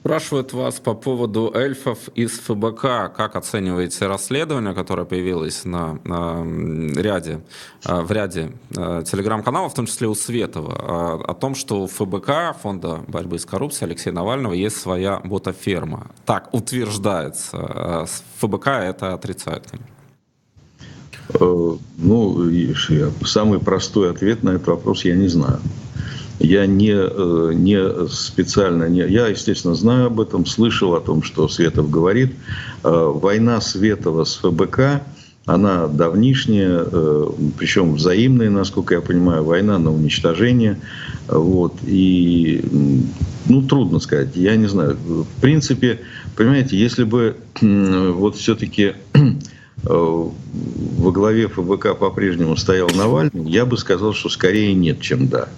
Спрашивают 0.04 0.52
вас 0.52 0.80
по 0.80 0.92
поводу 0.92 1.50
эльфов 1.54 2.10
из 2.14 2.32
ФБК. 2.32 3.10
Как 3.16 3.36
оцениваете 3.36 4.06
расследование, 4.06 4.74
которое 4.74 5.06
появилось 5.06 5.64
на, 5.64 5.98
на 6.04 6.44
ряде, 6.94 7.40
э, 7.86 8.02
в 8.02 8.12
ряде 8.12 8.52
э, 8.76 9.02
телеграм-каналов, 9.10 9.72
в 9.72 9.74
том 9.74 9.86
числе 9.86 10.06
у 10.06 10.14
Светова, 10.14 11.22
э, 11.22 11.24
о 11.24 11.32
том, 11.32 11.54
что 11.54 11.80
у 11.80 11.86
ФБК, 11.86 12.54
Фонда 12.62 13.00
борьбы 13.08 13.38
с 13.38 13.46
коррупцией 13.46 13.88
Алексея 13.88 14.12
Навального, 14.12 14.52
есть 14.52 14.76
своя 14.76 15.22
ботаферма. 15.24 16.08
Так 16.26 16.52
утверждается. 16.52 18.06
ФБК 18.40 18.66
это 18.66 19.14
отрицает, 19.14 19.66
конечно. 19.70 19.88
Ну, 21.96 22.50
самый 23.24 23.58
простой 23.58 24.10
ответ 24.10 24.42
на 24.42 24.50
этот 24.50 24.66
вопрос 24.66 25.06
я 25.06 25.16
не 25.16 25.28
знаю. 25.28 25.60
Я 26.40 26.66
не, 26.66 26.92
э, 26.92 27.52
не 27.54 28.08
специально, 28.08 28.88
не, 28.88 29.06
я, 29.08 29.28
естественно, 29.28 29.74
знаю 29.74 30.06
об 30.06 30.20
этом, 30.20 30.46
слышал 30.46 30.94
о 30.94 31.00
том, 31.00 31.22
что 31.22 31.48
Светов 31.48 31.90
говорит. 31.90 32.32
Э, 32.82 33.12
война 33.14 33.60
Светова 33.60 34.24
с 34.24 34.36
ФБК, 34.36 35.02
она 35.46 35.86
давнишняя, 35.86 36.84
э, 36.84 37.26
причем 37.56 37.94
взаимная, 37.94 38.50
насколько 38.50 38.94
я 38.94 39.00
понимаю, 39.00 39.44
война 39.44 39.78
на 39.78 39.92
уничтожение. 39.92 40.80
Вот. 41.28 41.74
И, 41.86 42.64
ну, 43.46 43.62
трудно 43.62 44.00
сказать, 44.00 44.34
я 44.34 44.56
не 44.56 44.66
знаю. 44.66 44.96
В 45.06 45.40
принципе, 45.40 46.00
понимаете, 46.36 46.76
если 46.76 47.04
бы 47.04 47.36
вот 47.60 48.36
все-таки 48.36 48.94
во 49.82 51.12
главе 51.12 51.48
ФБК 51.48 51.98
по-прежнему 51.98 52.56
стоял 52.56 52.88
Навальный, 52.88 53.50
я 53.50 53.66
бы 53.66 53.76
сказал, 53.76 54.14
что 54.14 54.30
скорее 54.30 54.74
нет, 54.74 55.00
чем 55.00 55.28
да. 55.28 55.48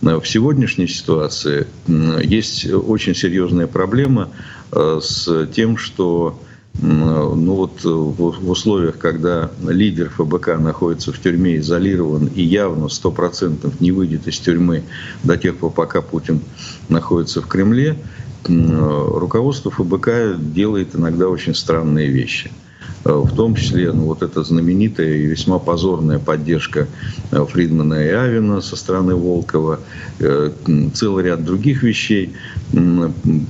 В 0.00 0.24
сегодняшней 0.24 0.86
ситуации 0.86 1.66
есть 1.86 2.70
очень 2.70 3.14
серьезная 3.14 3.66
проблема 3.66 4.30
э, 4.70 5.00
с 5.02 5.46
тем, 5.54 5.76
что 5.76 6.40
ну 6.80 7.54
вот 7.54 7.82
в 7.82 8.48
условиях, 8.48 8.98
когда 8.98 9.50
лидер 9.66 10.10
ФБК 10.10 10.58
находится 10.60 11.12
в 11.12 11.20
тюрьме, 11.20 11.56
изолирован 11.56 12.28
и 12.28 12.40
явно 12.40 12.84
100% 12.84 13.72
не 13.80 13.90
выйдет 13.90 14.28
из 14.28 14.38
тюрьмы 14.38 14.84
до 15.24 15.36
тех 15.36 15.56
пор, 15.56 15.72
пока 15.72 16.02
Путин 16.02 16.40
находится 16.88 17.42
в 17.42 17.48
Кремле, 17.48 17.98
руководство 18.46 19.72
ФБК 19.72 20.36
делает 20.38 20.94
иногда 20.94 21.28
очень 21.28 21.56
странные 21.56 22.10
вещи– 22.10 22.52
Э, 22.60 22.67
в 23.04 23.34
том 23.34 23.54
числе 23.54 23.92
ну, 23.92 24.04
вот 24.04 24.22
эта 24.22 24.42
знаменитая 24.42 25.14
и 25.14 25.26
весьма 25.26 25.58
позорная 25.58 26.18
поддержка 26.18 26.88
э, 27.30 27.44
Фридмана 27.44 27.94
и 27.94 28.08
Авина 28.08 28.60
со 28.60 28.76
стороны 28.76 29.14
Волкова, 29.14 29.80
э, 30.18 30.50
целый 30.94 31.24
ряд 31.24 31.44
других 31.44 31.82
вещей. 31.82 32.34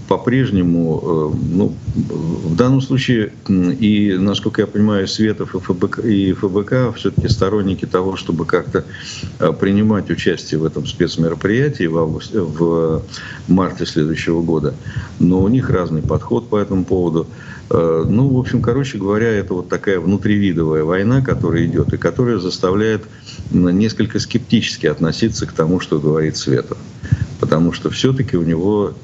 По-прежнему, 0.07 1.35
ну, 1.51 1.75
в 1.97 2.55
данном 2.55 2.81
случае, 2.81 3.33
и, 3.49 4.17
насколько 4.17 4.61
я 4.61 4.67
понимаю, 4.69 5.09
Светов 5.09 5.57
и 5.57 5.59
ФБК, 5.59 5.99
и 6.05 6.33
ФБК 6.33 6.95
все-таки 6.97 7.29
сторонники 7.29 7.85
того, 7.85 8.17
чтобы 8.17 8.47
как-то 8.47 8.85
принимать 9.59 10.09
участие 10.11 10.61
в 10.61 10.65
этом 10.65 10.87
спецмероприятии 10.87 11.89
в, 11.89 11.99
августе, 11.99 12.41
в 12.41 13.03
марте 13.49 13.87
следующего 13.87 14.41
года. 14.41 14.75
Но 15.19 15.41
у 15.41 15.49
них 15.49 15.69
разный 15.69 16.03
подход 16.03 16.49
по 16.49 16.57
этому 16.57 16.85
поводу. 16.85 17.27
Э, 17.71 18.05
ну, 18.09 18.29
в 18.31 18.39
общем, 18.39 18.63
короче 18.63 18.99
говоря, 18.99 19.29
это 19.29 19.55
вот 19.55 19.69
такая 19.69 20.01
внутривидовая 20.01 20.85
война, 20.85 21.21
которая 21.21 21.67
идет, 21.67 21.93
и 21.93 21.99
которая 21.99 22.39
заставляет 22.39 23.09
несколько 23.51 24.19
скептически 24.19 24.87
относиться 24.87 25.47
к 25.47 25.53
тому, 25.53 25.81
что 25.81 26.01
говорит 26.01 26.37
Светов. 26.37 26.79
Потому 27.41 27.73
что 27.73 27.89
все-таки 27.91 28.37
у 28.37 28.43
него, 28.43 28.95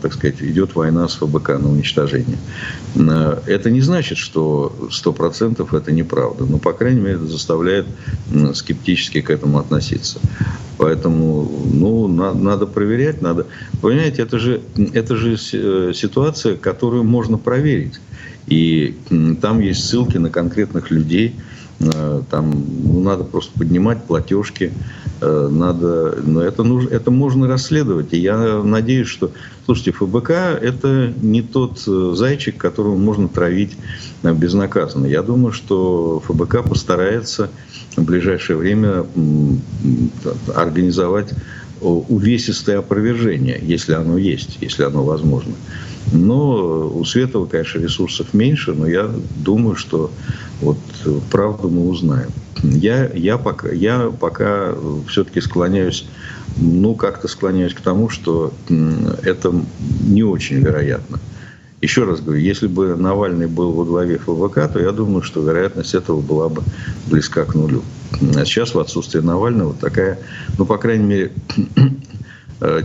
так 0.00 0.12
сказать, 0.12 0.40
идет 0.40 0.76
война 0.76 1.08
с 1.08 1.14
ФБК 1.16 1.58
на 1.58 1.70
уничтожение. 1.70 2.38
Э, 2.94 3.40
это 3.46 3.70
не 3.70 3.80
значит, 3.80 4.18
что 4.18 4.72
100% 4.90 5.76
это 5.76 5.92
неправда. 5.92 6.44
Но, 6.44 6.58
по 6.58 6.72
крайней 6.72 7.00
мере, 7.00 7.16
это 7.16 7.26
заставляет 7.26 7.86
скептически 8.54 9.20
к 9.20 9.30
этому 9.30 9.58
относиться. 9.58 10.20
Поэтому, 10.78 11.50
ну, 11.72 12.08
надо, 12.08 12.38
надо 12.38 12.66
проверять, 12.66 13.20
надо. 13.20 13.46
Понимаете, 13.80 14.22
это 14.22 14.38
же, 14.38 14.60
это 14.92 15.16
же 15.16 15.36
э, 15.52 15.92
ситуация, 15.94 16.56
которую 16.56 17.04
можно 17.04 17.36
проверить. 17.36 18.00
И 18.46 18.96
там 19.40 19.60
есть 19.60 19.84
ссылки 19.84 20.18
на 20.18 20.30
конкретных 20.30 20.90
людей. 20.90 21.34
Э, 21.82 22.22
там 22.30 22.50
ну, 22.84 23.00
надо 23.00 23.24
просто 23.24 23.58
поднимать 23.58 24.04
платежки. 24.04 24.72
Э, 25.20 25.48
надо, 25.50 26.18
но 26.24 26.42
это, 26.42 26.62
нужно, 26.62 26.90
это 26.90 27.10
можно 27.10 27.48
расследовать. 27.48 28.12
И 28.12 28.18
я 28.18 28.62
надеюсь, 28.62 29.08
что... 29.08 29.32
Слушайте, 29.64 29.92
ФБК– 29.92 30.30
это 30.62 31.12
не 31.20 31.40
тот 31.42 31.78
зайчик, 31.78 32.56
которого 32.56 32.96
можно 32.96 33.28
травить 33.28 33.76
безнаказанно. 34.22 35.06
Я 35.06 35.22
думаю, 35.22 35.52
что 35.52 36.20
ФБК 36.26 36.64
постарается 36.68 37.48
в 37.96 38.02
ближайшее 38.02 38.56
время 38.56 39.06
организовать 40.54 41.30
увесистое 41.80 42.78
опровержение, 42.78 43.58
если 43.60 43.94
оно 43.94 44.18
есть, 44.18 44.58
если 44.60 44.84
оно 44.84 45.04
возможно. 45.04 45.54
Но 46.10 46.88
у 46.88 47.04
Светова, 47.04 47.46
конечно, 47.46 47.78
ресурсов 47.78 48.34
меньше, 48.34 48.72
но 48.72 48.86
я 48.86 49.10
думаю, 49.36 49.76
что 49.76 50.10
вот 50.60 50.78
правду 51.30 51.70
мы 51.70 51.88
узнаем. 51.88 52.30
Я, 52.62 53.10
я 53.12 53.38
пока, 53.38 53.70
я 53.70 54.10
пока 54.10 54.74
все-таки 55.08 55.40
склоняюсь, 55.40 56.06
ну, 56.56 56.94
как-то 56.94 57.28
склоняюсь 57.28 57.74
к 57.74 57.80
тому, 57.80 58.08
что 58.08 58.52
это 59.22 59.54
не 60.02 60.22
очень 60.22 60.58
вероятно. 60.58 61.18
Еще 61.80 62.04
раз 62.04 62.20
говорю, 62.20 62.40
если 62.40 62.68
бы 62.68 62.94
Навальный 62.94 63.48
был 63.48 63.72
во 63.72 63.84
главе 63.84 64.16
ФВК, 64.18 64.72
то 64.72 64.78
я 64.78 64.92
думаю, 64.92 65.22
что 65.22 65.42
вероятность 65.42 65.94
этого 65.94 66.20
была 66.20 66.48
бы 66.48 66.62
близка 67.06 67.44
к 67.44 67.56
нулю. 67.56 67.82
А 68.36 68.44
сейчас 68.44 68.74
в 68.74 68.78
отсутствие 68.78 69.24
Навального 69.24 69.74
такая, 69.74 70.20
ну, 70.58 70.64
по 70.64 70.78
крайней 70.78 71.04
мере, 71.04 71.32
э, 71.56 71.80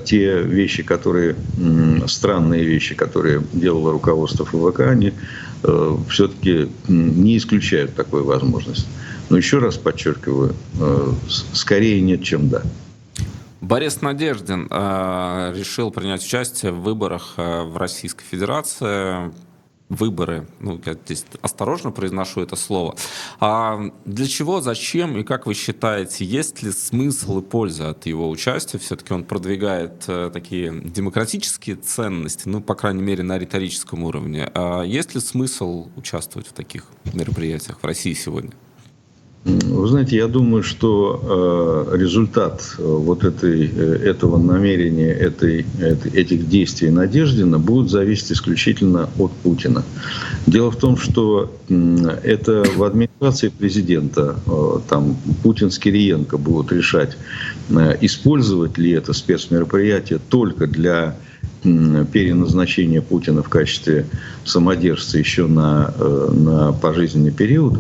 те 0.05 0.41
вещи, 0.41 0.83
которые, 0.83 1.35
странные 2.07 2.63
вещи, 2.63 2.95
которые 2.95 3.43
делало 3.53 3.91
руководство 3.91 4.45
ФВК, 4.45 4.81
они 4.81 5.13
э, 5.63 5.97
все-таки 6.09 6.69
не 6.87 7.37
исключают 7.37 7.95
такой 7.95 8.23
возможности. 8.23 8.87
Но 9.29 9.37
еще 9.37 9.59
раз 9.59 9.77
подчеркиваю, 9.77 10.55
э, 10.79 11.13
скорее 11.53 12.01
нет, 12.01 12.23
чем 12.23 12.49
да. 12.49 12.63
Борис 13.59 14.01
Надеждин 14.01 14.67
э, 14.69 15.53
решил 15.55 15.91
принять 15.91 16.23
участие 16.23 16.71
в 16.71 16.81
выборах 16.81 17.33
э, 17.37 17.63
в 17.63 17.75
Российской 17.77 18.23
Федерации. 18.23 19.31
Выборы, 19.89 20.47
ну, 20.59 20.81
я 20.85 20.93
здесь 20.93 21.25
осторожно 21.41 21.91
произношу 21.91 22.41
это 22.41 22.57
слово. 22.57 22.97
А 23.39 23.79
для 24.03 24.27
чего, 24.27 24.59
зачем 24.59 25.17
и 25.17 25.23
как 25.23 25.45
вы 25.45 25.53
считаете, 25.53 26.25
есть 26.25 26.61
ли 26.61 26.71
смысл 26.71 27.39
и 27.39 27.41
польза 27.41 27.91
от 27.91 28.05
его 28.05 28.29
участия? 28.29 28.79
Все-таки 28.79 29.13
он 29.13 29.23
продвигает 29.23 30.03
э, 30.07 30.29
такие 30.33 30.77
демократические 30.83 31.77
ценности, 31.77 32.49
ну, 32.49 32.59
по 32.59 32.75
крайней 32.75 33.01
мере, 33.01 33.23
на 33.23 33.37
риторическом 33.37 34.03
уровне. 34.03 34.51
А 34.53 34.83
есть 34.83 35.15
ли 35.15 35.21
смысл 35.21 35.87
участвовать 35.95 36.47
в 36.47 36.53
таких 36.53 36.87
мероприятиях 37.13 37.79
в 37.81 37.85
России 37.85 38.13
сегодня? 38.13 38.51
Вы 39.47 39.87
знаете, 39.87 40.17
я 40.17 40.27
думаю, 40.27 40.61
что 40.61 41.87
э, 41.93 41.97
результат 41.97 42.75
э, 42.77 42.83
вот 42.83 43.23
этой, 43.23 43.71
э, 43.73 43.95
этого 44.03 44.37
намерения, 44.37 45.13
этой, 45.13 45.65
этих 46.13 46.49
действий 46.49 46.89
Надеждина 46.89 47.57
будет 47.57 47.89
зависеть 47.89 48.33
исключительно 48.33 49.09
от 49.17 49.31
Путина. 49.31 49.85
Дело 50.47 50.69
в 50.69 50.75
том, 50.75 50.97
что 50.97 51.53
это 51.69 52.65
в 52.75 52.83
администрации 52.83 53.47
президента, 53.47 54.35
там 54.89 55.15
Путин 55.43 55.71
с 55.71 55.79
Кириенко 55.79 56.37
будут 56.37 56.73
решать, 56.73 57.17
использовать 58.01 58.77
ли 58.77 58.91
это 58.91 59.13
спецмероприятие 59.13 60.19
только 60.29 60.67
для 60.67 61.15
переназначение 61.63 63.01
Путина 63.01 63.43
в 63.43 63.49
качестве 63.49 64.05
самодержца 64.45 65.17
еще 65.17 65.47
на, 65.47 65.93
э, 65.97 66.29
на 66.33 66.71
пожизненный 66.73 67.31
период, 67.31 67.79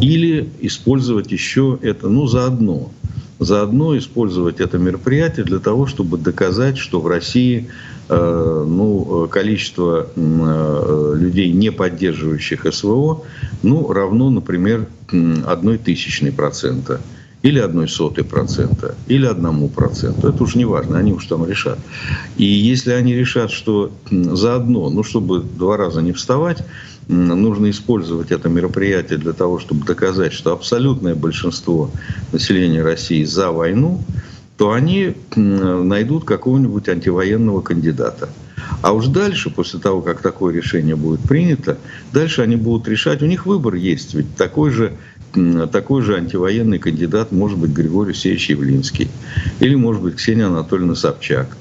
или 0.00 0.48
использовать 0.60 1.32
еще 1.32 1.78
это, 1.82 2.08
ну, 2.08 2.26
заодно, 2.26 2.92
заодно 3.38 3.96
использовать 3.98 4.60
это 4.60 4.78
мероприятие 4.78 5.44
для 5.44 5.58
того, 5.58 5.86
чтобы 5.86 6.18
доказать, 6.18 6.78
что 6.78 7.00
в 7.00 7.06
России 7.06 7.68
э, 8.08 8.64
ну, 8.68 9.26
количество 9.30 10.08
э, 10.14 11.14
людей, 11.16 11.50
не 11.50 11.72
поддерживающих 11.72 12.66
СВО, 12.72 13.22
ну, 13.62 13.92
равно, 13.92 14.30
например, 14.30 14.86
одной 15.46 15.78
тысячной 15.78 16.32
процента 16.32 17.00
или 17.44 17.58
одной 17.58 17.88
сотой 17.88 18.24
процента, 18.24 18.94
или 19.06 19.26
одному 19.26 19.68
проценту. 19.68 20.28
Это 20.28 20.42
уж 20.42 20.54
не 20.54 20.64
важно, 20.64 20.98
они 20.98 21.12
уж 21.12 21.26
там 21.26 21.46
решат. 21.46 21.78
И 22.38 22.44
если 22.44 22.92
они 22.92 23.14
решат, 23.14 23.50
что 23.50 23.92
заодно, 24.10 24.88
ну, 24.88 25.02
чтобы 25.02 25.40
два 25.40 25.76
раза 25.76 26.00
не 26.00 26.12
вставать, 26.12 26.64
нужно 27.06 27.68
использовать 27.68 28.30
это 28.30 28.48
мероприятие 28.48 29.18
для 29.18 29.34
того, 29.34 29.58
чтобы 29.58 29.84
доказать, 29.84 30.32
что 30.32 30.54
абсолютное 30.54 31.14
большинство 31.14 31.90
населения 32.32 32.82
России 32.82 33.24
за 33.24 33.50
войну, 33.50 34.00
то 34.56 34.72
они 34.72 35.14
найдут 35.36 36.24
какого-нибудь 36.24 36.88
антивоенного 36.88 37.60
кандидата. 37.60 38.30
А 38.80 38.92
уж 38.92 39.08
дальше, 39.08 39.50
после 39.50 39.80
того, 39.80 40.00
как 40.00 40.22
такое 40.22 40.54
решение 40.54 40.96
будет 40.96 41.20
принято, 41.20 41.76
дальше 42.10 42.40
они 42.40 42.56
будут 42.56 42.88
решать, 42.88 43.22
у 43.22 43.26
них 43.26 43.44
выбор 43.44 43.74
есть, 43.74 44.14
ведь 44.14 44.34
такой 44.36 44.70
же 44.70 44.92
такой 45.72 46.02
же 46.02 46.16
антивоенный 46.16 46.78
кандидат 46.78 47.32
может 47.32 47.58
быть 47.58 47.70
Григорий 47.70 48.10
Алексеевич 48.10 48.50
Явлинский, 48.50 49.08
или 49.60 49.74
может 49.74 50.02
быть 50.02 50.16
Ксения 50.16 50.46
Анатольевна 50.46 50.94
Собчак, 50.94 51.56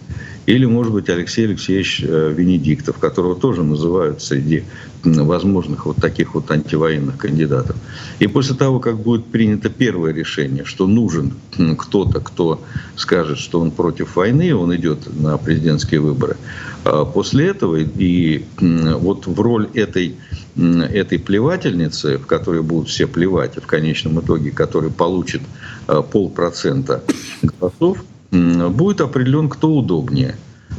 или, 0.46 0.66
может 0.66 0.92
быть, 0.92 1.10
Алексей 1.10 1.46
Алексеевич 1.46 2.04
э, 2.04 2.34
Венедиктов, 2.34 2.98
которого 3.00 3.36
тоже 3.36 3.64
называют 3.64 4.22
среди 4.22 4.66
возможных 5.04 5.86
вот 5.86 5.98
таких 5.98 6.34
вот 6.34 6.50
антивоенных 6.50 7.18
кандидатов. 7.18 7.76
И 8.20 8.28
после 8.28 8.56
того, 8.56 8.80
как 8.80 8.98
будет 9.00 9.26
принято 9.26 9.70
первое 9.70 10.14
решение, 10.14 10.64
что 10.66 10.88
нужен 10.88 11.34
кто-то, 11.78 12.20
кто 12.20 12.62
скажет, 12.96 13.38
что 13.38 13.60
он 13.60 13.72
против 13.72 14.16
войны, 14.16 14.56
он 14.56 14.76
идет 14.76 15.00
на 15.20 15.38
президентские 15.38 16.00
выборы, 16.00 16.38
а 16.86 17.06
после 17.06 17.48
этого 17.48 17.78
и 17.78 18.46
вот 18.60 19.28
в 19.28 19.40
роль 19.42 19.70
этой, 19.74 20.16
этой 20.56 21.20
плевательницы, 21.20 22.18
в 22.18 22.26
которой 22.26 22.62
будут 22.62 22.90
все 22.90 23.08
плевать, 23.08 23.58
и 23.58 23.60
в 23.60 23.68
конечном 23.68 24.20
итоге, 24.22 24.52
который 24.52 24.90
получит 24.90 25.42
э, 25.88 26.02
полпроцента 26.10 27.04
голосов, 27.42 28.04
будет 28.32 29.02
определен, 29.02 29.50
кто 29.50 29.76
удобнее. 29.76 30.36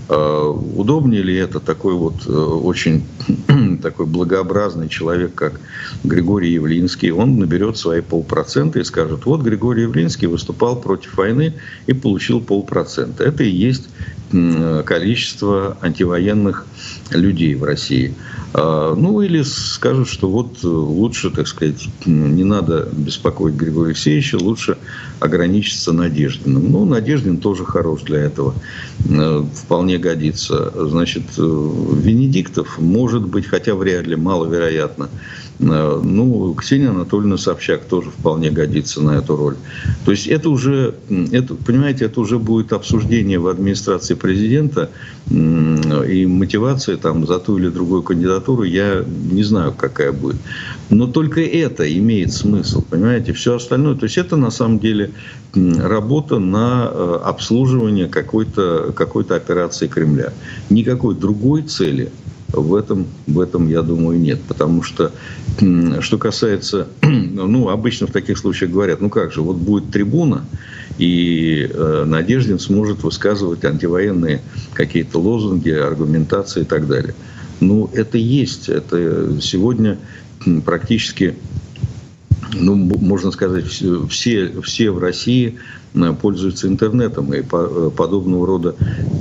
А, 0.09 0.49
удобнее 0.51 1.23
ли 1.23 1.37
это 1.37 1.61
такой 1.61 1.95
вот 1.95 2.27
э, 2.27 2.31
очень 2.31 3.05
такой 3.83 4.07
благообразный 4.07 4.89
человек, 4.89 5.35
как 5.35 5.61
Григорий 6.03 6.53
Явлинский, 6.53 7.11
он 7.11 7.39
наберет 7.39 7.79
свои 7.79 8.03
полпроцента 8.03 8.79
и 8.79 8.85
скажет, 8.85 9.25
вот 9.25 9.41
Григорий 9.43 9.83
Явлинский 9.83 10.27
выступал 10.27 10.81
против 10.81 11.17
войны 11.17 11.55
и 11.87 11.95
получил 11.95 12.41
полпроцента. 12.41 13.25
Это 13.25 13.45
и 13.45 13.51
есть 13.51 13.89
количество 14.85 15.77
антивоенных 15.81 16.67
людей 17.11 17.55
в 17.55 17.65
России. 17.65 18.15
А, 18.57 18.95
ну 18.95 19.21
или 19.21 19.43
скажут, 19.43 20.09
что 20.09 20.31
вот 20.31 20.59
э, 20.63 20.67
лучше, 20.69 21.31
так 21.31 21.49
сказать, 21.49 21.89
не 22.07 22.45
надо 22.45 22.89
беспокоить 22.93 23.57
Григория 23.57 23.91
Алексеевича, 23.91 24.37
лучше 24.37 24.79
ограничиться 25.19 25.93
Надеждиным. 25.93 26.71
Ну, 26.71 26.85
Надеждин 26.85 27.39
тоже 27.39 27.65
хорош 27.65 28.03
для 28.03 28.21
этого, 28.21 28.55
э, 29.09 29.45
вполне 29.55 29.99
годится. 29.99 30.73
Значит, 30.89 31.25
э, 31.37 31.43
Венедиктов 31.43 32.79
может 32.79 33.27
быть, 33.27 33.47
хотя 33.47 33.75
вряд 33.75 34.07
ли, 34.07 34.15
маловероятно, 34.15 35.09
Э, 35.09 35.44
ну, 35.59 36.55
Ксения 36.55 36.91
Анатольевна 36.91 37.37
Собчак 37.37 37.85
тоже 37.85 38.11
вполне 38.11 38.51
годится 38.51 39.03
на 39.03 39.13
эту 39.13 39.37
роль. 39.37 39.57
То 40.05 40.11
есть 40.11 40.27
это 40.27 40.51
уже, 40.51 40.95
это, 41.33 41.55
понимаете, 41.55 42.07
это 42.07 42.21
уже 42.21 42.39
будет 42.39 42.73
обсуждение 42.73 43.39
в 43.39 43.47
администрации 43.47 44.15
президента 44.15 44.91
и 45.31 46.27
мотивация 46.27 46.97
там 46.97 47.27
за 47.27 47.39
ту 47.39 47.59
или 47.59 47.69
другую 47.69 48.03
кандидатуру, 48.03 48.65
я 48.65 49.05
не 49.31 49.43
знаю, 49.43 49.73
какая 49.73 50.13
будет. 50.13 50.37
Но 50.91 51.07
только 51.07 51.41
это 51.41 51.91
имеет 51.99 52.33
смысл, 52.33 52.83
понимаете, 52.83 53.33
все 53.33 53.57
остальное. 53.57 53.95
То 53.95 54.05
есть 54.05 54.19
это 54.19 54.37
на 54.37 54.51
самом 54.51 54.81
деле 54.81 55.13
работа 55.55 56.39
на 56.39 56.91
э, 56.91 57.19
обслуживание 57.25 58.09
какой-то 58.09 58.93
какой 58.95 59.25
операции 59.25 59.87
Кремля. 59.87 60.33
Никакой 60.69 61.15
другой 61.15 61.63
цели 61.63 62.11
в 62.61 62.75
этом, 62.75 63.07
в 63.27 63.41
этом, 63.41 63.69
я 63.69 63.83
думаю, 63.83 64.19
нет. 64.19 64.41
Потому 64.47 64.83
что, 64.83 65.13
что 66.01 66.19
касается, 66.19 66.89
ну, 67.03 67.69
обычно 67.69 68.07
в 68.07 68.11
таких 68.11 68.39
случаях 68.39 68.71
говорят, 68.71 69.01
ну 69.01 69.11
как 69.11 69.33
же, 69.33 69.43
вот 69.43 69.57
будет 69.57 69.91
трибуна, 69.91 70.45
и 70.99 71.69
э, 71.73 72.05
Надеждин 72.07 72.59
сможет 72.59 73.03
высказывать 73.03 73.65
антивоенные 73.65 74.43
какие-то 74.75 75.19
лозунги, 75.19 75.71
аргументации 75.71 76.63
и 76.63 76.65
так 76.65 76.87
далее. 76.87 77.15
Ну, 77.61 77.91
это 77.93 78.19
есть. 78.19 78.69
Это 78.69 79.41
сегодня 79.41 79.99
практически 80.65 81.35
ну, 82.55 82.75
можно 82.75 83.31
сказать, 83.31 83.67
все, 83.67 84.61
все 84.63 84.91
в 84.91 84.99
России 84.99 85.59
Э, 85.95 86.13
пользуются 86.13 86.67
интернетом 86.67 87.33
и 87.33 87.39
э, 87.41 87.91
подобного 87.97 88.47
рода 88.47 88.75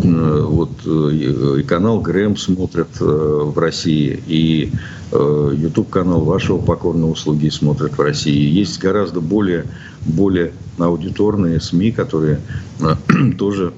э, 0.03 0.45
вот 0.47 0.71
и 0.85 1.63
канал 1.63 1.99
Грэм 2.01 2.35
смотрят 2.35 2.99
в 2.99 3.57
России 3.57 4.21
и 4.27 4.71
YouTube 5.11 5.91
канал 5.91 6.21
вашего 6.21 6.57
покорного 6.57 7.11
услуги 7.11 7.49
смотрят 7.49 7.95
в 7.95 8.01
России. 8.01 8.49
Есть 8.49 8.79
гораздо 8.79 9.21
более 9.21 9.65
более 10.01 10.53
аудиторные 10.79 11.61
СМИ, 11.61 11.91
которые 11.91 12.39
тоже 13.37 13.73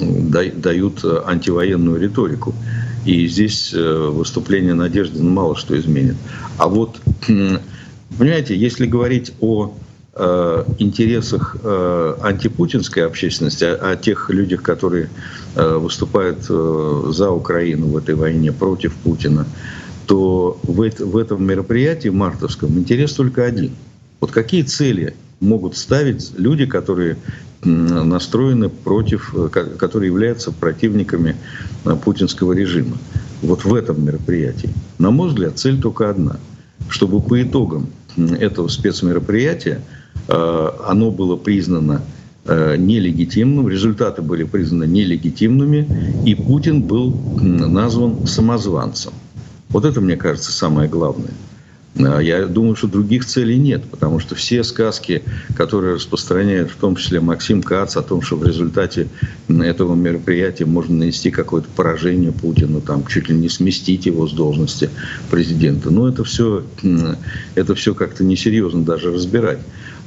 дают 0.00 1.04
антивоенную 1.04 2.00
риторику. 2.00 2.54
И 3.04 3.26
здесь 3.26 3.72
выступление 3.74 4.74
Надежды 4.74 5.20
мало 5.24 5.56
что 5.56 5.76
изменит. 5.76 6.14
А 6.56 6.68
вот, 6.68 7.00
понимаете, 8.18 8.56
если 8.56 8.86
говорить 8.86 9.32
о 9.40 9.74
Э, 10.16 10.62
интересах 10.78 11.56
э, 11.60 12.14
антипутинской 12.22 13.04
общественности, 13.04 13.64
о, 13.64 13.90
о 13.90 13.96
тех 13.96 14.30
людях, 14.30 14.62
которые 14.62 15.10
э, 15.56 15.76
выступают 15.76 16.44
за 16.44 17.30
Украину 17.32 17.88
в 17.88 17.96
этой 17.96 18.14
войне, 18.14 18.52
против 18.52 18.94
Путина, 18.94 19.44
то 20.06 20.56
в, 20.62 20.88
в 20.88 21.16
этом 21.16 21.44
мероприятии 21.44 22.10
мартовском 22.10 22.78
интерес 22.78 23.14
только 23.14 23.44
один. 23.44 23.72
Вот 24.20 24.30
какие 24.30 24.62
цели 24.62 25.16
могут 25.40 25.76
ставить 25.76 26.30
люди, 26.38 26.64
которые 26.64 27.16
настроены 27.64 28.68
против, 28.68 29.34
которые 29.50 30.12
являются 30.12 30.52
противниками 30.52 31.34
путинского 32.04 32.52
режима. 32.52 32.98
Вот 33.42 33.64
в 33.64 33.74
этом 33.74 34.04
мероприятии. 34.04 34.70
На 34.98 35.10
мой 35.10 35.28
взгляд, 35.30 35.58
цель 35.58 35.80
только 35.80 36.10
одна. 36.10 36.36
Чтобы 36.88 37.20
по 37.20 37.42
итогам 37.42 37.88
этого 38.16 38.68
спецмероприятия 38.68 39.82
Э, 40.28 40.70
оно 40.86 41.10
было 41.10 41.36
признано 41.36 42.02
э, 42.46 42.76
нелегитимным, 42.76 43.68
результаты 43.68 44.22
были 44.22 44.44
признаны 44.44 44.84
нелегитимными, 44.84 45.86
и 46.24 46.34
Путин 46.34 46.82
был 46.82 47.10
назван 47.40 48.26
самозванцем. 48.26 49.12
Вот 49.70 49.84
это, 49.84 50.00
мне 50.00 50.16
кажется, 50.16 50.52
самое 50.52 50.88
главное. 50.88 51.30
Э, 51.96 52.18
я 52.22 52.46
думаю, 52.46 52.76
что 52.76 52.88
других 52.88 53.24
целей 53.24 53.58
нет, 53.58 53.84
потому 53.84 54.18
что 54.18 54.34
все 54.34 54.64
сказки, 54.64 55.22
которые 55.56 55.94
распространяет 55.94 56.70
в 56.70 56.76
том 56.76 56.96
числе 56.96 57.20
Максим 57.20 57.62
Кац 57.62 57.96
о 57.96 58.02
том, 58.02 58.22
что 58.22 58.36
в 58.36 58.44
результате 58.44 59.08
этого 59.48 59.94
мероприятия 59.94 60.64
можно 60.64 60.96
нанести 60.96 61.30
какое-то 61.30 61.68
поражение 61.74 62.32
Путину, 62.32 62.80
там, 62.80 63.06
чуть 63.06 63.28
ли 63.28 63.36
не 63.36 63.48
сместить 63.48 64.06
его 64.06 64.26
с 64.26 64.32
должности 64.32 64.90
президента, 65.30 65.90
ну 65.90 66.06
это 66.06 66.24
все, 66.24 66.64
это 67.54 67.74
все 67.74 67.94
как-то 67.94 68.24
несерьезно 68.24 68.82
даже 68.82 69.12
разбирать. 69.12 69.58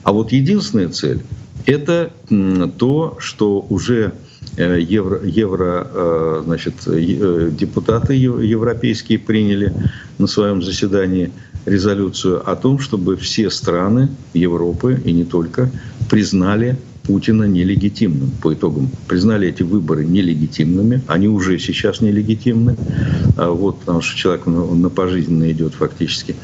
А 0.04 0.12
вот 0.12 0.32
единственная 0.32 0.90
цель– 0.90 1.22
это 1.66 2.12
то, 2.78 3.18
что 3.20 3.66
уже 3.70 4.14
э, 4.56 4.80
евро, 4.80 5.22
евро 5.26 5.88
э, 5.92 6.42
значит, 6.46 6.76
э, 6.86 7.52
депутаты 7.52 8.14
европейские 8.14 9.20
приняли 9.20 9.74
на 10.18 10.28
своем 10.28 10.64
заседании 10.64 11.32
резолюцию 11.68 12.50
о 12.50 12.56
том, 12.56 12.80
чтобы 12.80 13.18
все 13.18 13.50
страны 13.50 14.10
Европы 14.34 15.00
и 15.04 15.12
не 15.12 15.26
только 15.26 15.70
признали 16.10 16.78
Путина 17.04 17.44
нелегитимным 17.44 18.32
по 18.42 18.54
итогам. 18.54 18.90
Признали 19.08 19.48
эти 19.48 19.64
выборы 19.64 20.04
нелегитимными. 20.06 21.02
Они 21.08 21.28
уже 21.28 21.58
сейчас 21.60 22.02
нелегитимны. 22.02 22.76
А 23.38 23.50
вот, 23.50 23.80
потому 23.80 24.02
что 24.02 24.18
человек 24.18 24.46
на 24.46 24.90
пожизненно 24.90 25.50
идет 25.52 25.74
фактически. 25.74 26.36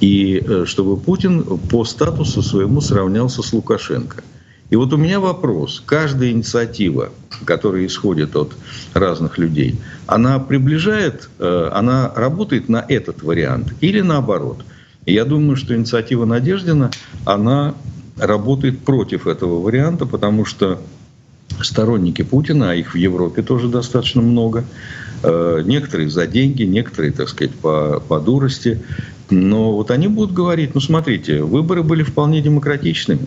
И 0.00 0.42
э, 0.46 0.64
чтобы 0.66 0.96
Путин 0.96 1.42
по 1.42 1.84
статусу 1.84 2.42
своему 2.42 2.80
сравнялся 2.80 3.42
с 3.42 3.52
Лукашенко. 3.52 4.22
И 4.70 4.76
вот 4.76 4.92
у 4.92 4.96
меня 4.96 5.18
вопрос. 5.20 5.82
Каждая 5.84 6.30
инициатива, 6.30 7.10
которая 7.44 7.84
исходит 7.84 8.36
от 8.36 8.52
разных 8.94 9.38
людей, 9.38 9.78
она 10.06 10.38
приближает, 10.38 11.28
э, 11.38 11.70
она 11.72 12.12
работает 12.14 12.68
на 12.68 12.84
этот 12.88 13.22
вариант 13.22 13.74
или 13.80 14.00
наоборот? 14.00 14.64
Я 15.06 15.24
думаю, 15.24 15.56
что 15.56 15.74
инициатива 15.74 16.24
Надеждина, 16.24 16.90
она 17.24 17.74
работает 18.16 18.80
против 18.80 19.26
этого 19.26 19.60
варианта, 19.60 20.06
потому 20.06 20.44
что 20.44 20.80
сторонники 21.60 22.22
Путина, 22.22 22.70
а 22.70 22.74
их 22.74 22.94
в 22.94 22.96
Европе 22.96 23.42
тоже 23.42 23.68
достаточно 23.68 24.22
много, 24.22 24.64
э, 25.22 25.62
некоторые 25.64 26.08
за 26.08 26.26
деньги, 26.26 26.62
некоторые, 26.62 27.12
так 27.12 27.28
сказать, 27.28 27.54
по, 27.54 28.00
по 28.06 28.20
дурости, 28.20 28.80
но 29.30 29.72
вот 29.72 29.90
они 29.90 30.08
будут 30.08 30.32
говорить, 30.32 30.74
ну 30.74 30.80
смотрите, 30.80 31.42
выборы 31.42 31.82
были 31.82 32.02
вполне 32.02 32.40
демократичными. 32.40 33.26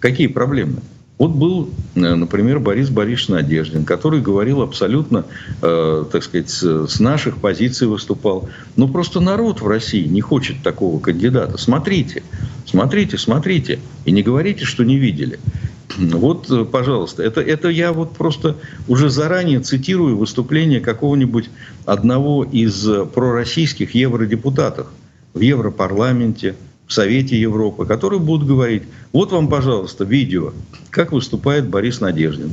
Какие 0.00 0.26
проблемы? 0.26 0.78
Вот 1.16 1.30
был, 1.30 1.70
э, 1.94 2.00
например, 2.00 2.58
Борис 2.58 2.90
Борисович 2.90 3.28
Надеждин, 3.28 3.84
который 3.84 4.20
говорил 4.20 4.62
абсолютно, 4.62 5.24
э, 5.62 6.04
так 6.10 6.24
сказать, 6.24 6.50
с 6.50 6.98
наших 6.98 7.38
позиций 7.38 7.86
выступал. 7.86 8.48
Но 8.76 8.88
просто 8.88 9.20
народ 9.20 9.60
в 9.60 9.68
России 9.68 10.06
не 10.06 10.20
хочет 10.20 10.62
такого 10.62 10.98
кандидата. 10.98 11.56
Смотрите, 11.56 12.24
смотрите, 12.66 13.16
смотрите. 13.16 13.78
И 14.04 14.10
не 14.10 14.22
говорите, 14.22 14.64
что 14.64 14.84
не 14.84 14.96
видели. 14.96 15.38
Вот, 15.98 16.50
э, 16.50 16.64
пожалуйста, 16.64 17.22
это, 17.22 17.40
это 17.40 17.68
я 17.68 17.92
вот 17.92 18.16
просто 18.16 18.56
уже 18.88 19.08
заранее 19.08 19.60
цитирую 19.60 20.16
выступление 20.16 20.80
какого-нибудь 20.80 21.48
одного 21.84 22.42
из 22.42 22.88
пророссийских 23.14 23.94
евродепутатов 23.94 24.88
в 25.32 25.40
Европарламенте, 25.40 26.56
в 26.86 26.92
Совете 26.92 27.40
Европы, 27.40 27.86
которые 27.86 28.20
будут 28.20 28.46
говорить, 28.46 28.82
вот 29.12 29.32
вам, 29.32 29.48
пожалуйста, 29.48 30.04
видео, 30.04 30.52
как 30.90 31.12
выступает 31.12 31.68
Борис 31.68 32.00
Надеждин 32.00 32.52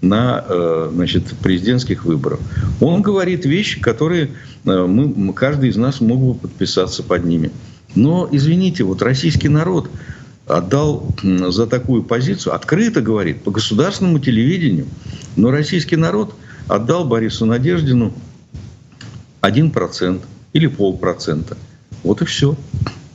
на 0.00 0.44
э, 0.48 0.90
значит, 0.92 1.34
президентских 1.42 2.04
выборах. 2.04 2.40
Он 2.80 3.02
говорит 3.02 3.44
вещи, 3.44 3.80
которые 3.80 4.30
э, 4.64 4.86
мы, 4.86 5.32
каждый 5.32 5.70
из 5.70 5.76
нас 5.76 6.00
мог 6.00 6.20
бы 6.20 6.34
подписаться 6.34 7.02
под 7.02 7.24
ними. 7.24 7.52
Но, 7.94 8.28
извините, 8.30 8.84
вот 8.84 9.02
российский 9.02 9.48
народ 9.48 9.88
отдал 10.46 11.14
за 11.22 11.66
такую 11.66 12.02
позицию, 12.02 12.54
открыто 12.54 13.00
говорит, 13.00 13.42
по 13.42 13.50
государственному 13.50 14.18
телевидению, 14.18 14.86
но 15.36 15.50
российский 15.50 15.96
народ 15.96 16.34
отдал 16.66 17.04
Борису 17.04 17.46
Надеждину 17.46 18.12
1% 19.40 20.20
или 20.52 20.66
полпроцента. 20.66 21.56
Вот 22.02 22.22
и 22.22 22.24
все. 22.24 22.56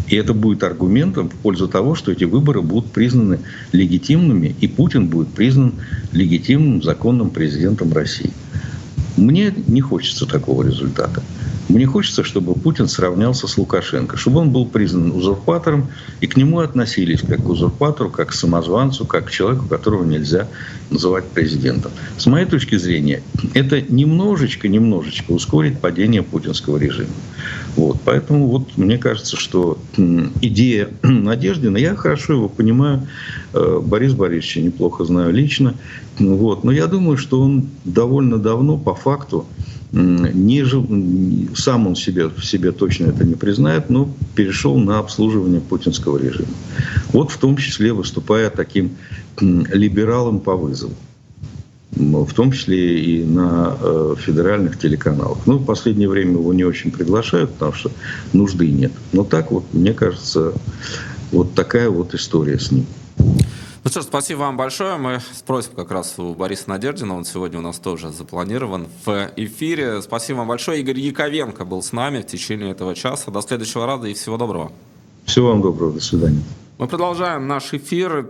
И 0.08 0.16
это 0.16 0.34
будет 0.34 0.64
аргументом 0.64 1.30
в 1.30 1.36
пользу 1.36 1.68
того, 1.68 1.96
что 1.96 2.12
эти 2.12 2.24
выборы 2.24 2.62
будут 2.62 2.92
признаны 2.92 3.40
легитимными, 3.74 4.56
и 4.62 4.68
Путин 4.68 5.08
будет 5.08 5.28
признан 5.30 5.74
легитимным 6.14 6.82
законным 6.82 7.30
президентом 7.30 7.92
России. 7.92 8.32
Мне 9.18 9.54
не 9.68 9.82
хочется 9.82 10.26
такого 10.26 10.64
результата. 10.64 11.24
Мне 11.70 11.86
хочется, 11.86 12.24
чтобы 12.24 12.54
Путин 12.54 12.88
сравнялся 12.88 13.48
с 13.48 13.58
Лукашенко, 13.58 14.16
чтобы 14.16 14.40
он 14.40 14.52
был 14.52 14.66
признан 14.66 15.12
узурпатором, 15.12 15.90
и 16.22 16.28
к 16.28 16.38
нему 16.38 16.60
относились 16.60 17.22
как 17.22 17.44
к 17.44 17.50
узурпатору, 17.50 18.10
как 18.10 18.30
к 18.30 18.34
самозванцу, 18.34 19.06
как 19.06 19.26
к 19.26 19.32
человеку, 19.32 19.68
которого 19.68 20.06
нельзя 20.06 20.48
называть 20.90 21.26
президентом. 21.26 21.92
С 22.18 22.26
моей 22.26 22.46
точки 22.46 22.78
зрения, 22.78 23.22
это 23.54 23.82
немножечко, 23.82 24.70
немножечко 24.70 25.32
ускорит 25.32 25.80
падение 25.80 26.24
путинского 26.24 26.78
режима. 26.78 27.10
Вот, 27.76 28.00
поэтому 28.04 28.48
вот 28.48 28.78
мне 28.78 28.98
кажется, 28.98 29.36
что 29.36 29.78
идея 30.42 30.90
Надеждина, 31.04 31.78
я 31.78 31.96
хорошо 31.96 32.34
его 32.34 32.50
понимаю, 32.50 33.08
э, 33.54 33.82
Борис 33.84 34.14
Борисовича 34.14 34.62
неплохо 34.62 35.04
знаю 35.04 35.34
лично, 35.34 35.76
вот, 36.18 36.64
но 36.64 36.72
я 36.72 36.88
думаю, 36.88 37.18
что 37.18 37.42
он 37.42 37.68
довольно 37.84 38.38
давно 38.38 38.78
по 38.78 38.96
факту 38.96 39.46
не 39.92 41.56
сам 41.56 41.88
он 41.88 41.96
себе, 41.96 42.28
в 42.28 42.44
себе 42.44 42.72
точно 42.72 43.08
это 43.08 43.24
не 43.24 43.36
признает, 43.36 43.90
но 43.90 44.10
перешел 44.36 44.78
на 44.78 45.00
обслуживание 45.00 45.62
путинского 45.62 46.18
режима. 46.18 46.50
Вот 47.14 47.32
в 47.32 47.38
том 47.38 47.58
числе 47.58 47.94
выступая 47.94 48.50
таким 48.50 48.98
либералом 49.40 50.40
по 50.40 50.56
вызову. 50.56 50.94
В 51.92 52.34
том 52.34 52.52
числе 52.52 53.00
и 53.00 53.24
на 53.24 53.76
э, 53.82 54.16
федеральных 54.20 54.78
телеканалах. 54.78 55.40
Ну, 55.48 55.58
в 55.58 55.66
последнее 55.66 56.08
время 56.08 56.34
его 56.34 56.54
не 56.54 56.64
очень 56.64 56.92
приглашают, 56.92 57.54
потому 57.54 57.74
что 57.74 57.92
нужды 58.34 58.70
нет. 58.70 58.92
Но 59.14 59.24
так 59.24 59.52
вот, 59.52 59.64
мне 59.74 59.94
кажется, 59.94 60.54
вот 61.32 61.56
такая 61.56 61.90
вот 61.90 62.14
история 62.14 62.60
с 62.60 62.72
ним. 62.72 62.86
Ну 63.88 63.90
что 63.90 64.02
ж, 64.02 64.04
спасибо 64.04 64.40
вам 64.40 64.58
большое. 64.58 64.98
Мы 64.98 65.22
спросим 65.34 65.72
как 65.74 65.92
раз 65.92 66.20
у 66.20 66.34
Бориса 66.34 66.64
Надеждина. 66.68 67.16
Он 67.16 67.24
сегодня 67.24 67.60
у 67.60 67.62
нас 67.62 67.80
тоже 67.80 68.12
запланирован 68.12 68.88
в 69.06 69.32
эфире. 69.38 70.02
Спасибо 70.02 70.40
вам 70.40 70.50
большое. 70.50 70.82
Игорь 70.82 71.00
Яковенко 71.00 71.64
был 71.64 71.82
с 71.82 71.94
нами 71.94 72.20
в 72.20 72.28
течение 72.28 72.72
этого 72.72 72.94
часа. 72.96 73.32
До 73.32 73.40
следующего 73.40 73.86
раза 73.86 74.08
и 74.10 74.14
всего 74.14 74.36
доброго. 74.36 74.74
Всего 75.24 75.52
вам 75.52 75.62
доброго. 75.62 75.94
До 75.94 76.02
свидания. 76.02 76.44
Мы 76.80 76.90
продолжаем 76.90 77.48
наш 77.48 77.74
эфир. 77.74 78.24